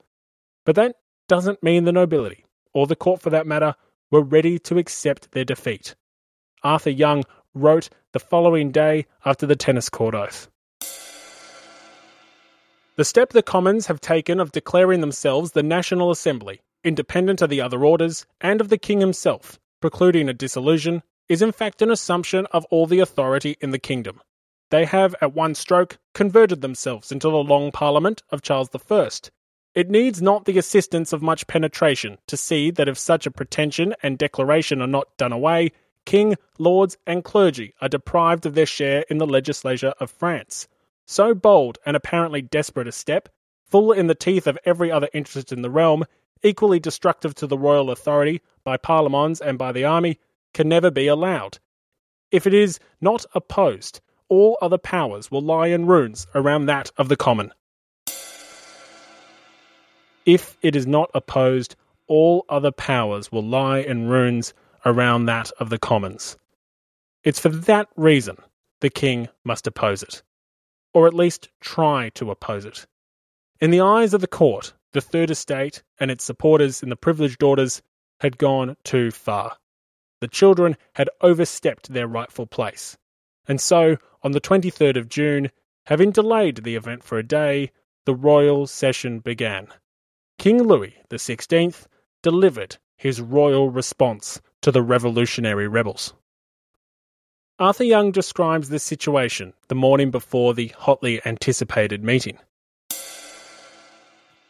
But 0.66 0.74
that 0.74 0.96
doesn't 1.29 1.62
mean 1.62 1.85
the 1.85 1.93
nobility, 1.93 2.45
or 2.72 2.87
the 2.87 2.97
court 2.97 3.20
for 3.20 3.31
that 3.31 3.47
matter, 3.47 3.74
were 4.11 4.22
ready 4.22 4.59
to 4.59 4.79
accept 4.79 5.31
their 5.33 5.45
defeat. 5.45 5.95
Arthur 6.62 6.91
Young 6.91 7.24
wrote 7.55 7.89
the 8.12 8.20
following 8.20 8.70
day 8.70 9.07
after 9.24 9.47
the 9.47 9.57
tennis 9.57 9.89
court 9.89 10.14
oath. 10.14 10.49
The 12.97 13.05
step 13.05 13.31
the 13.31 13.43
Commons 13.43 13.87
have 13.87 14.01
taken 14.01 14.41
of 14.41 14.51
declaring 14.51 15.01
themselves 15.01 15.53
the 15.53 15.62
National 15.62 16.11
Assembly, 16.11 16.61
independent 16.83 17.43
of 17.43 17.51
the 17.51 17.61
other 17.61 17.85
orders, 17.85 18.26
and 18.41 18.61
of 18.61 18.70
the 18.70 18.79
King 18.79 19.01
himself, 19.01 19.59
precluding 19.81 20.29
a 20.29 20.35
dissolution, 20.35 21.03
is 21.29 21.43
in 21.43 21.53
fact 21.53 21.83
an 21.83 21.91
assumption 21.91 22.47
of 22.47 22.64
all 22.70 22.87
the 22.87 23.01
authority 23.01 23.57
in 23.61 23.70
the 23.70 23.79
kingdom. 23.79 24.20
They 24.70 24.85
have, 24.85 25.14
at 25.20 25.33
one 25.33 25.55
stroke, 25.55 25.99
converted 26.12 26.61
themselves 26.61 27.12
into 27.12 27.31
the 27.31 27.37
Long 27.37 27.70
Parliament 27.70 28.22
of 28.31 28.43
Charles 28.43 28.70
I. 28.74 29.11
It 29.79 29.89
needs 29.89 30.20
not 30.20 30.45
the 30.45 30.59
assistance 30.59 31.12
of 31.12 31.22
much 31.22 31.47
penetration 31.47 32.18
to 32.26 32.37
see 32.37 32.72
that 32.72 32.89
if 32.89 32.99
such 32.99 33.26
a 33.26 33.31
pretension 33.31 33.95
and 34.03 34.18
declaration 34.18 34.83
are 34.83 34.89
not 34.89 35.16
done 35.16 35.31
away, 35.31 35.70
king, 36.05 36.35
lords, 36.59 36.99
and 37.07 37.22
clergy 37.22 37.74
are 37.81 37.89
deprived 37.89 38.45
of 38.45 38.57
their 38.57 38.66
share 38.66 39.05
in 39.09 39.18
the 39.18 39.26
legislature 39.26 39.95
of 40.01 40.11
France. 40.11 40.66
So 41.07 41.33
bold 41.33 41.79
and 41.87 41.97
apparently 41.97 42.43
desperate 42.43 42.89
a 42.89 42.91
step, 42.91 43.29
full 43.70 43.93
in 43.93 44.09
the 44.09 44.16
teeth 44.16 44.49
of 44.49 44.59
every 44.64 44.91
other 44.91 45.09
interest 45.14 45.53
in 45.53 45.62
the 45.62 45.70
realm, 45.70 46.07
equally 46.43 46.81
destructive 46.81 47.37
to 47.37 47.47
the 47.47 47.57
royal 47.57 47.93
authority 47.93 48.43
by 48.64 48.79
parlements 48.79 49.41
and 49.41 49.59
by 49.59 49.70
the 49.70 49.85
army, 49.85 50.18
can 50.55 50.68
never 50.68 50.91
be 50.91 51.07
allowed. 51.07 51.61
If 52.33 52.49
it 52.49 52.53
is 52.53 52.81
not 53.01 53.26
opposed, 53.33 54.01
all 54.29 54.59
other 54.61 54.76
powers 54.76 55.31
will 55.31 55.41
lie 55.41 55.68
in 55.68 55.87
ruins 55.87 56.26
around 56.35 56.66
that 56.66 56.91
of 56.97 57.09
the 57.09 57.16
common. 57.16 57.53
If 60.29 60.59
it 60.61 60.76
is 60.76 60.87
not 60.87 61.11
opposed, 61.14 61.74
all 62.07 62.45
other 62.51 62.70
powers 62.70 63.33
will 63.33 63.43
lie 63.43 63.79
in 63.79 64.09
ruins 64.09 64.53
around 64.85 65.24
that 65.24 65.51
of 65.59 65.70
the 65.70 65.79
commons. 65.79 66.37
It's 67.24 67.41
for 67.41 67.49
that 67.49 67.89
reason 67.97 68.37
the 68.81 68.91
king 68.91 69.29
must 69.43 69.66
oppose 69.66 70.03
it 70.03 70.22
or 70.93 71.07
at 71.07 71.14
least 71.14 71.49
try 71.61 72.11
to 72.11 72.31
oppose 72.31 72.64
it. 72.66 72.87
In 73.61 73.70
the 73.70 73.81
eyes 73.81 74.12
of 74.12 74.20
the 74.20 74.26
court, 74.26 74.74
the 74.93 75.01
Third 75.01 75.31
Estate 75.31 75.83
and 75.99 76.11
its 76.11 76.24
supporters 76.24 76.83
in 76.83 76.89
the 76.89 76.97
privileged 76.97 77.43
orders 77.43 77.81
had 78.20 78.37
gone 78.37 78.76
too 78.85 79.11
far. 79.11 79.57
The 80.20 80.29
children 80.29 80.76
had 80.95 81.09
overstepped 81.22 81.93
their 81.93 82.07
rightful 82.07 82.47
place. 82.47 82.99
And 83.47 83.61
so, 83.61 83.97
on 84.22 84.33
the 84.33 84.41
23rd 84.41 84.97
of 84.97 85.09
June, 85.09 85.51
having 85.87 86.11
delayed 86.11 86.64
the 86.64 86.74
event 86.74 87.03
for 87.05 87.16
a 87.16 87.22
day, 87.26 87.70
the 88.05 88.14
royal 88.14 88.66
session 88.66 89.20
began. 89.20 89.68
King 90.39 90.62
Louis 90.62 90.97
XVI 91.11 91.86
delivered 92.22 92.76
his 92.97 93.20
royal 93.20 93.70
response 93.70 94.41
to 94.62 94.70
the 94.70 94.82
revolutionary 94.82 95.66
rebels. 95.66 96.14
Arthur 97.59 97.82
Young 97.82 98.12
describes 98.12 98.68
this 98.68 98.84
situation 98.84 99.53
the 99.66 99.74
morning 99.74 100.12
before 100.12 100.55
the 100.55 100.68
hotly 100.68 101.20
anticipated 101.26 102.05
meeting. 102.05 102.39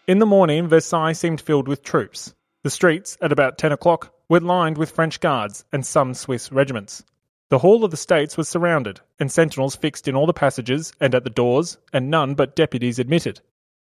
In 0.07 0.19
the 0.19 0.27
morning, 0.27 0.69
Versailles 0.69 1.13
seemed 1.13 1.41
filled 1.41 1.69
with 1.69 1.83
troops. 1.83 2.35
The 2.65 2.71
streets, 2.71 3.17
at 3.23 3.33
about 3.33 3.57
10 3.57 3.73
o'clock, 3.73 4.13
were 4.29 4.41
lined 4.41 4.77
with 4.77 4.91
French 4.91 5.21
guards 5.21 5.65
and 5.73 5.87
some 5.87 6.13
Swiss 6.13 6.53
regiments. 6.53 7.03
The 7.49 7.61
Hall 7.61 7.83
of 7.83 7.91
the 7.91 7.97
States 7.97 8.37
was 8.37 8.47
surrounded, 8.47 9.01
and 9.19 9.33
sentinels 9.33 9.75
fixed 9.75 10.07
in 10.07 10.15
all 10.15 10.27
the 10.27 10.35
passages 10.35 10.93
and 11.01 11.15
at 11.15 11.25
the 11.25 11.31
doors, 11.31 11.79
and 11.95 12.11
none 12.11 12.35
but 12.35 12.55
deputies 12.55 12.99
admitted. 12.99 13.41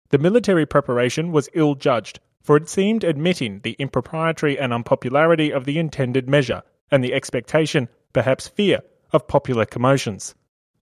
The 0.09 0.17
military 0.17 0.65
preparation 0.65 1.31
was 1.31 1.49
ill 1.53 1.75
judged, 1.75 2.19
for 2.41 2.55
it 2.55 2.69
seemed 2.69 3.03
admitting 3.03 3.59
the 3.59 3.75
impropriety 3.79 4.57
and 4.57 4.73
unpopularity 4.73 5.51
of 5.51 5.65
the 5.65 5.77
intended 5.77 6.29
measure, 6.29 6.63
and 6.89 7.03
the 7.03 7.13
expectation, 7.13 7.89
perhaps 8.13 8.47
fear, 8.47 8.81
of 9.11 9.27
popular 9.27 9.65
commotions. 9.65 10.33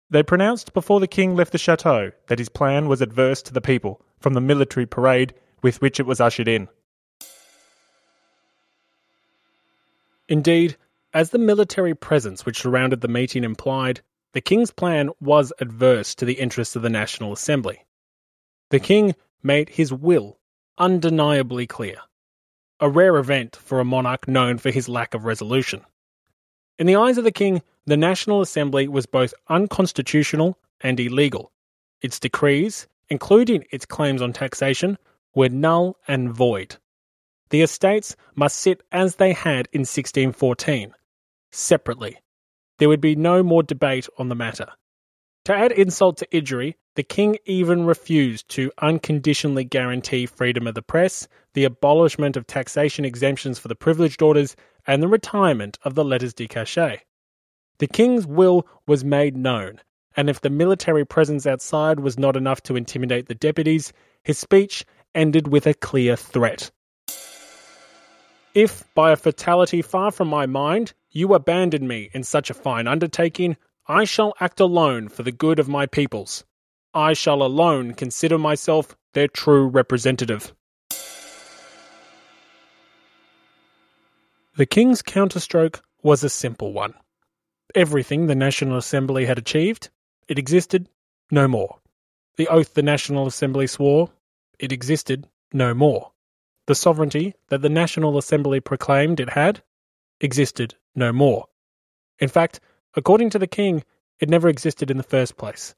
They 0.10 0.24
pronounced 0.24 0.74
before 0.74 1.00
the 1.00 1.08
king 1.08 1.36
left 1.36 1.52
the 1.52 1.58
chateau 1.58 2.12
that 2.28 2.40
his 2.40 2.50
plan 2.50 2.88
was 2.88 3.02
adverse 3.02 3.42
to 3.44 3.54
the 3.54 3.62
people 3.62 4.02
from 4.20 4.34
the 4.34 4.42
military 4.42 4.86
parade 4.86 5.34
with 5.62 5.82
which 5.82 6.00
it 6.00 6.06
was 6.06 6.22
ushered 6.22 6.48
in. 6.48 6.68
Indeed, 10.28 10.78
as 11.14 11.32
the 11.32 11.38
military 11.38 11.94
presence 11.94 12.46
which 12.46 12.62
surrounded 12.62 13.02
the 13.02 13.08
meeting 13.10 13.44
implied, 13.44 14.02
the 14.32 14.40
king's 14.40 14.72
plan 14.72 15.10
was 15.20 15.52
adverse 15.60 16.16
to 16.16 16.26
the 16.26 16.36
interests 16.36 16.78
of 16.78 16.82
the 16.82 16.90
National 16.90 17.34
Assembly. 17.34 17.84
The 18.72 18.80
king 18.80 19.16
made 19.44 19.68
his 19.68 19.92
will 19.92 20.40
undeniably 20.78 21.68
clear, 21.68 21.98
a 22.80 22.90
rare 22.90 23.18
event 23.18 23.58
for 23.58 23.82
a 23.82 23.86
monarch 23.86 24.30
known 24.30 24.60
for 24.60 24.72
his 24.72 24.88
lack 24.88 25.14
of 25.14 25.26
resolution. 25.26 25.86
In 26.80 26.88
the 26.88 26.96
eyes 26.96 27.18
of 27.18 27.26
the 27.26 27.34
king, 27.34 27.62
the 27.86 27.98
National 27.98 28.40
Assembly 28.40 28.88
was 28.88 29.06
both 29.06 29.34
unconstitutional 29.50 30.58
and 30.80 31.02
illegal. 31.02 31.52
Its 32.02 32.18
decrees, 32.18 32.88
including 33.10 33.66
its 33.72 33.86
claims 33.86 34.22
on 34.22 34.32
taxation, 34.32 34.98
were 35.36 35.50
null 35.50 35.98
and 36.08 36.32
void. 36.32 36.78
The 37.50 37.64
estates 37.64 38.16
must 38.36 38.56
sit 38.56 38.84
as 38.94 39.18
they 39.18 39.34
had 39.34 39.68
in 39.74 39.82
1614, 39.82 40.94
separately. 41.52 42.20
There 42.78 42.88
would 42.88 43.02
be 43.02 43.18
no 43.18 43.44
more 43.44 43.64
debate 43.64 44.08
on 44.18 44.30
the 44.30 44.36
matter. 44.36 44.68
To 45.46 45.56
add 45.56 45.72
insult 45.72 46.18
to 46.18 46.36
injury, 46.36 46.78
the 46.96 47.04
king 47.04 47.38
even 47.46 47.86
refused 47.86 48.48
to 48.50 48.72
unconditionally 48.80 49.64
guarantee 49.64 50.28
freedom 50.28 50.68
of 50.68 50.76
the 50.76 50.84
press, 50.84 51.28
the 51.54 51.64
abolishment 51.64 52.38
of 52.38 52.46
taxation 52.46 53.06
exemptions 53.06 53.58
for 53.58 53.68
the 53.68 53.76
privileged 53.76 54.22
orders, 54.22 54.56
and 54.86 55.02
the 55.02 55.08
retirement 55.08 55.80
of 55.84 55.96
the 55.96 56.06
letters 56.06 56.34
de 56.34 56.48
cachet. 56.48 57.02
The 57.80 57.88
king's 57.88 58.28
will 58.28 58.68
was 58.86 59.04
made 59.04 59.36
known, 59.36 59.82
and 60.16 60.30
if 60.30 60.42
the 60.42 60.50
military 60.52 61.06
presence 61.06 61.48
outside 61.48 62.00
was 62.00 62.20
not 62.20 62.36
enough 62.36 62.62
to 62.64 62.76
intimidate 62.76 63.28
the 63.28 63.36
deputies, 63.36 63.94
his 64.24 64.38
speech 64.38 64.86
ended 65.16 65.48
with 65.48 65.66
a 65.66 65.74
clear 65.74 66.16
threat. 66.16 66.70
If, 68.54 68.84
by 68.94 69.12
a 69.12 69.16
fatality 69.16 69.82
far 69.82 70.12
from 70.12 70.28
my 70.28 70.46
mind, 70.46 70.94
you 71.10 71.34
abandon 71.34 71.88
me 71.88 72.12
in 72.14 72.24
such 72.24 72.50
a 72.50 72.54
fine 72.54 72.88
undertaking, 72.88 73.58
I 73.92 74.06
shall 74.06 74.34
act 74.40 74.62
alone 74.62 75.10
for 75.10 75.24
the 75.24 75.34
good 75.34 75.60
of 75.60 75.68
my 75.68 75.86
peoples. 75.86 76.46
I 76.94 77.12
shall 77.12 77.44
alone 77.44 77.94
consider 77.94 78.38
myself 78.38 78.96
their 79.12 79.28
true 79.28 79.68
representative. 79.68 80.54
The 84.56 84.66
King's 84.66 85.02
counterstroke 85.02 85.84
was 86.02 86.24
a 86.24 86.30
simple 86.30 86.72
one. 86.72 86.94
Everything 87.76 88.28
the 88.28 88.36
National 88.36 88.78
Assembly 88.78 89.26
had 89.26 89.38
achieved, 89.38 89.90
it 90.30 90.40
existed 90.40 90.88
no 91.30 91.50
more. 91.50 91.80
The 92.38 92.48
oath 92.48 92.76
the 92.76 92.84
National 92.84 93.28
Assembly 93.28 93.68
swore, 93.68 94.10
it 94.58 94.72
existed 94.72 95.28
no 95.52 95.74
more. 95.74 96.14
The 96.68 96.76
sovereignty 96.76 97.36
that 97.50 97.62
the 97.62 97.68
National 97.68 98.18
Assembly 98.18 98.62
proclaimed 98.62 99.20
it 99.20 99.32
had, 99.32 99.62
existed 100.22 100.76
no 100.96 101.12
more. 101.12 101.48
In 102.20 102.30
fact, 102.30 102.62
according 102.96 103.30
to 103.30 103.40
the 103.40 103.48
King, 103.48 103.84
it 104.20 104.30
never 104.30 104.50
existed 104.50 104.92
in 104.92 104.98
the 104.98 105.04
first 105.04 105.38
place. 105.38 105.76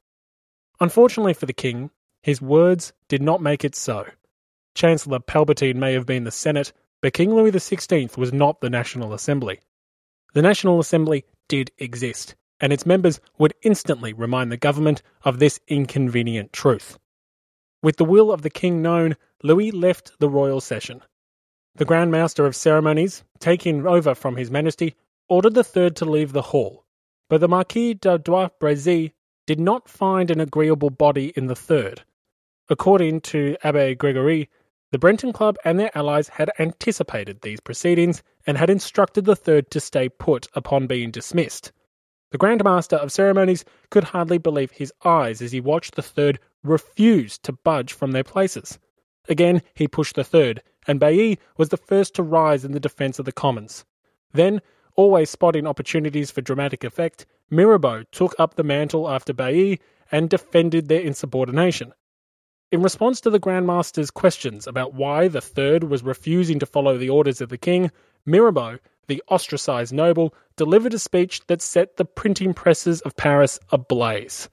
Unfortunately 0.79 1.33
for 1.33 1.45
the 1.45 1.53
King, 1.53 1.91
his 2.21 2.41
words 2.41 2.93
did 3.07 3.21
not 3.21 3.41
make 3.41 3.63
it 3.63 3.75
so. 3.75 4.05
Chancellor 4.75 5.19
Palpatine 5.19 5.75
may 5.75 5.93
have 5.93 6.05
been 6.05 6.23
the 6.23 6.31
Senate, 6.31 6.73
but 7.01 7.13
King 7.13 7.35
Louis 7.35 7.51
XVI 7.51 8.17
was 8.17 8.33
not 8.33 8.61
the 8.61 8.69
National 8.69 9.13
Assembly. 9.13 9.59
The 10.33 10.41
National 10.41 10.79
Assembly 10.79 11.25
did 11.47 11.71
exist, 11.77 12.35
and 12.59 12.73
its 12.73 12.85
members 12.85 13.19
would 13.37 13.53
instantly 13.61 14.13
remind 14.13 14.51
the 14.51 14.57
government 14.57 15.03
of 15.23 15.39
this 15.39 15.59
inconvenient 15.67 16.53
truth. 16.53 16.97
With 17.81 17.97
the 17.97 18.05
will 18.05 18.31
of 18.31 18.41
the 18.41 18.49
king 18.49 18.81
known, 18.81 19.17
Louis 19.43 19.71
left 19.71 20.13
the 20.19 20.29
royal 20.29 20.61
session. 20.61 21.01
The 21.75 21.85
Grand 21.85 22.11
Master 22.11 22.45
of 22.45 22.55
Ceremonies, 22.55 23.23
taking 23.39 23.85
over 23.85 24.15
from 24.15 24.37
His 24.37 24.49
Majesty, 24.49 24.95
ordered 25.27 25.53
the 25.53 25.63
third 25.63 25.95
to 25.97 26.05
leave 26.05 26.31
the 26.31 26.41
hall, 26.41 26.82
but 27.33 27.39
the 27.39 27.47
Marquis 27.47 27.95
de 27.95 28.19
Dreux-Brézé 28.19 29.11
did 29.47 29.59
not 29.59 29.89
find 29.89 30.29
an 30.29 30.39
agreeable 30.39 30.91
body 30.91 31.33
in 31.35 31.47
the 31.47 31.55
third. 31.55 32.03
According 32.69 33.21
to 33.21 33.57
Abbe 33.63 33.95
Gregory, 33.95 34.51
the 34.91 34.99
Breton 34.99 35.33
Club 35.33 35.57
and 35.65 35.79
their 35.79 35.89
allies 35.97 36.27
had 36.27 36.51
anticipated 36.59 37.41
these 37.41 37.59
proceedings 37.59 38.21
and 38.45 38.55
had 38.55 38.69
instructed 38.69 39.25
the 39.25 39.35
third 39.35 39.71
to 39.71 39.79
stay 39.79 40.09
put 40.09 40.45
upon 40.53 40.85
being 40.85 41.09
dismissed. 41.09 41.71
The 42.29 42.37
Grand 42.37 42.63
Master 42.63 42.97
of 42.97 43.11
Ceremonies 43.11 43.65
could 43.89 44.03
hardly 44.03 44.37
believe 44.37 44.69
his 44.69 44.93
eyes 45.03 45.41
as 45.41 45.51
he 45.51 45.59
watched 45.59 45.95
the 45.95 46.03
third 46.03 46.37
refuse 46.63 47.39
to 47.39 47.51
budge 47.51 47.93
from 47.93 48.11
their 48.11 48.23
places. 48.23 48.77
Again, 49.27 49.63
he 49.73 49.87
pushed 49.87 50.17
the 50.17 50.23
third, 50.23 50.61
and 50.87 50.99
Bailly 50.99 51.39
was 51.57 51.69
the 51.69 51.77
first 51.77 52.13
to 52.13 52.21
rise 52.21 52.63
in 52.63 52.73
the 52.73 52.79
defence 52.79 53.17
of 53.17 53.25
the 53.25 53.31
Commons. 53.31 53.85
Then, 54.33 54.61
always 54.95 55.29
spotting 55.29 55.67
opportunities 55.67 56.31
for 56.31 56.41
dramatic 56.41 56.83
effect, 56.83 57.25
Mirabeau 57.49 58.03
took 58.11 58.35
up 58.39 58.55
the 58.55 58.63
mantle 58.63 59.09
after 59.09 59.33
Bailly 59.33 59.79
and 60.11 60.29
defended 60.29 60.87
their 60.87 61.01
insubordination. 61.01 61.93
In 62.71 62.81
response 62.81 63.21
to 63.21 63.29
the 63.29 63.39
Grand 63.39 63.67
Master's 63.67 64.09
questions 64.09 64.65
about 64.65 64.93
why 64.93 65.27
the 65.27 65.41
third 65.41 65.83
was 65.83 66.01
refusing 66.01 66.59
to 66.59 66.65
follow 66.65 66.97
the 66.97 67.09
orders 67.09 67.39
of 67.39 67.49
the 67.49 67.57
king, 67.57 67.91
Mirabeau, 68.25 68.79
the 69.07 69.21
ostracized 69.27 69.93
noble, 69.93 70.33
delivered 70.55 70.93
a 70.93 70.99
speech 70.99 71.45
that 71.47 71.61
set 71.61 71.97
the 71.97 72.05
printing 72.05 72.53
presses 72.53 73.01
of 73.01 73.15
Paris 73.15 73.59
ablaze. 73.71 74.49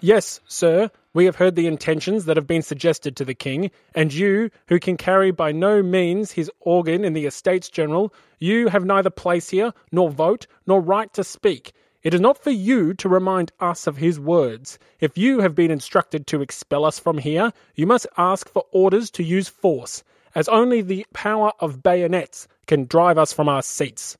Yes, 0.00 0.40
sir, 0.46 0.90
we 1.14 1.24
have 1.24 1.36
heard 1.36 1.54
the 1.54 1.68
intentions 1.68 2.24
that 2.24 2.36
have 2.36 2.46
been 2.46 2.60
suggested 2.60 3.16
to 3.16 3.24
the 3.24 3.34
king, 3.34 3.70
and 3.94 4.12
you, 4.12 4.50
who 4.66 4.80
can 4.80 4.96
carry 4.96 5.30
by 5.30 5.52
no 5.52 5.82
means 5.82 6.32
his 6.32 6.50
organ 6.60 7.04
in 7.04 7.12
the 7.12 7.24
Estates 7.24 7.70
General, 7.70 8.12
you 8.40 8.68
have 8.68 8.84
neither 8.84 9.10
place 9.10 9.48
here, 9.48 9.72
nor 9.92 10.10
vote, 10.10 10.46
nor 10.66 10.80
right 10.80 11.12
to 11.14 11.22
speak. 11.24 11.72
It 12.02 12.12
is 12.12 12.20
not 12.20 12.36
for 12.36 12.50
you 12.50 12.92
to 12.94 13.08
remind 13.08 13.52
us 13.60 13.86
of 13.86 13.96
his 13.96 14.20
words. 14.20 14.78
If 15.00 15.16
you 15.16 15.40
have 15.40 15.54
been 15.54 15.70
instructed 15.70 16.26
to 16.26 16.42
expel 16.42 16.84
us 16.84 16.98
from 16.98 17.16
here, 17.16 17.52
you 17.76 17.86
must 17.86 18.06
ask 18.18 18.48
for 18.48 18.64
orders 18.72 19.10
to 19.12 19.22
use 19.22 19.48
force, 19.48 20.02
as 20.34 20.48
only 20.48 20.82
the 20.82 21.06
power 21.14 21.52
of 21.60 21.82
bayonets 21.82 22.46
can 22.66 22.84
drive 22.86 23.16
us 23.16 23.32
from 23.32 23.48
our 23.48 23.62
seats. 23.62 24.18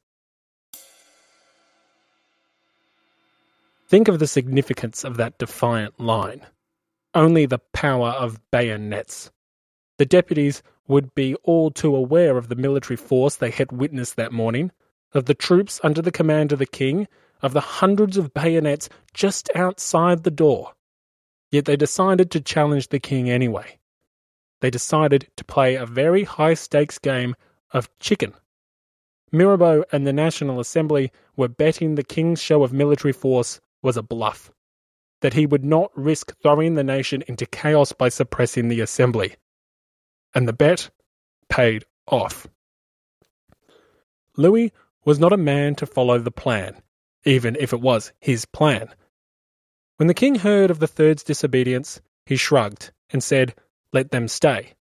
Think 3.89 4.09
of 4.09 4.19
the 4.19 4.27
significance 4.27 5.05
of 5.05 5.19
that 5.19 5.37
defiant 5.39 6.01
line. 6.01 6.41
Only 7.15 7.47
the 7.47 7.61
power 7.73 8.09
of 8.09 8.41
bayonets. 8.51 9.31
The 9.99 10.07
deputies 10.07 10.63
would 10.89 11.15
be 11.15 11.37
all 11.37 11.71
too 11.71 11.95
aware 11.95 12.37
of 12.37 12.49
the 12.49 12.57
military 12.57 12.97
force 12.97 13.37
they 13.37 13.51
had 13.51 13.71
witnessed 13.71 14.17
that 14.17 14.33
morning, 14.33 14.73
of 15.13 15.27
the 15.27 15.35
troops 15.35 15.81
under 15.85 16.03
the 16.03 16.11
command 16.11 16.53
of 16.53 16.59
the 16.59 16.67
king, 16.67 17.07
of 17.41 17.53
the 17.53 17.61
hundreds 17.61 18.17
of 18.17 18.35
bayonets 18.35 18.89
just 19.13 19.49
outside 19.55 20.25
the 20.25 20.31
door. 20.31 20.73
Yet 21.53 21.67
they 21.67 21.77
decided 21.77 22.31
to 22.33 22.41
challenge 22.41 22.89
the 22.89 22.99
king 22.99 23.31
anyway. 23.31 23.79
They 24.61 24.71
decided 24.71 25.29
to 25.37 25.45
play 25.45 25.77
a 25.77 25.87
very 25.87 26.25
high 26.25 26.55
stakes 26.55 26.99
game 26.99 27.37
of 27.71 27.89
chicken. 28.01 28.35
Mirabeau 29.31 29.85
and 29.93 30.07
the 30.07 30.13
National 30.13 30.59
Assembly 30.59 31.13
were 31.37 31.49
betting 31.49 31.95
the 31.95 32.03
king's 32.03 32.41
show 32.41 32.65
of 32.65 32.73
military 32.73 33.13
force 33.13 33.61
was 33.83 33.97
a 33.97 34.03
bluff, 34.03 34.51
that 35.25 35.33
he 35.33 35.47
would 35.47 35.65
not 35.65 35.91
risk 35.95 36.39
throwing 36.43 36.75
the 36.75 36.85
nation 36.85 37.25
into 37.27 37.47
chaos 37.47 37.95
by 37.95 38.11
suppressing 38.11 38.69
the 38.69 38.83
assembly. 38.83 39.35
And 40.35 40.47
the 40.47 40.53
bet 40.53 40.91
paid 41.49 41.87
off. 42.07 42.47
Louis 44.37 44.71
was 45.03 45.19
not 45.19 45.33
a 45.33 45.39
man 45.39 45.77
to 45.77 45.87
follow 45.87 46.19
the 46.19 46.31
plan, 46.31 46.77
even 47.25 47.57
if 47.59 47.73
it 47.73 47.81
was 47.81 48.13
his 48.21 48.45
plan. 48.45 48.91
When 49.97 50.09
the 50.09 50.13
king 50.13 50.35
heard 50.35 50.71
of 50.71 50.79
the 50.79 50.87
third's 50.87 51.23
disobedience, 51.23 52.03
he 52.27 52.37
shrugged 52.37 52.93
and 53.09 53.25
said, 53.25 53.55
Let 53.95 54.11
them 54.11 54.29
stay. 54.29 54.75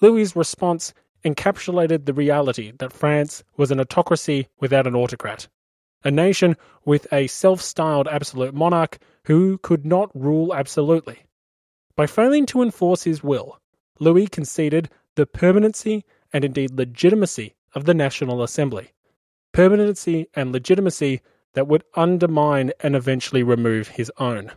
Louis's 0.00 0.34
response 0.34 0.92
encapsulated 1.24 2.04
the 2.04 2.14
reality 2.14 2.72
that 2.80 2.92
France 2.92 3.44
was 3.56 3.70
an 3.70 3.78
autocracy 3.78 4.48
without 4.58 4.88
an 4.88 4.96
autocrat 4.96 5.46
a 6.06 6.10
nation 6.10 6.56
with 6.84 7.12
a 7.12 7.26
self 7.26 7.60
styled 7.60 8.06
absolute 8.06 8.54
monarch 8.54 8.96
who 9.24 9.58
could 9.58 9.84
not 9.84 10.08
rule 10.14 10.54
absolutely. 10.54 11.18
By 11.96 12.06
failing 12.06 12.46
to 12.46 12.62
enforce 12.62 13.02
his 13.02 13.24
will, 13.24 13.58
Louis 13.98 14.28
conceded 14.28 14.88
the 15.16 15.26
permanency 15.26 16.04
and 16.32 16.44
indeed 16.44 16.70
legitimacy 16.78 17.56
of 17.74 17.86
the 17.86 17.94
National 17.94 18.44
Assembly. 18.44 18.92
Permanency 19.52 20.28
and 20.34 20.52
legitimacy 20.52 21.22
that 21.54 21.66
would 21.66 21.82
undermine 21.96 22.70
and 22.80 22.94
eventually 22.94 23.42
remove 23.42 23.88
his 23.88 24.12
own. 24.18 24.52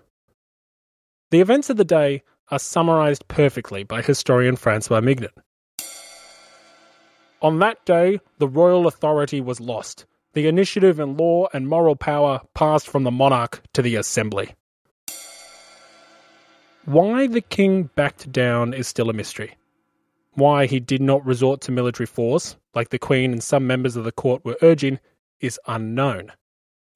The 1.31 1.41
events 1.41 1.71
of 1.71 1.77
the 1.77 1.85
day 1.85 2.21
are 2.51 2.59
summarized 2.59 3.27
perfectly 3.27 3.83
by 3.83 4.03
historian 4.03 4.55
Francois 4.55 5.01
Mignet. 5.01 5.31
On 7.41 7.57
that 7.59 7.83
day, 7.85 8.19
the 8.37 8.47
royal 8.47 8.85
authority 8.85 9.41
was 9.41 9.59
lost, 9.59 10.05
the 10.33 10.47
initiative 10.47 10.99
in 10.99 11.17
law 11.17 11.47
and 11.53 11.67
moral 11.67 11.95
power 11.95 12.41
passed 12.53 12.87
from 12.87 13.03
the 13.03 13.11
monarch 13.11 13.61
to 13.73 13.81
the 13.81 13.95
assembly. 13.95 14.55
Why 16.85 17.27
the 17.27 17.41
king 17.41 17.89
backed 17.95 18.31
down 18.31 18.73
is 18.73 18.87
still 18.87 19.09
a 19.09 19.13
mystery. 19.13 19.55
Why 20.33 20.65
he 20.65 20.79
did 20.79 21.01
not 21.01 21.25
resort 21.25 21.61
to 21.61 21.71
military 21.71 22.07
force, 22.07 22.55
like 22.73 22.89
the 22.89 22.99
queen 22.99 23.31
and 23.31 23.43
some 23.43 23.67
members 23.67 23.95
of 23.95 24.05
the 24.05 24.11
court 24.11 24.45
were 24.45 24.57
urging, 24.61 24.99
is 25.39 25.59
unknown. 25.67 26.31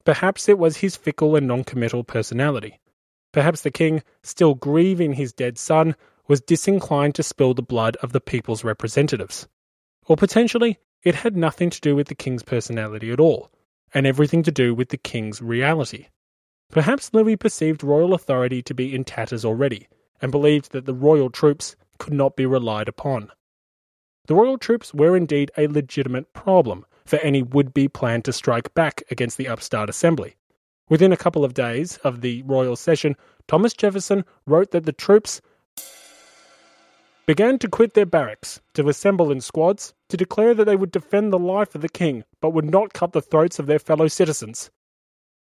Perhaps 0.04 0.48
it 0.48 0.58
was 0.58 0.78
his 0.78 0.96
fickle 0.96 1.36
and 1.36 1.46
non-committal 1.46 2.04
personality. 2.04 2.80
Perhaps 3.32 3.62
the 3.62 3.70
king, 3.70 4.02
still 4.22 4.54
grieving 4.54 5.14
his 5.14 5.32
dead 5.32 5.58
son, 5.58 5.96
was 6.28 6.40
disinclined 6.40 7.14
to 7.16 7.22
spill 7.22 7.54
the 7.54 7.62
blood 7.62 7.96
of 7.96 8.12
the 8.12 8.20
people's 8.20 8.64
representatives. 8.64 9.48
Or 10.06 10.16
potentially, 10.16 10.78
it 11.02 11.14
had 11.14 11.36
nothing 11.36 11.70
to 11.70 11.80
do 11.80 11.96
with 11.96 12.08
the 12.08 12.14
king's 12.14 12.42
personality 12.42 13.10
at 13.10 13.20
all, 13.20 13.50
and 13.92 14.06
everything 14.06 14.42
to 14.42 14.52
do 14.52 14.74
with 14.74 14.88
the 14.88 14.96
king's 14.96 15.40
reality. 15.40 16.08
Perhaps 16.70 17.12
Louis 17.12 17.36
perceived 17.36 17.84
royal 17.84 18.14
authority 18.14 18.62
to 18.62 18.74
be 18.74 18.94
in 18.94 19.04
tatters 19.04 19.44
already, 19.44 19.88
and 20.20 20.32
believed 20.32 20.72
that 20.72 20.86
the 20.86 20.94
royal 20.94 21.30
troops 21.30 21.76
could 21.98 22.12
not 22.12 22.36
be 22.36 22.46
relied 22.46 22.88
upon. 22.88 23.30
The 24.26 24.34
royal 24.34 24.58
troops 24.58 24.94
were 24.94 25.16
indeed 25.16 25.50
a 25.56 25.68
legitimate 25.68 26.32
problem 26.32 26.86
for 27.04 27.18
any 27.18 27.42
would 27.42 27.74
be 27.74 27.88
plan 27.88 28.22
to 28.22 28.32
strike 28.32 28.72
back 28.74 29.02
against 29.10 29.36
the 29.36 29.48
upstart 29.48 29.90
assembly. 29.90 30.36
Within 30.88 31.12
a 31.12 31.16
couple 31.16 31.44
of 31.44 31.54
days 31.54 31.98
of 31.98 32.20
the 32.20 32.42
royal 32.42 32.76
session, 32.76 33.16
Thomas 33.46 33.74
Jefferson 33.74 34.24
wrote 34.46 34.70
that 34.70 34.84
the 34.84 34.92
troops 34.92 35.40
began 37.26 37.58
to 37.58 37.68
quit 37.68 37.94
their 37.94 38.06
barracks, 38.06 38.60
to 38.74 38.88
assemble 38.88 39.30
in 39.30 39.40
squads, 39.40 39.94
to 40.08 40.16
declare 40.16 40.54
that 40.54 40.64
they 40.64 40.76
would 40.76 40.90
defend 40.90 41.32
the 41.32 41.38
life 41.38 41.74
of 41.74 41.80
the 41.80 41.88
king, 41.88 42.24
but 42.40 42.50
would 42.50 42.70
not 42.70 42.92
cut 42.92 43.12
the 43.12 43.22
throats 43.22 43.58
of 43.58 43.66
their 43.66 43.78
fellow 43.78 44.08
citizens. 44.08 44.70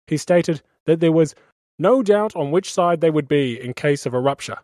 He 0.06 0.16
stated 0.16 0.62
that 0.86 1.00
there 1.00 1.12
was 1.12 1.34
no 1.78 2.02
doubt 2.02 2.34
on 2.34 2.50
which 2.50 2.72
side 2.72 3.00
they 3.00 3.10
would 3.10 3.28
be 3.28 3.60
in 3.60 3.74
case 3.74 4.06
of 4.06 4.14
a 4.14 4.20
rupture. 4.20 4.58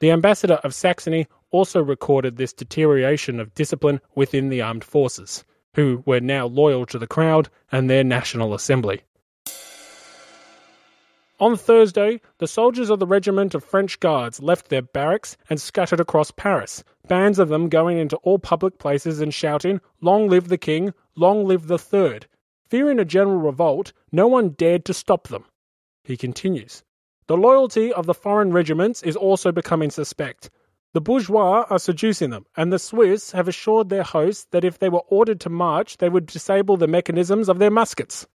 The 0.00 0.10
ambassador 0.10 0.54
of 0.64 0.74
Saxony 0.74 1.26
also 1.50 1.82
recorded 1.82 2.36
this 2.36 2.54
deterioration 2.54 3.38
of 3.38 3.54
discipline 3.54 4.00
within 4.14 4.48
the 4.48 4.62
armed 4.62 4.82
forces, 4.82 5.44
who 5.74 6.02
were 6.06 6.20
now 6.20 6.46
loyal 6.46 6.86
to 6.86 6.98
the 6.98 7.06
crowd 7.06 7.50
and 7.70 7.90
their 7.90 8.02
National 8.02 8.54
Assembly. 8.54 9.02
On 11.40 11.56
Thursday, 11.56 12.20
the 12.36 12.46
soldiers 12.46 12.90
of 12.90 12.98
the 12.98 13.06
regiment 13.06 13.54
of 13.54 13.64
French 13.64 13.98
Guards 13.98 14.42
left 14.42 14.68
their 14.68 14.82
barracks 14.82 15.38
and 15.48 15.58
scattered 15.58 15.98
across 15.98 16.30
Paris, 16.30 16.84
bands 17.08 17.38
of 17.38 17.48
them 17.48 17.70
going 17.70 17.96
into 17.96 18.16
all 18.18 18.38
public 18.38 18.78
places 18.78 19.22
and 19.22 19.32
shouting, 19.32 19.80
Long 20.02 20.28
live 20.28 20.48
the 20.48 20.58
King, 20.58 20.92
long 21.16 21.46
live 21.46 21.66
the 21.66 21.78
Third. 21.78 22.26
Fearing 22.68 22.98
a 22.98 23.06
general 23.06 23.38
revolt, 23.38 23.94
no 24.12 24.26
one 24.26 24.50
dared 24.50 24.84
to 24.84 24.92
stop 24.92 25.28
them. 25.28 25.46
He 26.04 26.14
continues, 26.14 26.82
The 27.26 27.38
loyalty 27.38 27.90
of 27.90 28.04
the 28.04 28.12
foreign 28.12 28.52
regiments 28.52 29.02
is 29.02 29.16
also 29.16 29.50
becoming 29.50 29.88
suspect. 29.88 30.50
The 30.92 31.00
bourgeois 31.00 31.64
are 31.70 31.78
seducing 31.78 32.28
them, 32.28 32.44
and 32.54 32.70
the 32.70 32.78
Swiss 32.78 33.32
have 33.32 33.48
assured 33.48 33.88
their 33.88 34.02
hosts 34.02 34.46
that 34.50 34.64
if 34.64 34.78
they 34.78 34.90
were 34.90 35.04
ordered 35.08 35.40
to 35.40 35.48
march, 35.48 35.96
they 35.96 36.10
would 36.10 36.26
disable 36.26 36.76
the 36.76 36.86
mechanisms 36.86 37.48
of 37.48 37.58
their 37.58 37.70
muskets. 37.70 38.26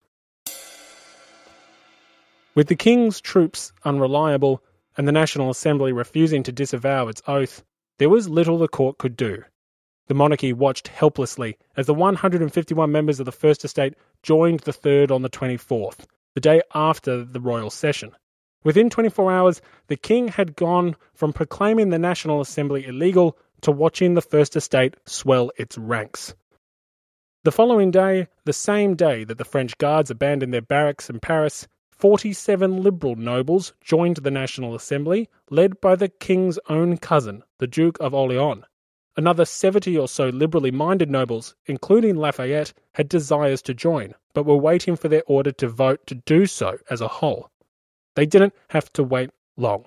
With 2.55 2.67
the 2.67 2.75
king's 2.77 3.19
troops 3.19 3.73
unreliable 3.83 4.63
and 4.95 5.05
the 5.05 5.11
National 5.11 5.49
Assembly 5.49 5.91
refusing 5.91 6.41
to 6.43 6.53
disavow 6.53 7.09
its 7.09 7.21
oath, 7.27 7.63
there 7.99 8.09
was 8.09 8.29
little 8.29 8.57
the 8.57 8.69
court 8.69 8.97
could 8.97 9.17
do. 9.17 9.43
The 10.07 10.13
monarchy 10.13 10.53
watched 10.53 10.87
helplessly 10.87 11.57
as 11.75 11.85
the 11.85 11.93
151 11.93 12.89
members 12.89 13.19
of 13.19 13.25
the 13.25 13.33
First 13.33 13.65
Estate 13.65 13.95
joined 14.23 14.61
the 14.61 14.71
Third 14.71 15.11
on 15.11 15.21
the 15.21 15.29
24th, 15.29 16.05
the 16.33 16.39
day 16.39 16.61
after 16.73 17.25
the 17.25 17.41
royal 17.41 17.69
session. 17.69 18.11
Within 18.63 18.89
24 18.89 19.31
hours, 19.31 19.61
the 19.87 19.97
king 19.97 20.29
had 20.29 20.55
gone 20.55 20.95
from 21.13 21.33
proclaiming 21.33 21.89
the 21.89 21.99
National 21.99 22.39
Assembly 22.39 22.85
illegal 22.85 23.37
to 23.61 23.71
watching 23.71 24.13
the 24.13 24.21
First 24.21 24.55
Estate 24.55 24.95
swell 25.05 25.51
its 25.57 25.77
ranks. 25.77 26.33
The 27.43 27.51
following 27.51 27.91
day, 27.91 28.27
the 28.45 28.53
same 28.53 28.95
day 28.95 29.25
that 29.25 29.37
the 29.37 29.45
French 29.45 29.77
guards 29.77 30.09
abandoned 30.09 30.53
their 30.53 30.61
barracks 30.61 31.09
in 31.09 31.19
Paris, 31.19 31.67
47 31.95 32.83
Liberal 32.83 33.15
nobles 33.15 33.73
joined 33.79 34.17
the 34.17 34.29
National 34.29 34.75
Assembly, 34.75 35.29
led 35.49 35.79
by 35.79 35.95
the 35.95 36.09
King's 36.09 36.59
own 36.67 36.97
cousin, 36.97 37.41
the 37.57 37.67
Duke 37.67 37.97
of 38.01 38.13
Orleans. 38.13 38.65
Another 39.15 39.45
70 39.45 39.97
or 39.97 40.09
so 40.09 40.27
liberally 40.27 40.71
minded 40.71 41.09
nobles, 41.09 41.55
including 41.67 42.17
Lafayette, 42.17 42.73
had 42.95 43.07
desires 43.07 43.61
to 43.61 43.73
join, 43.73 44.13
but 44.33 44.45
were 44.45 44.57
waiting 44.57 44.97
for 44.97 45.07
their 45.07 45.23
order 45.25 45.53
to 45.53 45.69
vote 45.69 46.05
to 46.07 46.15
do 46.15 46.45
so 46.45 46.77
as 46.89 46.99
a 46.99 47.07
whole. 47.07 47.49
They 48.15 48.25
didn't 48.25 48.53
have 48.71 48.91
to 48.93 49.03
wait 49.03 49.29
long. 49.55 49.85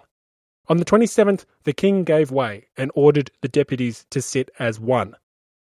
On 0.69 0.79
the 0.79 0.87
27th, 0.87 1.45
the 1.65 1.75
King 1.75 2.05
gave 2.05 2.31
way 2.31 2.69
and 2.79 2.91
ordered 2.95 3.31
the 3.43 3.49
deputies 3.49 4.07
to 4.11 4.23
sit 4.23 4.51
as 4.59 4.81
one. 4.81 5.15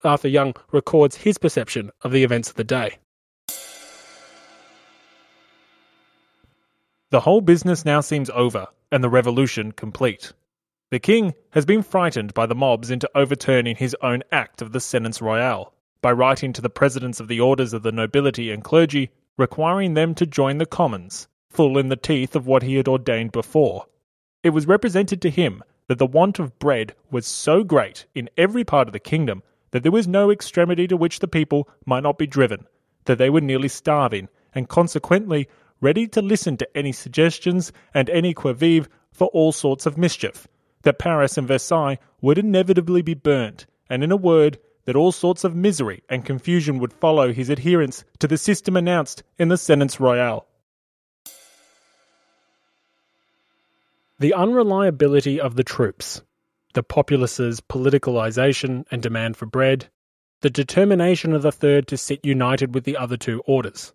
Arthur 0.05 0.29
Young 0.29 0.55
records 0.73 1.17
his 1.17 1.39
perception 1.39 1.91
of 2.03 2.13
the 2.13 2.23
events 2.23 2.51
of 2.51 2.57
the 2.57 2.65
day. 2.65 2.99
The 7.11 7.21
whole 7.21 7.41
business 7.41 7.87
now 7.87 8.03
seems 8.03 8.29
over, 8.29 8.67
and 8.93 9.03
the 9.03 9.09
revolution 9.09 9.73
complete. 9.73 10.35
The 10.91 10.99
king 10.99 11.33
has 11.53 11.65
been 11.65 11.83
frightened 11.83 12.35
by 12.35 12.45
the 12.45 12.55
mobs 12.55 12.91
into 12.91 13.09
overturning 13.15 13.77
his 13.77 13.97
own 14.03 14.23
act 14.31 14.61
of 14.61 14.73
the 14.73 14.79
séance 14.79 15.23
royale 15.23 15.73
by 16.03 16.13
writing 16.13 16.53
to 16.53 16.61
the 16.61 16.69
presidents 16.69 17.19
of 17.19 17.29
the 17.29 17.41
orders 17.41 17.73
of 17.73 17.83
the 17.83 17.93
nobility 17.93 18.51
and 18.51 18.63
clergy, 18.63 19.11
requiring 19.39 19.95
them 19.95 20.15
to 20.17 20.27
join 20.27 20.59
the 20.59 20.67
commons, 20.67 21.29
full 21.49 21.79
in 21.79 21.89
the 21.89 21.97
teeth 21.97 22.37
of 22.37 22.47
what 22.47 22.63
he 22.63 22.75
had 22.75 22.89
ordained 22.89 23.33
before. 23.33 23.87
It 24.43 24.51
was 24.51 24.67
represented 24.67 25.23
to 25.23 25.31
him 25.31 25.63
that 25.87 25.97
the 25.97 26.07
want 26.07 26.39
of 26.39 26.59
bread 26.59 26.95
was 27.11 27.27
so 27.27 27.65
great 27.65 28.05
in 28.15 28.29
every 28.37 28.65
part 28.65 28.87
of 28.87 28.93
the 28.93 29.01
kingdom 29.01 29.43
that 29.71 29.83
there 29.83 29.93
was 29.93 30.07
no 30.07 30.31
extremity 30.31 30.87
to 30.87 30.97
which 30.97 31.21
the 31.21 31.29
people 31.29 31.71
might 31.87 32.03
not 32.03 32.19
be 32.19 32.27
driven, 32.27 32.67
that 33.07 33.17
they 33.17 33.31
were 33.31 33.41
nearly 33.41 33.69
starving, 33.69 34.29
and 34.55 34.69
consequently 34.69 35.49
ready 35.81 36.07
to 36.09 36.23
listen 36.23 36.57
to 36.57 36.77
any 36.77 36.93
suggestions 36.93 37.73
and 37.95 38.11
any 38.11 38.35
qui 38.35 38.53
vive 38.53 38.89
for 39.13 39.29
all 39.29 39.53
sorts 39.53 39.87
of 39.87 39.99
mischief, 39.99 40.47
that 40.83 40.99
Paris 40.99 41.37
and 41.37 41.49
Versailles 41.49 41.99
would 42.21 42.39
inevitably 42.39 43.03
be 43.03 43.15
burnt, 43.15 43.67
and 43.89 44.03
in 44.03 44.13
a 44.13 44.17
word, 44.17 44.59
that 44.85 44.97
all 44.97 45.13
sorts 45.13 45.45
of 45.45 45.55
misery 45.55 46.03
and 46.09 46.25
confusion 46.25 46.79
would 46.79 46.93
follow 46.93 47.33
his 47.33 47.51
adherence 47.51 48.05
to 48.19 48.27
the 48.27 48.39
system 48.39 48.77
announced 48.77 49.23
in 49.39 49.49
the 49.49 49.57
Séance 49.57 50.01
Royale. 50.01 50.47
The 54.19 54.35
unreliability 54.35 55.41
of 55.41 55.57
the 55.57 55.63
troops, 55.63 56.23
the 56.75 56.83
populace's 56.83 57.61
politicalization 57.61 58.85
and 58.91 59.03
demand 59.03 59.37
for 59.37 59.47
bread, 59.47 59.89
the 60.41 60.51
determination 60.51 61.33
of 61.35 61.43
the 61.43 61.53
third 61.53 61.87
to 61.89 61.97
sit 61.97 62.25
united 62.25 62.75
with 62.75 62.85
the 62.85 62.97
other 62.97 63.17
two 63.17 63.43
orders. 63.47 63.93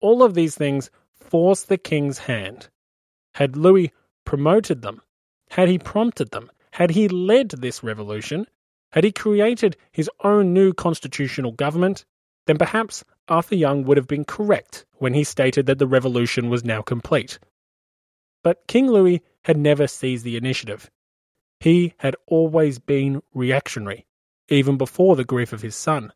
All 0.00 0.22
of 0.22 0.34
these 0.34 0.54
things 0.54 0.90
force 1.24 1.62
the 1.62 1.78
king's 1.78 2.18
hand. 2.18 2.68
Had 3.34 3.56
Louis 3.56 3.90
promoted 4.24 4.82
them, 4.82 5.02
had 5.50 5.68
he 5.68 5.78
prompted 5.78 6.30
them, 6.30 6.50
had 6.72 6.90
he 6.90 7.08
led 7.08 7.50
this 7.50 7.82
revolution, 7.82 8.46
had 8.92 9.04
he 9.04 9.12
created 9.12 9.76
his 9.92 10.10
own 10.22 10.52
new 10.52 10.72
constitutional 10.72 11.52
government, 11.52 12.04
then 12.46 12.58
perhaps 12.58 13.04
Arthur 13.28 13.54
Young 13.54 13.84
would 13.84 13.96
have 13.96 14.06
been 14.06 14.24
correct 14.24 14.84
when 14.98 15.14
he 15.14 15.24
stated 15.24 15.66
that 15.66 15.78
the 15.78 15.86
revolution 15.86 16.50
was 16.50 16.64
now 16.64 16.82
complete. 16.82 17.38
But 18.42 18.66
King 18.66 18.88
Louis 18.88 19.22
had 19.44 19.56
never 19.56 19.86
seized 19.86 20.24
the 20.24 20.36
initiative. 20.36 20.90
He 21.60 21.94
had 21.98 22.16
always 22.26 22.78
been 22.78 23.22
reactionary, 23.32 24.06
even 24.48 24.76
before 24.76 25.16
the 25.16 25.24
grief 25.24 25.52
of 25.52 25.62
his 25.62 25.74
son. 25.74 26.12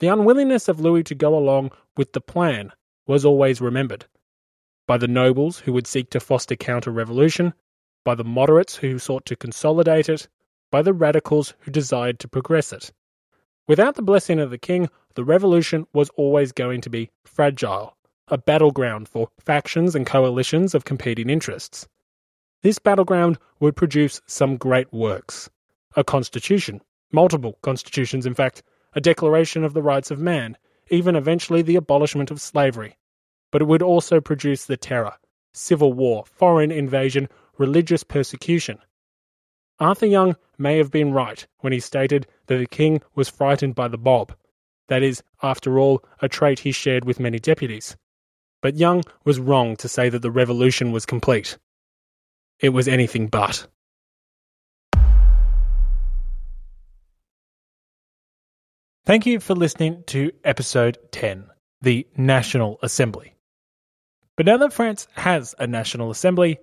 The 0.00 0.08
unwillingness 0.08 0.68
of 0.68 0.80
Louis 0.80 1.02
to 1.04 1.14
go 1.14 1.36
along 1.36 1.72
with 1.96 2.12
the 2.12 2.20
plan 2.20 2.72
was 3.06 3.24
always 3.24 3.60
remembered 3.60 4.06
by 4.88 4.96
the 4.96 5.06
nobles 5.06 5.58
who 5.60 5.72
would 5.74 5.86
seek 5.86 6.08
to 6.08 6.18
foster 6.18 6.56
counter 6.56 6.90
revolution, 6.90 7.52
by 8.04 8.14
the 8.14 8.24
moderates 8.24 8.76
who 8.76 8.98
sought 8.98 9.26
to 9.26 9.36
consolidate 9.36 10.08
it, 10.08 10.26
by 10.70 10.80
the 10.80 10.94
radicals 10.94 11.52
who 11.60 11.70
desired 11.70 12.18
to 12.18 12.26
progress 12.26 12.72
it. 12.72 12.90
Without 13.66 13.96
the 13.96 14.02
blessing 14.02 14.40
of 14.40 14.50
the 14.50 14.56
king, 14.56 14.88
the 15.14 15.24
revolution 15.24 15.86
was 15.92 16.08
always 16.16 16.52
going 16.52 16.80
to 16.80 16.88
be 16.88 17.10
fragile, 17.22 17.98
a 18.28 18.38
battleground 18.38 19.10
for 19.10 19.28
factions 19.38 19.94
and 19.94 20.06
coalitions 20.06 20.74
of 20.74 20.86
competing 20.86 21.28
interests. 21.28 21.86
This 22.62 22.78
battleground 22.78 23.38
would 23.60 23.76
produce 23.76 24.22
some 24.26 24.56
great 24.56 24.90
works 24.90 25.50
a 25.96 26.04
constitution, 26.04 26.80
multiple 27.12 27.58
constitutions, 27.60 28.24
in 28.24 28.32
fact, 28.32 28.62
a 28.94 29.02
declaration 29.02 29.64
of 29.64 29.74
the 29.74 29.82
rights 29.82 30.10
of 30.10 30.18
man, 30.18 30.56
even 30.88 31.14
eventually 31.14 31.60
the 31.60 31.76
abolishment 31.76 32.30
of 32.30 32.40
slavery, 32.40 32.96
but 33.50 33.62
it 33.62 33.66
would 33.66 33.82
also 33.82 34.20
produce 34.20 34.64
the 34.64 34.76
terror, 34.76 35.14
civil 35.52 35.92
war, 35.92 36.24
foreign 36.26 36.70
invasion, 36.70 37.28
religious 37.58 38.04
persecution. 38.04 38.78
Arthur 39.80 40.06
Young 40.06 40.36
may 40.58 40.78
have 40.78 40.90
been 40.90 41.12
right 41.12 41.46
when 41.58 41.72
he 41.72 41.80
stated 41.80 42.26
that 42.46 42.58
the 42.58 42.66
king 42.66 43.00
was 43.14 43.28
frightened 43.28 43.74
by 43.74 43.88
the 43.88 43.98
mob. 43.98 44.34
That 44.88 45.02
is, 45.02 45.22
after 45.42 45.78
all, 45.78 46.02
a 46.20 46.28
trait 46.28 46.60
he 46.60 46.72
shared 46.72 47.04
with 47.04 47.20
many 47.20 47.38
deputies. 47.38 47.96
But 48.60 48.76
Young 48.76 49.04
was 49.24 49.38
wrong 49.38 49.76
to 49.76 49.88
say 49.88 50.08
that 50.08 50.22
the 50.22 50.30
revolution 50.30 50.90
was 50.90 51.06
complete. 51.06 51.58
It 52.60 52.70
was 52.70 52.88
anything 52.88 53.28
but. 53.28 53.66
Thank 59.06 59.24
you 59.24 59.40
for 59.40 59.54
listening 59.54 60.02
to 60.08 60.32
episode 60.44 60.98
10 61.12 61.46
The 61.80 62.06
National 62.16 62.78
Assembly. 62.82 63.37
But 64.38 64.46
now 64.46 64.56
that 64.58 64.72
France 64.72 65.08
has 65.14 65.56
a 65.58 65.66
National 65.66 66.12
Assembly, 66.12 66.60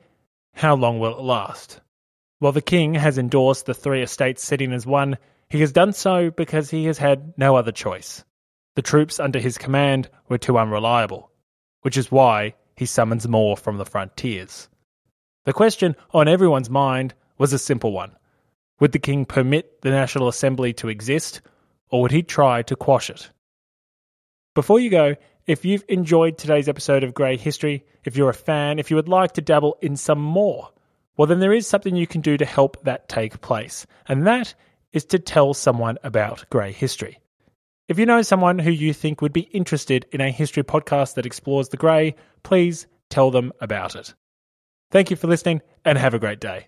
how 0.54 0.78
long 0.78 0.98
will 0.98 1.20
it 1.20 1.22
last? 1.22 1.82
While 2.40 2.54
the 2.54 2.62
King 2.62 2.94
has 2.94 3.18
endorsed 3.18 3.66
the 3.66 3.74
three 3.74 4.02
estates 4.02 4.46
sitting 4.46 4.72
as 4.72 4.86
one, 4.86 5.18
he 5.50 5.60
has 5.60 5.74
done 5.74 5.92
so 5.92 6.32
because 6.32 6.70
he 6.70 6.86
has 6.86 6.98
had 6.98 7.34
no 7.38 7.58
other 7.58 7.74
choice. 7.74 8.24
The 8.76 8.82
troops 8.82 9.20
under 9.20 9.40
his 9.40 9.58
command 9.58 10.10
were 10.30 10.38
too 10.38 10.58
unreliable, 10.58 11.30
which 11.82 11.98
is 11.98 12.10
why 12.10 12.56
he 12.78 12.86
summons 12.86 13.28
more 13.28 13.58
from 13.58 13.78
the 13.78 13.84
frontiers. 13.84 14.70
The 15.44 15.52
question 15.52 15.98
on 16.14 16.30
everyone's 16.30 16.70
mind 16.70 17.14
was 17.38 17.52
a 17.52 17.60
simple 17.60 17.92
one 17.92 18.16
Would 18.80 18.94
the 18.94 19.00
King 19.00 19.26
permit 19.26 19.82
the 19.82 19.90
National 19.90 20.30
Assembly 20.30 20.72
to 20.76 20.88
exist, 20.88 21.42
or 21.90 22.04
would 22.04 22.12
he 22.12 22.24
try 22.24 22.62
to 22.62 22.76
quash 22.78 23.10
it? 23.10 23.32
Before 24.54 24.80
you 24.80 24.90
go, 24.90 25.16
if 25.48 25.64
you've 25.64 25.86
enjoyed 25.88 26.38
today's 26.38 26.68
episode 26.68 27.04
of 27.04 27.14
Grey 27.14 27.38
History, 27.38 27.86
if 28.04 28.18
you're 28.18 28.30
a 28.30 28.34
fan, 28.34 28.80
if 28.80 28.90
you 28.90 28.96
would 28.96 29.08
like 29.08 29.34
to 29.34 29.42
dabble 29.42 29.78
in 29.82 29.96
some 29.96 30.20
more, 30.20 30.70
well, 31.18 31.28
then 31.28 31.40
there 31.40 31.54
is 31.54 31.68
something 31.68 31.96
you 31.96 32.08
can 32.08 32.22
do 32.22 32.38
to 32.38 32.46
help 32.46 32.84
that 32.84 33.08
take 33.08 33.42
place, 33.42 33.86
and 34.08 34.26
that 34.28 34.54
is 34.92 35.06
to 35.06 35.20
tell 35.20 35.54
someone 35.54 35.98
about 36.04 36.50
Grey 36.50 36.72
History. 36.72 37.20
If 37.88 38.00
you 38.00 38.06
know 38.06 38.24
someone 38.24 38.58
who 38.58 38.72
you 38.72 38.94
think 38.94 39.22
would 39.22 39.34
be 39.34 39.42
interested 39.42 40.08
in 40.12 40.20
a 40.20 40.32
history 40.32 40.64
podcast 40.64 41.14
that 41.14 41.26
explores 41.26 41.70
the 41.70 41.78
Grey, 41.78 42.16
please 42.42 42.88
tell 43.10 43.30
them 43.30 43.54
about 43.62 43.96
it. 43.96 44.14
Thank 44.92 45.12
you 45.12 45.16
for 45.16 45.28
listening 45.28 45.62
and 45.84 45.98
have 45.98 46.14
a 46.14 46.20
great 46.20 46.40
day. 46.40 46.68